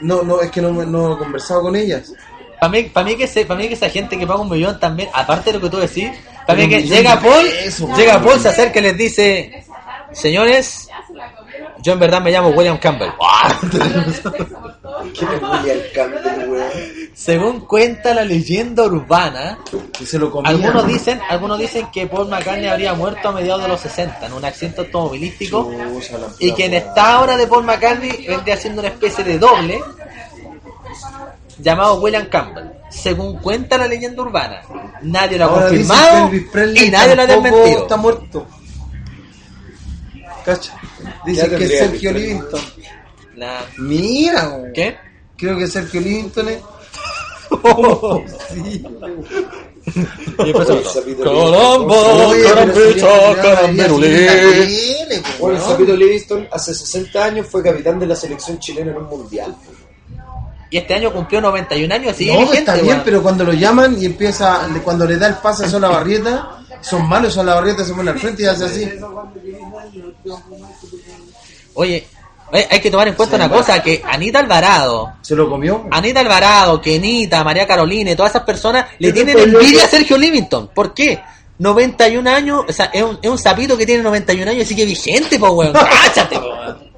No, 0.00 0.22
no, 0.22 0.40
es 0.40 0.50
que 0.50 0.60
no, 0.62 0.72
me- 0.72 0.86
no 0.86 1.14
he 1.14 1.18
conversado 1.18 1.62
con 1.62 1.76
ellas. 1.76 2.12
Para 2.60 2.70
mí, 2.70 2.82
para 2.84 3.06
mí 3.06 3.16
que 3.16 3.44
para 3.44 3.58
mí 3.60 3.68
que 3.68 3.74
esa 3.74 3.88
gente 3.88 4.16
que 4.18 4.26
paga 4.26 4.40
un 4.40 4.48
millón 4.50 4.78
también, 4.78 5.08
aparte 5.12 5.50
de 5.52 5.58
lo 5.58 5.64
que 5.64 5.70
tú 5.70 5.78
decís, 5.78 6.10
para 6.46 6.58
mí 6.60 6.68
que 6.68 6.76
millón 6.76 6.96
llega 6.96 7.16
de 7.16 7.28
Paul, 7.28 7.44
pesos, 7.50 7.98
llega. 7.98 8.22
Paul, 8.22 8.38
se 8.38 8.48
acerca 8.50 8.78
y 8.78 8.82
les 8.82 8.96
dice, 8.96 9.64
señores, 10.12 10.88
yo 11.82 11.94
en 11.94 11.98
verdad 11.98 12.22
me 12.22 12.30
llamo 12.30 12.50
William 12.50 12.78
Campbell. 12.78 13.10
¿Quién 15.18 15.28
es 15.32 15.42
William 15.42 15.78
Campbell? 15.94 16.22
Según 17.14 17.60
cuenta 17.66 18.14
la 18.14 18.24
leyenda 18.24 18.84
urbana, 18.84 19.58
Que 19.92 20.06
se 20.06 20.18
lo 20.18 20.30
comía. 20.30 20.50
algunos 20.50 20.86
dicen, 20.86 21.20
algunos 21.28 21.58
dicen 21.58 21.88
que 21.92 22.06
Paul 22.06 22.28
McCartney 22.28 22.66
habría 22.68 22.94
muerto 22.94 23.28
a 23.28 23.32
mediados 23.32 23.62
de 23.62 23.68
los 23.68 23.80
60 23.80 24.26
en 24.26 24.32
un 24.32 24.44
accidente 24.44 24.80
automovilístico 24.80 25.70
y 26.38 26.52
que 26.52 26.64
en 26.66 26.74
esta 26.74 27.20
obra 27.20 27.36
de 27.36 27.46
Paul 27.46 27.64
McCartney 27.64 28.26
vendría 28.26 28.56
siendo 28.56 28.80
una 28.80 28.88
especie 28.88 29.22
de 29.24 29.38
doble 29.38 29.80
llamado 31.58 32.00
William 32.00 32.26
Campbell. 32.26 32.70
Según 32.90 33.38
cuenta 33.38 33.78
la 33.78 33.86
leyenda 33.86 34.22
urbana, 34.22 34.62
nadie 35.02 35.38
lo 35.38 35.44
ha 35.44 35.48
Ahora 35.48 35.68
confirmado 35.68 36.30
y 36.74 36.90
nadie 36.90 37.16
lo 37.16 37.22
ha 37.22 37.26
desmentido. 37.26 37.82
Está 37.82 37.96
muerto. 37.96 38.46
Cacha. 40.44 40.74
Dicen 41.24 41.50
que 41.56 41.64
es 41.64 41.78
Sergio. 41.78 42.12
Livingston. 42.12 42.60
La- 43.36 43.64
Mira. 43.78 44.58
¿Qué? 44.74 44.96
Creo 45.36 45.56
que 45.56 45.66
Sergio 45.66 46.00
Livingston 46.00 46.48
es. 46.48 46.58
Sí. 48.52 48.84
Y 50.44 50.52
pero 50.52 50.66
carambicho, 52.44 53.06
la 53.06 53.88
po, 53.88 53.98
Bueno, 55.40 55.56
el. 55.58 55.62
Sapito 55.62 55.96
Livingston 55.96 56.48
hace 56.52 56.74
60 56.74 57.24
años 57.24 57.46
fue 57.48 57.62
capitán 57.62 57.98
de 57.98 58.06
la 58.06 58.14
selección 58.16 58.58
chilena 58.58 58.92
en 58.92 58.98
un 58.98 59.08
mundial. 59.08 59.54
Y 60.70 60.78
este 60.78 60.94
año 60.94 61.12
cumplió 61.12 61.40
91 61.40 61.94
años, 61.94 62.16
sigue 62.16 62.32
No, 62.32 62.40
vigente, 62.40 62.58
está 62.60 62.74
bien, 62.74 62.86
weón. 62.86 63.02
pero 63.04 63.22
cuando 63.22 63.44
lo 63.44 63.52
llaman 63.52 64.00
y 64.00 64.06
empieza, 64.06 64.66
cuando 64.82 65.04
le 65.04 65.18
da 65.18 65.26
el 65.26 65.34
pase 65.34 65.66
a 65.66 65.68
Sola 65.68 65.88
Barrieta, 65.88 66.64
son 66.80 67.06
malos, 67.08 67.34
Sola 67.34 67.56
Barrieta 67.56 67.84
se 67.84 67.92
pone 67.92 68.10
al 68.10 68.18
frente 68.18 68.42
y 68.44 68.46
hace 68.46 68.64
así. 68.64 68.88
Oye, 71.74 72.06
eh, 72.52 72.68
hay 72.70 72.80
que 72.80 72.90
tomar 72.90 73.08
en 73.08 73.14
cuenta 73.14 73.36
una 73.36 73.48
cosa, 73.48 73.82
que 73.82 74.02
Anita 74.04 74.38
Alvarado, 74.38 75.14
Se 75.22 75.34
lo 75.34 75.48
comió. 75.48 75.86
Anita 75.90 76.20
Alvarado, 76.20 76.80
Kenita, 76.82 77.42
María 77.42 77.66
Carolina 77.66 78.10
y 78.10 78.16
todas 78.16 78.32
esas 78.32 78.44
personas 78.44 78.86
le 78.98 79.08
¿Qué 79.08 79.24
tienen 79.24 79.38
envidia 79.38 79.84
a 79.84 79.88
Sergio 79.88 80.18
Livington. 80.18 80.68
¿Por 80.68 80.92
qué? 80.92 81.18
91 81.58 82.28
años, 82.28 82.64
o 82.68 82.72
sea, 82.72 82.86
es 82.86 83.02
un, 83.02 83.18
es 83.22 83.30
un 83.30 83.38
sapito 83.38 83.78
que 83.78 83.86
tiene 83.86 84.02
91 84.02 84.50
años 84.50 84.64
y 84.64 84.66
sigue 84.66 84.84
vigente, 84.84 85.38
po, 85.38 85.50
weón. 85.52 85.72
Cáchate, 86.02 86.38
po, 86.38 86.48
weón. 86.48 86.92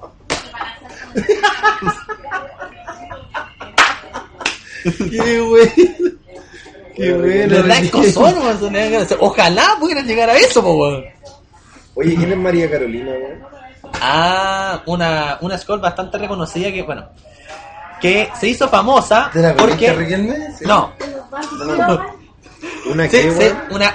Qué 5.10 5.40
bueno. 5.40 5.72
Qué 6.96 7.12
bueno. 7.14 7.56
Ojalá 9.20 9.76
pudieran 9.78 10.06
llegar 10.06 10.30
a 10.30 10.36
eso, 10.36 10.62
po, 10.62 10.74
weón. 10.74 11.04
Oye, 11.94 12.16
¿quién 12.16 12.32
es 12.32 12.38
María 12.38 12.68
Carolina, 12.68 13.12
weón? 13.12 13.63
Ah, 14.00 14.80
una, 14.86 15.38
una 15.40 15.56
Skull 15.58 15.80
bastante 15.80 16.18
reconocida 16.18 16.70
que, 16.72 16.82
bueno, 16.82 17.06
que 18.00 18.30
se 18.38 18.48
hizo 18.48 18.68
famosa 18.68 19.30
¿De 19.32 19.42
la 19.42 19.54
porque... 19.56 19.92
Riquelme? 19.92 20.52
Sí. 20.58 20.64
No, 20.66 20.92
¿Una 22.86 23.04
Sí, 23.04 23.10
qué, 23.10 23.32
sí, 23.32 23.54
una 23.70 23.94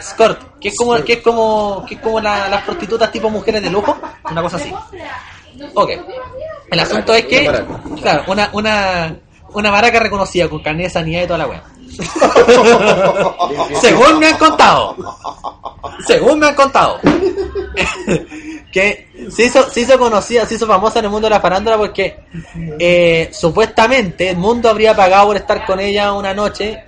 que 0.60 0.68
es 0.70 0.76
como, 0.76 0.96
que 1.04 1.14
es 1.14 1.20
como, 1.22 1.86
que 1.88 1.96
es 1.96 2.02
como 2.02 2.20
la- 2.20 2.50
las 2.50 2.64
prostitutas 2.64 3.12
tipo 3.12 3.30
mujeres 3.30 3.62
de 3.64 3.70
lujo, 3.70 3.98
una 4.30 4.42
cosa 4.42 4.58
así. 4.58 4.74
Ok. 5.74 5.90
El 6.72 6.80
asunto 6.80 7.14
es 7.14 7.26
que, 7.26 7.46
claro, 8.02 8.24
una, 8.28 8.50
una, 8.54 9.16
una 9.54 9.72
maraca 9.72 10.00
reconocida 10.00 10.48
con 10.50 10.62
carnet 10.62 10.88
de 10.88 10.90
sanidad 10.92 11.24
y 11.24 11.28
toda 11.28 11.40
la 11.40 11.48
wea. 11.48 11.64
Según 13.82 14.20
me 14.20 14.28
han 14.28 14.38
contado. 14.38 14.96
Según 16.06 16.40
me 16.40 16.48
han 16.48 16.56
contado. 16.56 17.00
que 18.72 19.10
se 19.30 19.46
hizo, 19.46 19.70
se 19.70 19.82
hizo 19.82 19.98
conocida, 19.98 20.46
se 20.46 20.56
hizo 20.56 20.68
famosa 20.68 21.00
en 21.00 21.06
el 21.06 21.12
mundo 21.12 21.28
de 21.28 21.32
la 21.32 21.42
farándula 21.42 21.78
porque 21.78 22.20
eh, 22.80 23.30
supuestamente 23.32 24.30
el 24.30 24.38
mundo 24.38 24.70
habría 24.70 24.96
pagado 24.96 25.28
por 25.28 25.38
estar 25.38 25.66
con 25.66 25.80
ella 25.80 26.14
una 26.14 26.34
noche. 26.34 26.84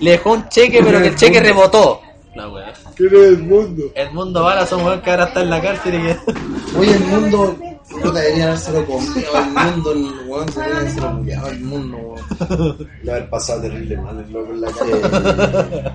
Le 0.00 0.12
dejó 0.12 0.32
un 0.32 0.48
cheque, 0.48 0.82
pero 0.82 1.00
que 1.00 1.08
el 1.08 1.16
cheque 1.16 1.40
rebotó. 1.40 2.00
La 2.34 2.48
wea. 2.48 2.72
¿Quién 2.96 3.14
es 3.14 3.22
el 3.22 3.38
mundo? 3.44 3.84
El 3.94 4.12
mundo 4.12 4.42
bala 4.42 4.66
son 4.66 4.84
weón 4.84 5.00
que 5.00 5.10
ahora 5.10 5.24
está 5.24 5.42
en 5.42 5.50
la 5.50 5.62
cárcel 5.62 5.94
y 5.94 6.02
que. 6.02 6.78
Oye, 6.78 6.92
el 6.92 7.04
mundo. 7.04 7.56
Puta, 7.88 8.12
deberían 8.12 8.48
habérselo 8.48 8.84
comido. 8.86 9.22
El 9.36 9.50
mundo, 9.52 9.92
el 9.92 10.28
weón, 10.28 10.52
se 10.52 10.60
deberían 10.60 10.80
habérselo 10.80 11.10
comido. 11.12 11.46
El 11.46 11.60
mundo, 11.60 11.96
weón. 11.96 12.90
Le 13.02 13.12
haber 13.12 13.30
pasado 13.30 13.62
terrible 13.62 13.96
mal 13.98 14.18
el 14.18 14.32
loco 14.32 14.52
en 14.52 14.60
la 14.60 14.72
calle. 14.72 15.92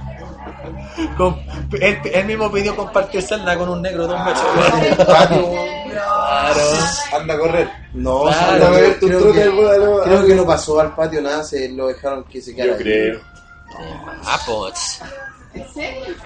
Con- 1.18 1.40
él, 1.82 1.98
él 2.14 2.26
mismo 2.26 2.52
pidió 2.52 2.76
compartir 2.76 3.22
celda 3.22 3.58
con 3.58 3.70
un 3.70 3.82
negro 3.82 4.08
de 4.08 4.14
un 4.16 4.24
metro. 4.26 4.44
En 4.78 4.84
el 4.86 4.96
patio, 4.98 5.46
weón. 5.48 5.90
Claro. 5.92 6.62
Anda 7.20 7.34
a 7.34 7.38
correr. 7.40 7.70
No, 7.94 8.22
Claro. 8.24 8.52
Anda 8.54 8.68
a 8.68 8.72
ver 8.72 9.00
tu 9.00 9.08
creo, 9.08 9.34
que, 9.34 9.42
creo 10.04 10.26
que 10.26 10.36
no 10.36 10.46
pasó 10.46 10.80
al 10.80 10.94
patio 10.96 11.22
nada, 11.22 11.44
se 11.44 11.70
lo 11.70 11.88
dejaron 11.88 12.24
que 12.26 12.42
se 12.42 12.54
quedara. 12.56 12.74
Yo 12.74 12.78
creo. 12.78 13.20
Ah, 14.26 14.40
pues. 14.46 15.02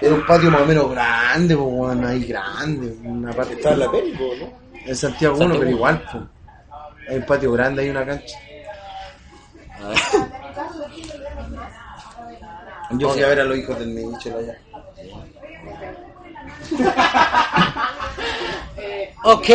Era 0.00 0.14
un 0.14 0.26
patio 0.26 0.50
más 0.50 0.60
o 0.62 0.66
menos 0.66 0.90
grande, 0.90 1.56
pues, 1.56 1.68
weón, 1.70 2.04
ahí 2.04 2.24
grande. 2.24 2.94
Una 3.04 3.32
parte 3.32 3.54
Está 3.54 3.70
en 3.72 3.78
la 3.80 3.90
peli, 3.90 4.12
po, 4.12 4.24
¿no? 4.38 4.52
En 4.86 4.94
Santiago 4.96 5.36
1, 5.38 5.54
pero 5.58 5.70
igual, 5.70 6.02
pues. 6.12 6.24
Hay 7.08 7.16
un 7.16 7.26
patio 7.26 7.52
grande, 7.52 7.82
hay 7.82 7.90
una 7.90 8.04
cancha. 8.06 8.36
Yo 12.98 13.10
fui 13.10 13.22
a 13.22 13.28
ver 13.28 13.40
a 13.40 13.44
los 13.44 13.58
hijos 13.58 13.78
del 13.78 13.88
Michel 13.88 14.34
allá. 14.38 14.58
Ok. 19.24 19.48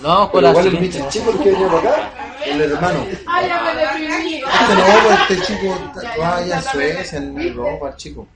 Vamos 0.00 0.30
con 0.30 0.40
Pero 0.40 0.40
la 0.42 0.50
igual 0.50 0.66
el 0.66 0.76
bicho 0.76 1.06
chico 1.08 1.30
el 1.30 1.38
que 1.38 1.50
venía 1.52 1.66
para 1.68 1.78
acá. 1.78 2.10
El 2.46 2.60
hermano. 2.60 3.06
Ay, 3.26 3.48
ya 3.48 3.62
me 3.62 3.74
deprimí. 3.74 4.34
Este 4.44 4.74
no, 4.74 4.84
pues 5.06 5.20
este 5.30 5.46
chico 5.54 5.74
está- 5.96 6.16
va 6.20 6.36
allá 6.36 6.58
a 6.58 6.62
Suecia 6.62 7.18
en 7.18 7.40
Europa, 7.40 7.88
el 7.88 7.96
chico. 7.96 8.26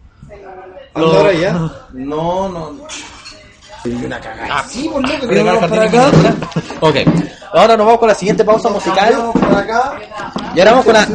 Anda 0.95 1.17
ahora 1.19 1.33
ya. 1.33 1.53
No, 1.93 2.49
no, 2.49 2.73
no. 2.73 2.87
Una 3.85 4.21
cagada. 4.21 4.49
Ah, 4.59 4.65
Sí, 4.69 4.89
por 4.89 5.03
loco, 5.09 5.27
Mira, 5.27 5.43
vamos 5.45 5.71
para 5.71 5.85
acá. 5.85 6.11
Ok, 6.81 6.97
ahora 7.53 7.77
nos 7.77 7.87
vamos 7.87 7.99
con 8.01 8.09
la 8.09 8.15
siguiente 8.15 8.45
pausa 8.45 8.69
musical. 8.71 9.15
Vamos. 9.17 9.35
Y 10.55 10.59
ahora 10.61 10.71
vamos 10.73 10.85
con 10.85 10.95
la. 10.95 11.09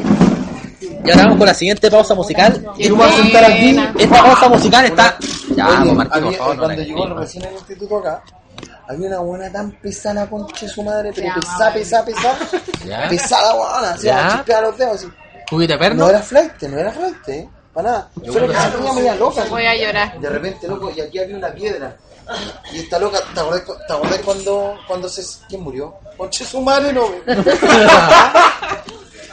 Y 1.05 1.09
ahora 1.11 1.24
vamos 1.24 1.38
con 1.38 1.47
la 1.47 1.53
siguiente 1.53 1.91
pausa 1.91 2.16
musical. 2.16 2.66
Y 2.78 2.88
tú 2.88 2.95
vas 2.95 3.14
a 3.14 3.18
sentar 3.18 3.43
aquí. 3.45 3.78
Esta 3.99 4.24
pausa 4.24 4.49
musical 4.49 4.86
está. 4.86 5.18
Ya, 5.55 5.68
Oye, 5.68 5.78
pues, 5.84 5.93
Martín, 5.95 6.24
por 6.24 6.34
favor, 6.36 6.57
cuando 6.57 6.68
la 6.76 6.84
llegó 6.84 7.14
recién 7.20 7.45
al 7.45 7.53
instituto 7.53 7.97
acá, 7.99 8.24
había 8.88 9.07
una 9.07 9.20
buena 9.20 9.51
tan 9.51 9.72
pesada 9.74 10.30
concha 10.30 10.66
de 10.66 10.72
su 10.72 10.84
madre, 10.84 11.11
pero 11.14 11.34
pesada, 11.36 11.74
pesada, 11.74 12.05
pesada. 12.05 12.38
Ya. 12.86 13.09
Pesada, 13.09 13.53
buena, 13.55 13.91
así, 13.91 14.07
Ya. 14.07 14.28
a 14.28 14.32
chispear 14.38 14.64
los 14.64 14.78
dedos. 14.78 14.95
Así. 14.95 15.07
No 15.95 16.09
era 16.09 16.20
flight, 16.22 16.61
no 16.64 16.78
era 16.80 16.91
flight, 16.91 17.28
eh. 17.30 17.49
Para 17.74 17.89
nada. 17.91 18.09
Solo 18.32 18.47
que 18.47 18.53
se 18.55 18.70
ponía 18.70 18.93
media 18.93 19.16
loca. 19.16 19.43
Voy 19.49 19.66
a 19.66 19.76
llorar. 19.76 20.20
De 20.20 20.30
repente, 20.30 20.68
loco, 20.68 20.91
y 20.95 21.01
aquí 21.01 21.20
había 21.20 21.36
una 21.38 21.49
piedra. 21.53 21.95
Y 22.71 22.80
esta 22.80 22.99
loca, 22.99 23.19
¿te 23.34 23.39
acordás, 23.39 23.63
te 23.88 23.93
acordás 23.93 24.19
cuando, 24.24 24.78
cuando 24.88 25.09
se... 25.09 25.24
¿Quién 25.49 25.61
murió? 25.61 25.95
Conche 26.17 26.45
su 26.45 26.61
madre, 26.61 26.93
no. 26.93 27.05
¿Te 27.26 27.34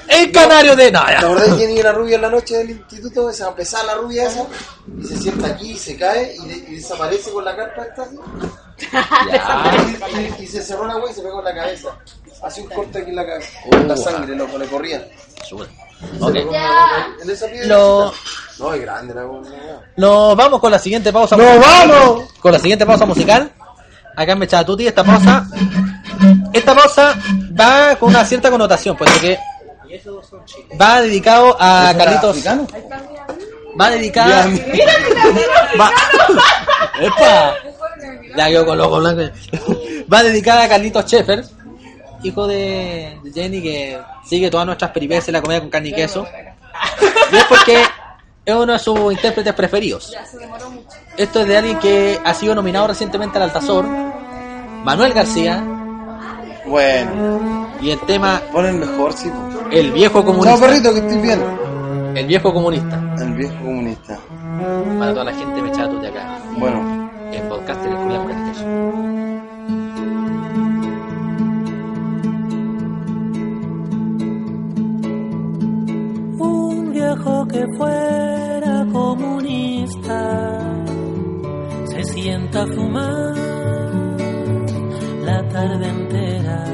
El 0.08 0.32
canario 0.32 0.74
de. 0.74 0.90
No, 0.90 1.06
ya. 1.08 1.18
acordás 1.20 1.54
quién 1.54 1.70
iba 1.70 1.84
la 1.84 1.92
rubia 1.92 2.16
en 2.16 2.22
la 2.22 2.30
noche 2.30 2.56
del 2.58 2.70
instituto? 2.70 3.30
Esa 3.30 3.54
pesada 3.54 3.84
la 3.84 3.94
rubia 3.94 4.26
esa. 4.26 4.44
Y 5.00 5.06
se 5.06 5.16
sienta 5.16 5.46
aquí 5.48 5.70
y 5.72 5.78
se 5.78 5.96
cae 5.96 6.34
y, 6.36 6.46
de- 6.48 6.56
y 6.72 6.74
desaparece 6.76 7.30
con 7.30 7.44
la 7.44 7.54
carpa 7.54 7.84
esta 7.84 8.02
así. 8.02 8.18
Y, 10.12 10.16
y- 10.16 10.34
y 10.44 10.46
se 10.48 10.62
cerró 10.62 10.86
la 10.86 10.96
wea 10.96 11.12
y 11.12 11.14
se 11.14 11.22
pegó 11.22 11.38
en 11.38 11.44
la 11.44 11.54
cabeza. 11.54 11.88
Hace 12.42 12.62
un 12.62 12.68
corte 12.70 12.98
aquí 12.98 13.10
en 13.10 13.16
la 13.16 13.26
cabeza. 13.26 13.50
La 13.86 13.96
sangre, 13.96 14.34
loco, 14.34 14.58
le 14.58 14.66
corría. 14.66 15.06
Ok. 15.52 15.68
Lo- 17.66 18.12
No, 18.58 18.74
es 18.74 18.80
grande 18.82 19.14
la. 19.14 19.22
Nos 19.96 20.36
vamos 20.36 20.60
con 20.60 20.70
la 20.70 20.78
siguiente 20.78 21.12
pausa. 21.12 21.36
¡No 21.36 21.42
musical. 21.44 21.88
vamos! 21.88 22.32
Con 22.40 22.52
la 22.52 22.58
siguiente 22.58 22.86
pausa 22.86 23.06
musical. 23.06 23.50
Acá 24.16 24.32
en 24.32 24.38
Mechatuti, 24.38 24.86
esta 24.86 25.04
pausa. 25.04 25.46
Esta 26.52 26.74
pausa 26.74 27.14
va 27.58 27.96
con 27.96 28.10
una 28.10 28.24
cierta 28.24 28.50
connotación, 28.50 28.96
puesto 28.96 29.18
que 29.20 29.38
va 30.80 31.00
dedicado 31.00 31.56
a 31.58 31.94
Carlitos. 31.96 32.30
africano? 32.30 32.66
Va 33.80 33.90
dedicada. 33.90 34.46
Va. 35.80 35.90
¡Epa! 37.00 37.54
Ya 38.36 38.46
quedó 38.48 38.66
con 38.66 38.78
los 38.78 39.00
blancos. 39.00 39.30
Va 40.12 40.22
dedicada 40.22 40.64
a 40.64 40.68
Carlitos 40.68 41.06
Sheffer, 41.06 41.44
hijo 42.22 42.46
de 42.46 43.18
Jenny, 43.34 43.62
que 43.62 43.98
sigue 44.24 44.50
todas 44.50 44.66
nuestras 44.66 44.90
peripecias 44.90 45.28
en 45.28 45.34
la 45.34 45.42
comida 45.42 45.60
con 45.60 45.70
carne 45.70 45.88
y 45.90 45.92
queso. 45.92 46.26
Y 47.32 47.36
es 47.36 47.44
porque 47.44 47.82
es 48.44 48.54
uno 48.54 48.72
de 48.72 48.78
sus 48.78 49.12
intérpretes 49.12 49.52
preferidos. 49.54 50.12
Esto 51.16 51.40
es 51.40 51.46
de 51.46 51.56
alguien 51.56 51.78
que 51.78 52.18
ha 52.24 52.34
sido 52.34 52.54
nominado 52.54 52.88
recientemente 52.88 53.36
al 53.38 53.44
Altazor, 53.44 53.84
Manuel 54.84 55.12
García, 55.12 55.62
Bueno, 56.66 57.68
y 57.80 57.90
el 57.90 58.00
tema 58.00 58.40
ponen 58.52 58.78
mejor, 58.78 59.12
sí. 59.12 59.30
El 59.70 59.92
viejo 59.92 60.22
Chao, 60.22 60.24
comunista. 60.24 60.66
perrito, 60.66 60.92
que 60.92 61.00
estoy 61.00 61.18
bien. 61.18 61.40
El 62.14 62.26
viejo 62.26 62.52
comunista. 62.52 63.00
El 63.18 63.34
viejo 63.34 63.54
comunista. 63.56 64.18
Para 64.98 65.12
toda 65.12 65.24
la 65.24 65.34
gente 65.34 65.62
me 65.62 65.70
de 65.70 66.08
acá. 66.08 66.38
Bueno, 66.58 66.89
que 77.60 77.66
fuera 77.76 78.86
comunista 78.90 80.58
se 81.90 82.04
sienta 82.04 82.62
a 82.62 82.66
fumar 82.66 83.36
la 85.24 85.48
tarde 85.48 85.88
entera. 85.88 86.64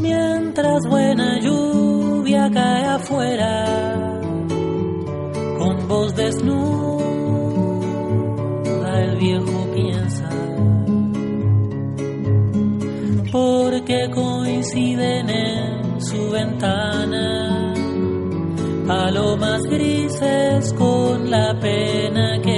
Mientras 0.00 0.80
buena 0.90 1.40
lluvia 1.40 2.50
cae 2.52 2.84
afuera, 2.84 3.64
con 5.58 5.88
voz 5.88 6.14
desnuda 6.14 7.02
el 9.04 9.16
viejo 9.16 9.66
piensa 9.74 10.28
porque 13.32 14.10
coinciden 14.14 15.30
en 15.30 16.00
su 16.00 16.30
ventana 16.30 16.75
grises 19.64 20.72
con 20.74 21.30
la 21.30 21.58
pena 21.58 22.40
que 22.42 22.55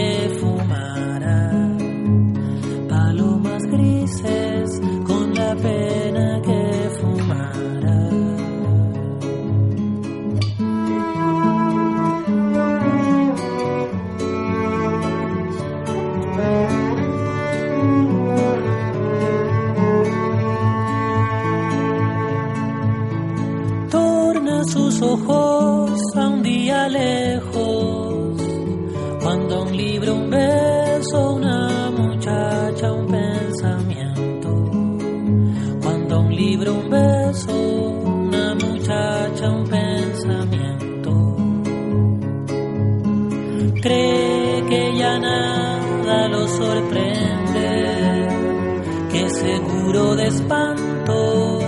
espanto 50.28 51.58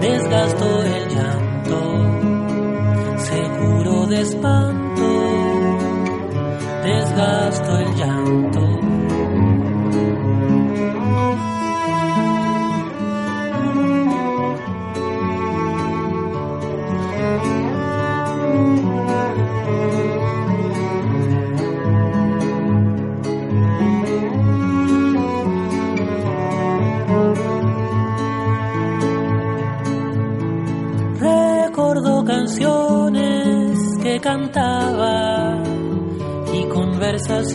desgastó 0.00 0.87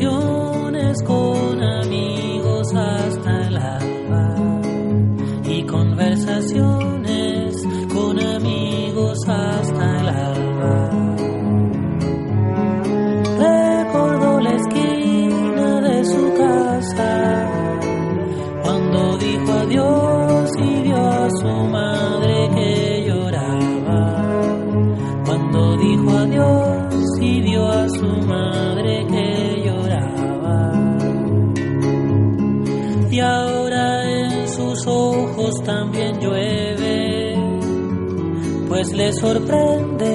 conversaciones 0.03 0.42
sorprende 39.23 40.12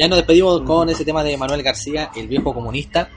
ya 0.00 0.08
nos 0.08 0.16
despedimos 0.16 0.62
con 0.62 0.88
ese 0.88 1.04
tema 1.04 1.22
de 1.22 1.36
Manuel 1.36 1.62
García, 1.62 2.10
el 2.16 2.26
viejo 2.26 2.54
comunista. 2.54 3.10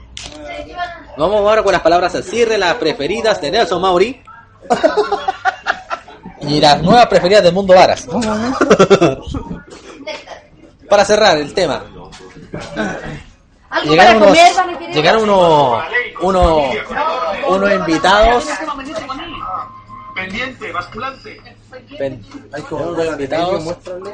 Nos 1.16 1.30
vamos 1.30 1.40
ahora 1.40 1.62
con 1.62 1.72
las 1.72 1.80
palabras 1.80 2.14
al 2.14 2.24
cierre, 2.24 2.58
las 2.58 2.74
preferidas 2.74 3.40
de 3.40 3.50
Nelson 3.50 3.80
Mauri. 3.80 4.22
Y 6.46 6.60
las 6.60 6.82
nuevas 6.82 7.06
preferidas 7.06 7.42
del 7.42 7.54
mundo 7.54 7.72
Varas. 7.74 8.06
Para 10.90 11.02
cerrar 11.06 11.38
el 11.38 11.54
tema. 11.54 11.82
Llegaron 13.84 14.22
unos, 14.22 14.36
llegaron 14.92 15.22
unos, 15.22 15.84
unos, 16.20 16.64
unos 17.48 17.72
invitados. 17.72 18.44
Pendiente, 20.14 20.70
basculante. 20.70 21.40
Pen- 21.98 22.24
Hay 22.52 22.62
como 22.62 22.92
de 22.92 22.96
medio, 22.98 23.12
invitados. 23.12 23.64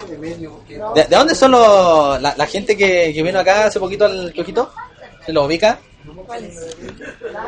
de 0.08 0.18
medio. 0.18 0.50
porque- 0.52 0.78
¿De, 0.94 1.04
de 1.04 1.16
dónde 1.16 1.34
son 1.34 1.50
los, 1.52 2.20
la, 2.22 2.34
la 2.36 2.46
gente 2.46 2.76
que, 2.76 3.12
que 3.14 3.22
vino 3.22 3.38
acá 3.38 3.66
hace 3.66 3.78
poquito 3.80 4.04
al 4.06 4.32
kiosquito? 4.32 4.72
¿Se 5.24 5.32
los 5.32 5.46
ubica? 5.46 5.78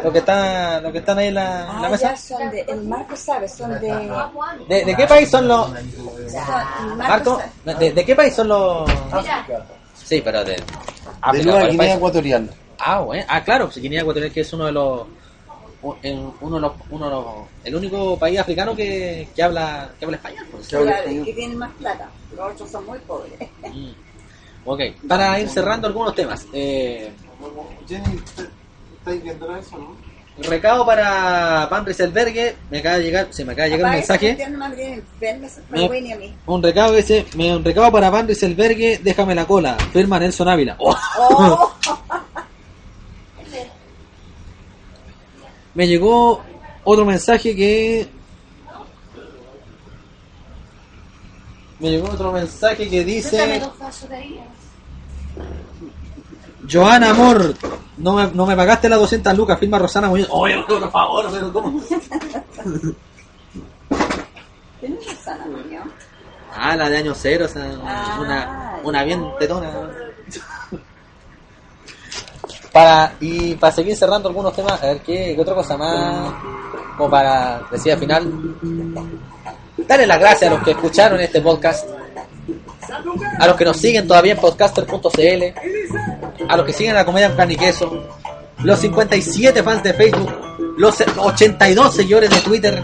Los 0.04 0.12
que 0.12 0.18
están, 0.18 0.82
los 0.82 0.92
que 0.92 0.98
están 0.98 1.18
ahí 1.18 1.28
en 1.28 1.34
la, 1.34 1.60
en 1.70 1.80
la 1.82 1.88
Ah, 1.88 1.90
mesa. 1.90 2.10
ya 2.10 2.16
son 2.16 2.50
de, 2.50 2.60
el 2.68 2.82
Marco 2.84 3.16
sabe, 3.16 3.48
son 3.48 3.80
de... 3.80 4.10
¿De, 4.68 4.84
de 4.84 4.94
qué 4.96 5.06
país 5.06 5.30
son 5.30 5.48
los, 5.48 5.70
Marco? 6.96 7.40
sabe. 7.64 7.78
¿De, 7.78 7.92
de 7.92 8.04
qué 8.04 8.14
país 8.14 8.34
son 8.34 8.48
los? 8.48 8.90
Sí, 10.04 10.20
pero 10.22 10.44
de 10.44 10.52
De 10.56 10.62
África, 11.22 11.44
Nueva 11.44 11.60
¿cuál 11.60 11.70
Guinea? 11.70 11.94
Ecuatorial. 11.94 12.50
Ah, 12.78 13.00
bueno. 13.00 13.24
Ah, 13.28 13.42
claro, 13.42 13.66
pues 13.66 13.78
Guinea 13.78 14.02
Ecuatorial 14.02 14.32
que 14.32 14.40
es 14.40 14.52
uno 14.52 14.66
de 14.66 14.72
los 14.72 15.02
en- 16.02 16.32
uno 16.40 16.56
de 16.56 16.60
los, 16.62 16.72
uno 16.90 17.04
de 17.06 17.10
los 17.10 17.24
el 17.64 17.74
único 17.74 18.18
país 18.18 18.38
africano 18.38 18.74
que, 18.74 19.28
que 19.34 19.42
habla 19.42 19.90
que 19.98 20.04
habla 20.04 20.16
español. 20.16 20.46
pues. 20.50 20.68
Claro, 20.68 21.24
que 21.24 21.32
tienen 21.32 21.58
más 21.58 21.72
plata, 21.72 22.08
los 22.36 22.52
otros 22.52 22.70
son 22.70 22.86
muy 22.86 22.98
pobres. 23.00 23.32
Mm. 23.72 23.90
Ok, 24.64 24.80
para 25.08 25.40
ir 25.40 25.48
cerrando 25.48 25.88
algunos 25.88 26.14
temas. 26.14 26.46
Eh, 26.52 27.10
Jenny, 27.88 28.20
¿estáis 28.98 29.22
viendo 29.22 29.56
eso, 29.56 29.76
no? 29.78 30.12
recado 30.38 30.86
para 30.86 31.66
Pan 31.68 31.84
Rieselbergue, 31.84 32.56
me 32.70 32.78
acaba 32.78 32.96
de 32.96 33.04
llegar, 33.04 33.28
se 33.30 33.44
me 33.44 33.52
acaba 33.52 33.64
de 33.68 33.70
llegar 33.76 33.90
un 33.90 33.96
mensaje. 33.96 34.36
Me-. 35.68 36.34
Un 36.46 36.62
recado 36.62 36.92
que 36.92 36.96
dice, 36.98 37.26
me, 37.34 37.54
un 37.54 37.64
recado 37.64 37.92
para 37.92 38.10
Van 38.10 38.26
Rieselbergue, 38.26 39.00
déjame 39.02 39.34
la 39.34 39.46
cola, 39.46 39.76
firma 39.92 40.18
Nelson 40.18 40.48
Ávila. 40.48 40.76
Oh. 40.78 40.96
Oh, 41.18 41.74
Me 45.74 45.86
llegó 45.86 46.42
otro 46.84 47.04
mensaje 47.04 47.54
que... 47.56 48.08
Me 51.78 51.90
llegó 51.90 52.10
otro 52.10 52.32
mensaje 52.32 52.88
que 52.88 53.04
dice... 53.04 53.62
Joana 56.70 57.10
Amor, 57.10 57.54
no 57.96 58.12
me, 58.14 58.30
no 58.30 58.46
me 58.46 58.54
pagaste 58.54 58.88
las 58.88 59.00
200 59.00 59.36
lucas, 59.36 59.58
firma 59.58 59.78
Rosana 59.80 60.08
Muñoz. 60.08 60.28
Oye, 60.30 60.62
por 60.62 60.90
favor, 60.92 61.28
pero 61.32 61.52
¿cómo? 61.52 61.82
¿Tienes 64.80 65.04
sana, 65.24 65.44
niño? 65.46 65.82
Ah, 66.54 66.76
la 66.76 66.88
de 66.88 66.98
año 66.98 67.14
cero, 67.16 67.46
o 67.46 67.48
sea, 67.48 67.68
Ah, 67.84 68.18
una, 68.20 68.80
una 68.84 69.02
bien 69.04 69.24
tetona. 69.38 69.70
Para, 72.72 73.14
y 73.20 73.54
para 73.54 73.74
seguir 73.74 73.96
cerrando 73.96 74.28
algunos 74.28 74.54
temas, 74.54 74.82
a 74.82 74.86
ver 74.86 75.00
qué, 75.00 75.34
qué 75.34 75.40
otra 75.40 75.54
cosa 75.54 75.76
más, 75.76 76.32
como 76.96 77.10
para 77.10 77.62
decir 77.70 77.92
al 77.92 77.98
final, 77.98 78.32
darle 79.86 80.06
las 80.06 80.18
gracias 80.18 80.50
a 80.50 80.54
los 80.54 80.62
que 80.62 80.70
escucharon 80.70 81.20
este 81.20 81.40
podcast, 81.40 81.86
a 83.38 83.46
los 83.46 83.56
que 83.56 83.64
nos 83.64 83.76
siguen 83.76 84.06
todavía 84.06 84.32
en 84.32 84.38
podcaster.cl, 84.38 85.44
a 86.48 86.56
los 86.56 86.66
que 86.66 86.72
siguen 86.72 86.94
la 86.94 87.04
comedia 87.04 87.34
en 87.36 87.50
y 87.50 87.56
queso, 87.56 88.08
los 88.62 88.78
57 88.78 89.62
fans 89.62 89.82
de 89.82 89.94
Facebook, 89.94 90.32
los 90.78 91.02
82 91.16 91.94
seguidores 91.94 92.30
de 92.30 92.40
Twitter, 92.40 92.82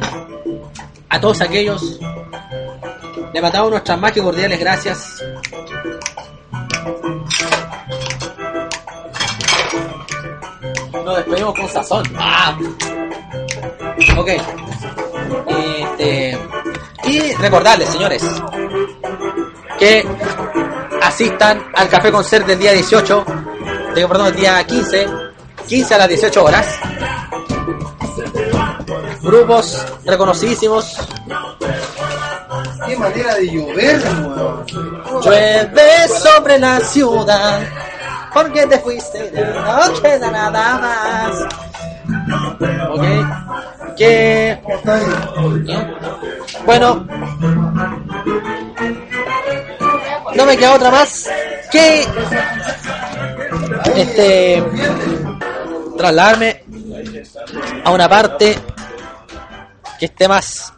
a 1.09 1.20
todos 1.20 1.41
aquellos. 1.41 1.99
Le 3.32 3.43
mandamos 3.43 3.70
nuestras 3.70 3.99
más 3.99 4.12
que 4.12 4.22
cordiales 4.22 4.59
gracias. 4.59 5.22
Nos 11.09 11.17
despedimos 11.17 11.55
con 11.55 11.69
sazón. 11.71 12.03
Ah. 12.19 12.55
Ok. 14.19 14.29
Este, 15.49 16.39
y 17.05 17.33
recordarles, 17.33 17.89
señores, 17.89 18.23
que 19.79 20.07
asistan 21.01 21.65
al 21.75 21.89
Café 21.89 22.13
Concert 22.13 22.47
del 22.47 22.59
día 22.59 22.73
18, 22.73 23.25
digo, 23.95 24.09
perdón, 24.09 24.27
el 24.27 24.37
día 24.37 24.63
15, 24.63 25.07
15 25.67 25.95
a 25.95 25.99
las 25.99 26.09
18 26.09 26.45
horas. 26.45 26.79
Grupos 29.23 29.87
reconocidísimos 30.05 31.09
Qué 32.87 32.97
manera 32.99 33.35
de 33.37 33.51
llover. 33.51 34.03
Llueve 35.23 36.09
sobre 36.09 36.59
la 36.59 36.81
ciudad, 36.81 37.63
porque 38.33 38.66
te 38.66 38.79
fuiste, 38.81 39.33
ya 39.35 39.87
no 39.89 40.03
queda 40.03 40.31
nada 40.31 40.79
más. 40.79 41.49
Ok, 42.91 43.05
que. 43.97 44.61
Bueno, 46.64 47.07
no 50.35 50.47
me 50.47 50.57
queda 50.57 50.74
otra 50.74 50.91
más 50.91 51.29
que. 51.70 52.07
Este. 53.97 54.62
trasladarme 55.97 56.64
a 57.85 57.91
una 57.91 58.09
parte 58.09 58.57
que 59.99 60.07
esté 60.07 60.29
más 60.29 60.72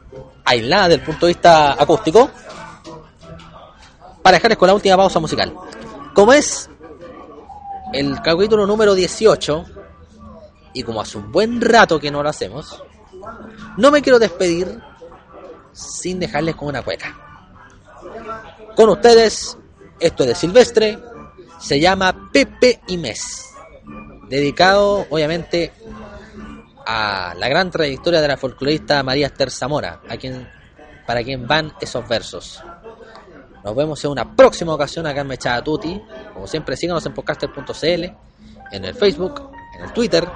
aislada 0.45 0.89
del 0.89 1.01
punto 1.01 1.27
de 1.27 1.33
vista 1.33 1.73
acústico 1.73 2.31
para 4.23 4.37
dejarles 4.37 4.59
con 4.59 4.69
la 4.69 4.75
última 4.75 4.97
pausa 4.97 5.21
musical. 5.21 5.53
Como 6.15 6.33
es 6.33 6.71
el 7.93 8.21
capítulo 8.23 8.67
número 8.67 8.95
18, 8.95 9.65
y 10.75 10.83
como 10.83 11.01
hace 11.01 11.19
un 11.19 11.33
buen 11.33 11.61
rato 11.61 11.99
que 11.99 12.11
no 12.11 12.23
lo 12.23 12.29
hacemos, 12.29 12.83
no 13.77 13.91
me 13.91 14.03
quiero 14.03 14.19
despedir 14.19 14.81
sin 15.73 16.21
dejarles 16.21 16.55
con 16.57 16.69
una 16.69 16.83
cueca. 16.83 17.17
Con 18.77 18.91
ustedes, 18.91 19.57
esto 19.99 20.23
es 20.23 20.29
de 20.29 20.35
Silvestre, 20.35 20.99
se 21.59 21.81
llama 21.81 22.31
Pepe 22.33 22.81
y 22.87 22.97
Mes, 22.97 23.51
dedicado 24.29 25.07
obviamente 25.11 25.73
a 26.87 27.35
la 27.37 27.49
gran 27.49 27.71
trayectoria 27.71 28.21
de 28.21 28.29
la 28.29 28.37
folclorista 28.37 29.03
María 29.03 29.27
Esther 29.27 29.51
Zamora, 29.51 30.01
a 30.09 30.17
quien, 30.17 30.49
para 31.07 31.23
quien 31.23 31.47
van 31.47 31.73
esos 31.81 32.09
versos. 32.09 32.63
Nos 33.65 33.77
vemos 33.77 34.03
en 34.05 34.11
una 34.11 34.37
próxima 34.37 34.75
ocasión 34.75 35.07
acá 35.07 35.21
en 35.21 35.27
Mechada 35.27 35.63
Tutti. 35.63 36.01
Como 36.33 36.47
siempre, 36.47 36.77
síganos 36.77 37.05
en 37.07 37.15
podcaster.cl, 37.15 38.05
en 38.73 38.85
el 38.85 38.95
Facebook, 38.95 39.51
en 39.77 39.85
el 39.85 39.93
Twitter, 39.93 40.27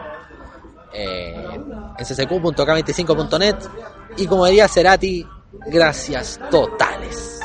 eh, 0.92 1.34
en 1.54 2.04
ccq.k25.net 2.04 3.56
y 4.16 4.26
como 4.26 4.46
diría 4.46 4.68
Cerati, 4.68 5.26
gracias 5.66 6.38
totales. 6.50 7.43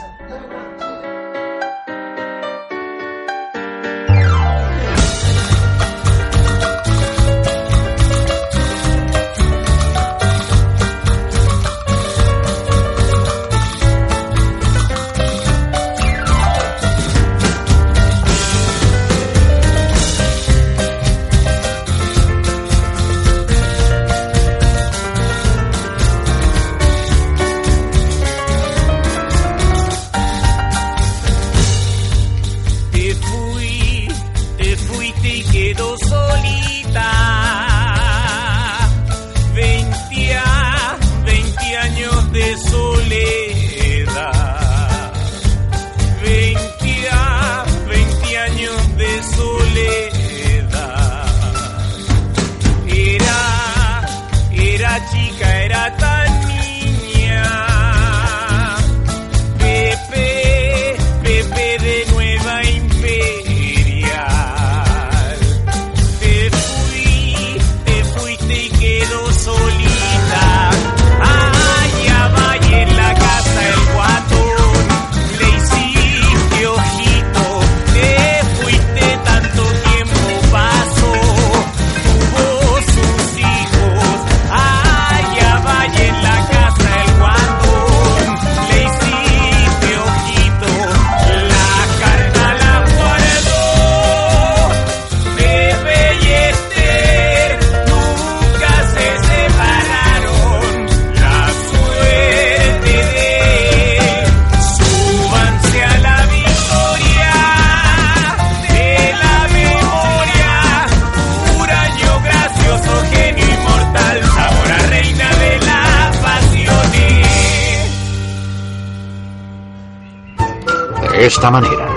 Esta 121.40 121.52
manera, 121.52 121.88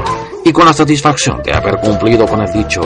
y 0.44 0.52
con 0.52 0.64
la 0.64 0.72
satisfacción 0.72 1.42
de 1.42 1.52
haber 1.52 1.80
cumplido 1.80 2.28
con 2.28 2.42
el 2.42 2.52
dicho 2.52 2.80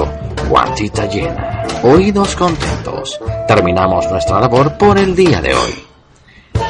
guantita 0.49 1.05
llena, 1.05 1.67
oídos 1.83 2.35
contentos, 2.35 3.21
terminamos 3.47 4.11
nuestra 4.11 4.41
labor 4.41 4.79
por 4.79 4.97
el 4.97 5.15
día 5.15 5.43
de 5.43 5.55
hoy. 5.55 5.75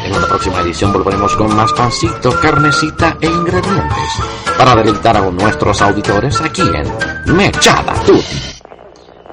En 0.05 0.13
una 0.13 0.27
próxima 0.27 0.59
edición 0.63 0.93
volveremos 0.93 1.37
con 1.37 1.55
más 1.55 1.73
pancito, 1.73 2.33
carnecita 2.43 3.17
e 3.21 3.27
ingredientes 3.27 4.11
para 4.59 4.75
deleitar 4.75 5.19
a 5.19 5.31
nuestros 5.31 5.81
auditores 5.81 6.41
aquí 6.41 6.63
en 6.63 7.37
Mechada 7.37 7.95
Tutti. 8.05 8.59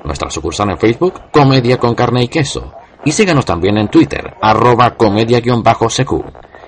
Nuestra 0.03 0.29
sucursal 0.29 0.69
en 0.69 0.77
Facebook, 0.77 1.31
Comedia 1.31 1.79
con 1.79 1.95
Carne 1.95 2.25
y 2.25 2.27
Queso. 2.27 2.75
Y 3.03 3.11
síganos 3.11 3.43
también 3.43 3.79
en 3.79 3.87
Twitter, 3.87 4.35
arroba 4.39 4.95
comedia-cq. 4.95 6.11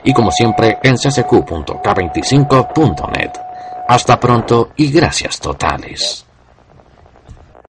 Y 0.06 0.12
como 0.12 0.32
siempre 0.32 0.80
en 0.82 0.96
ccq.k25.net. 0.96 3.45
Hasta 3.88 4.20
pronto 4.20 4.72
y 4.78 4.92
gracias 4.92 5.40
totales. 5.40 6.25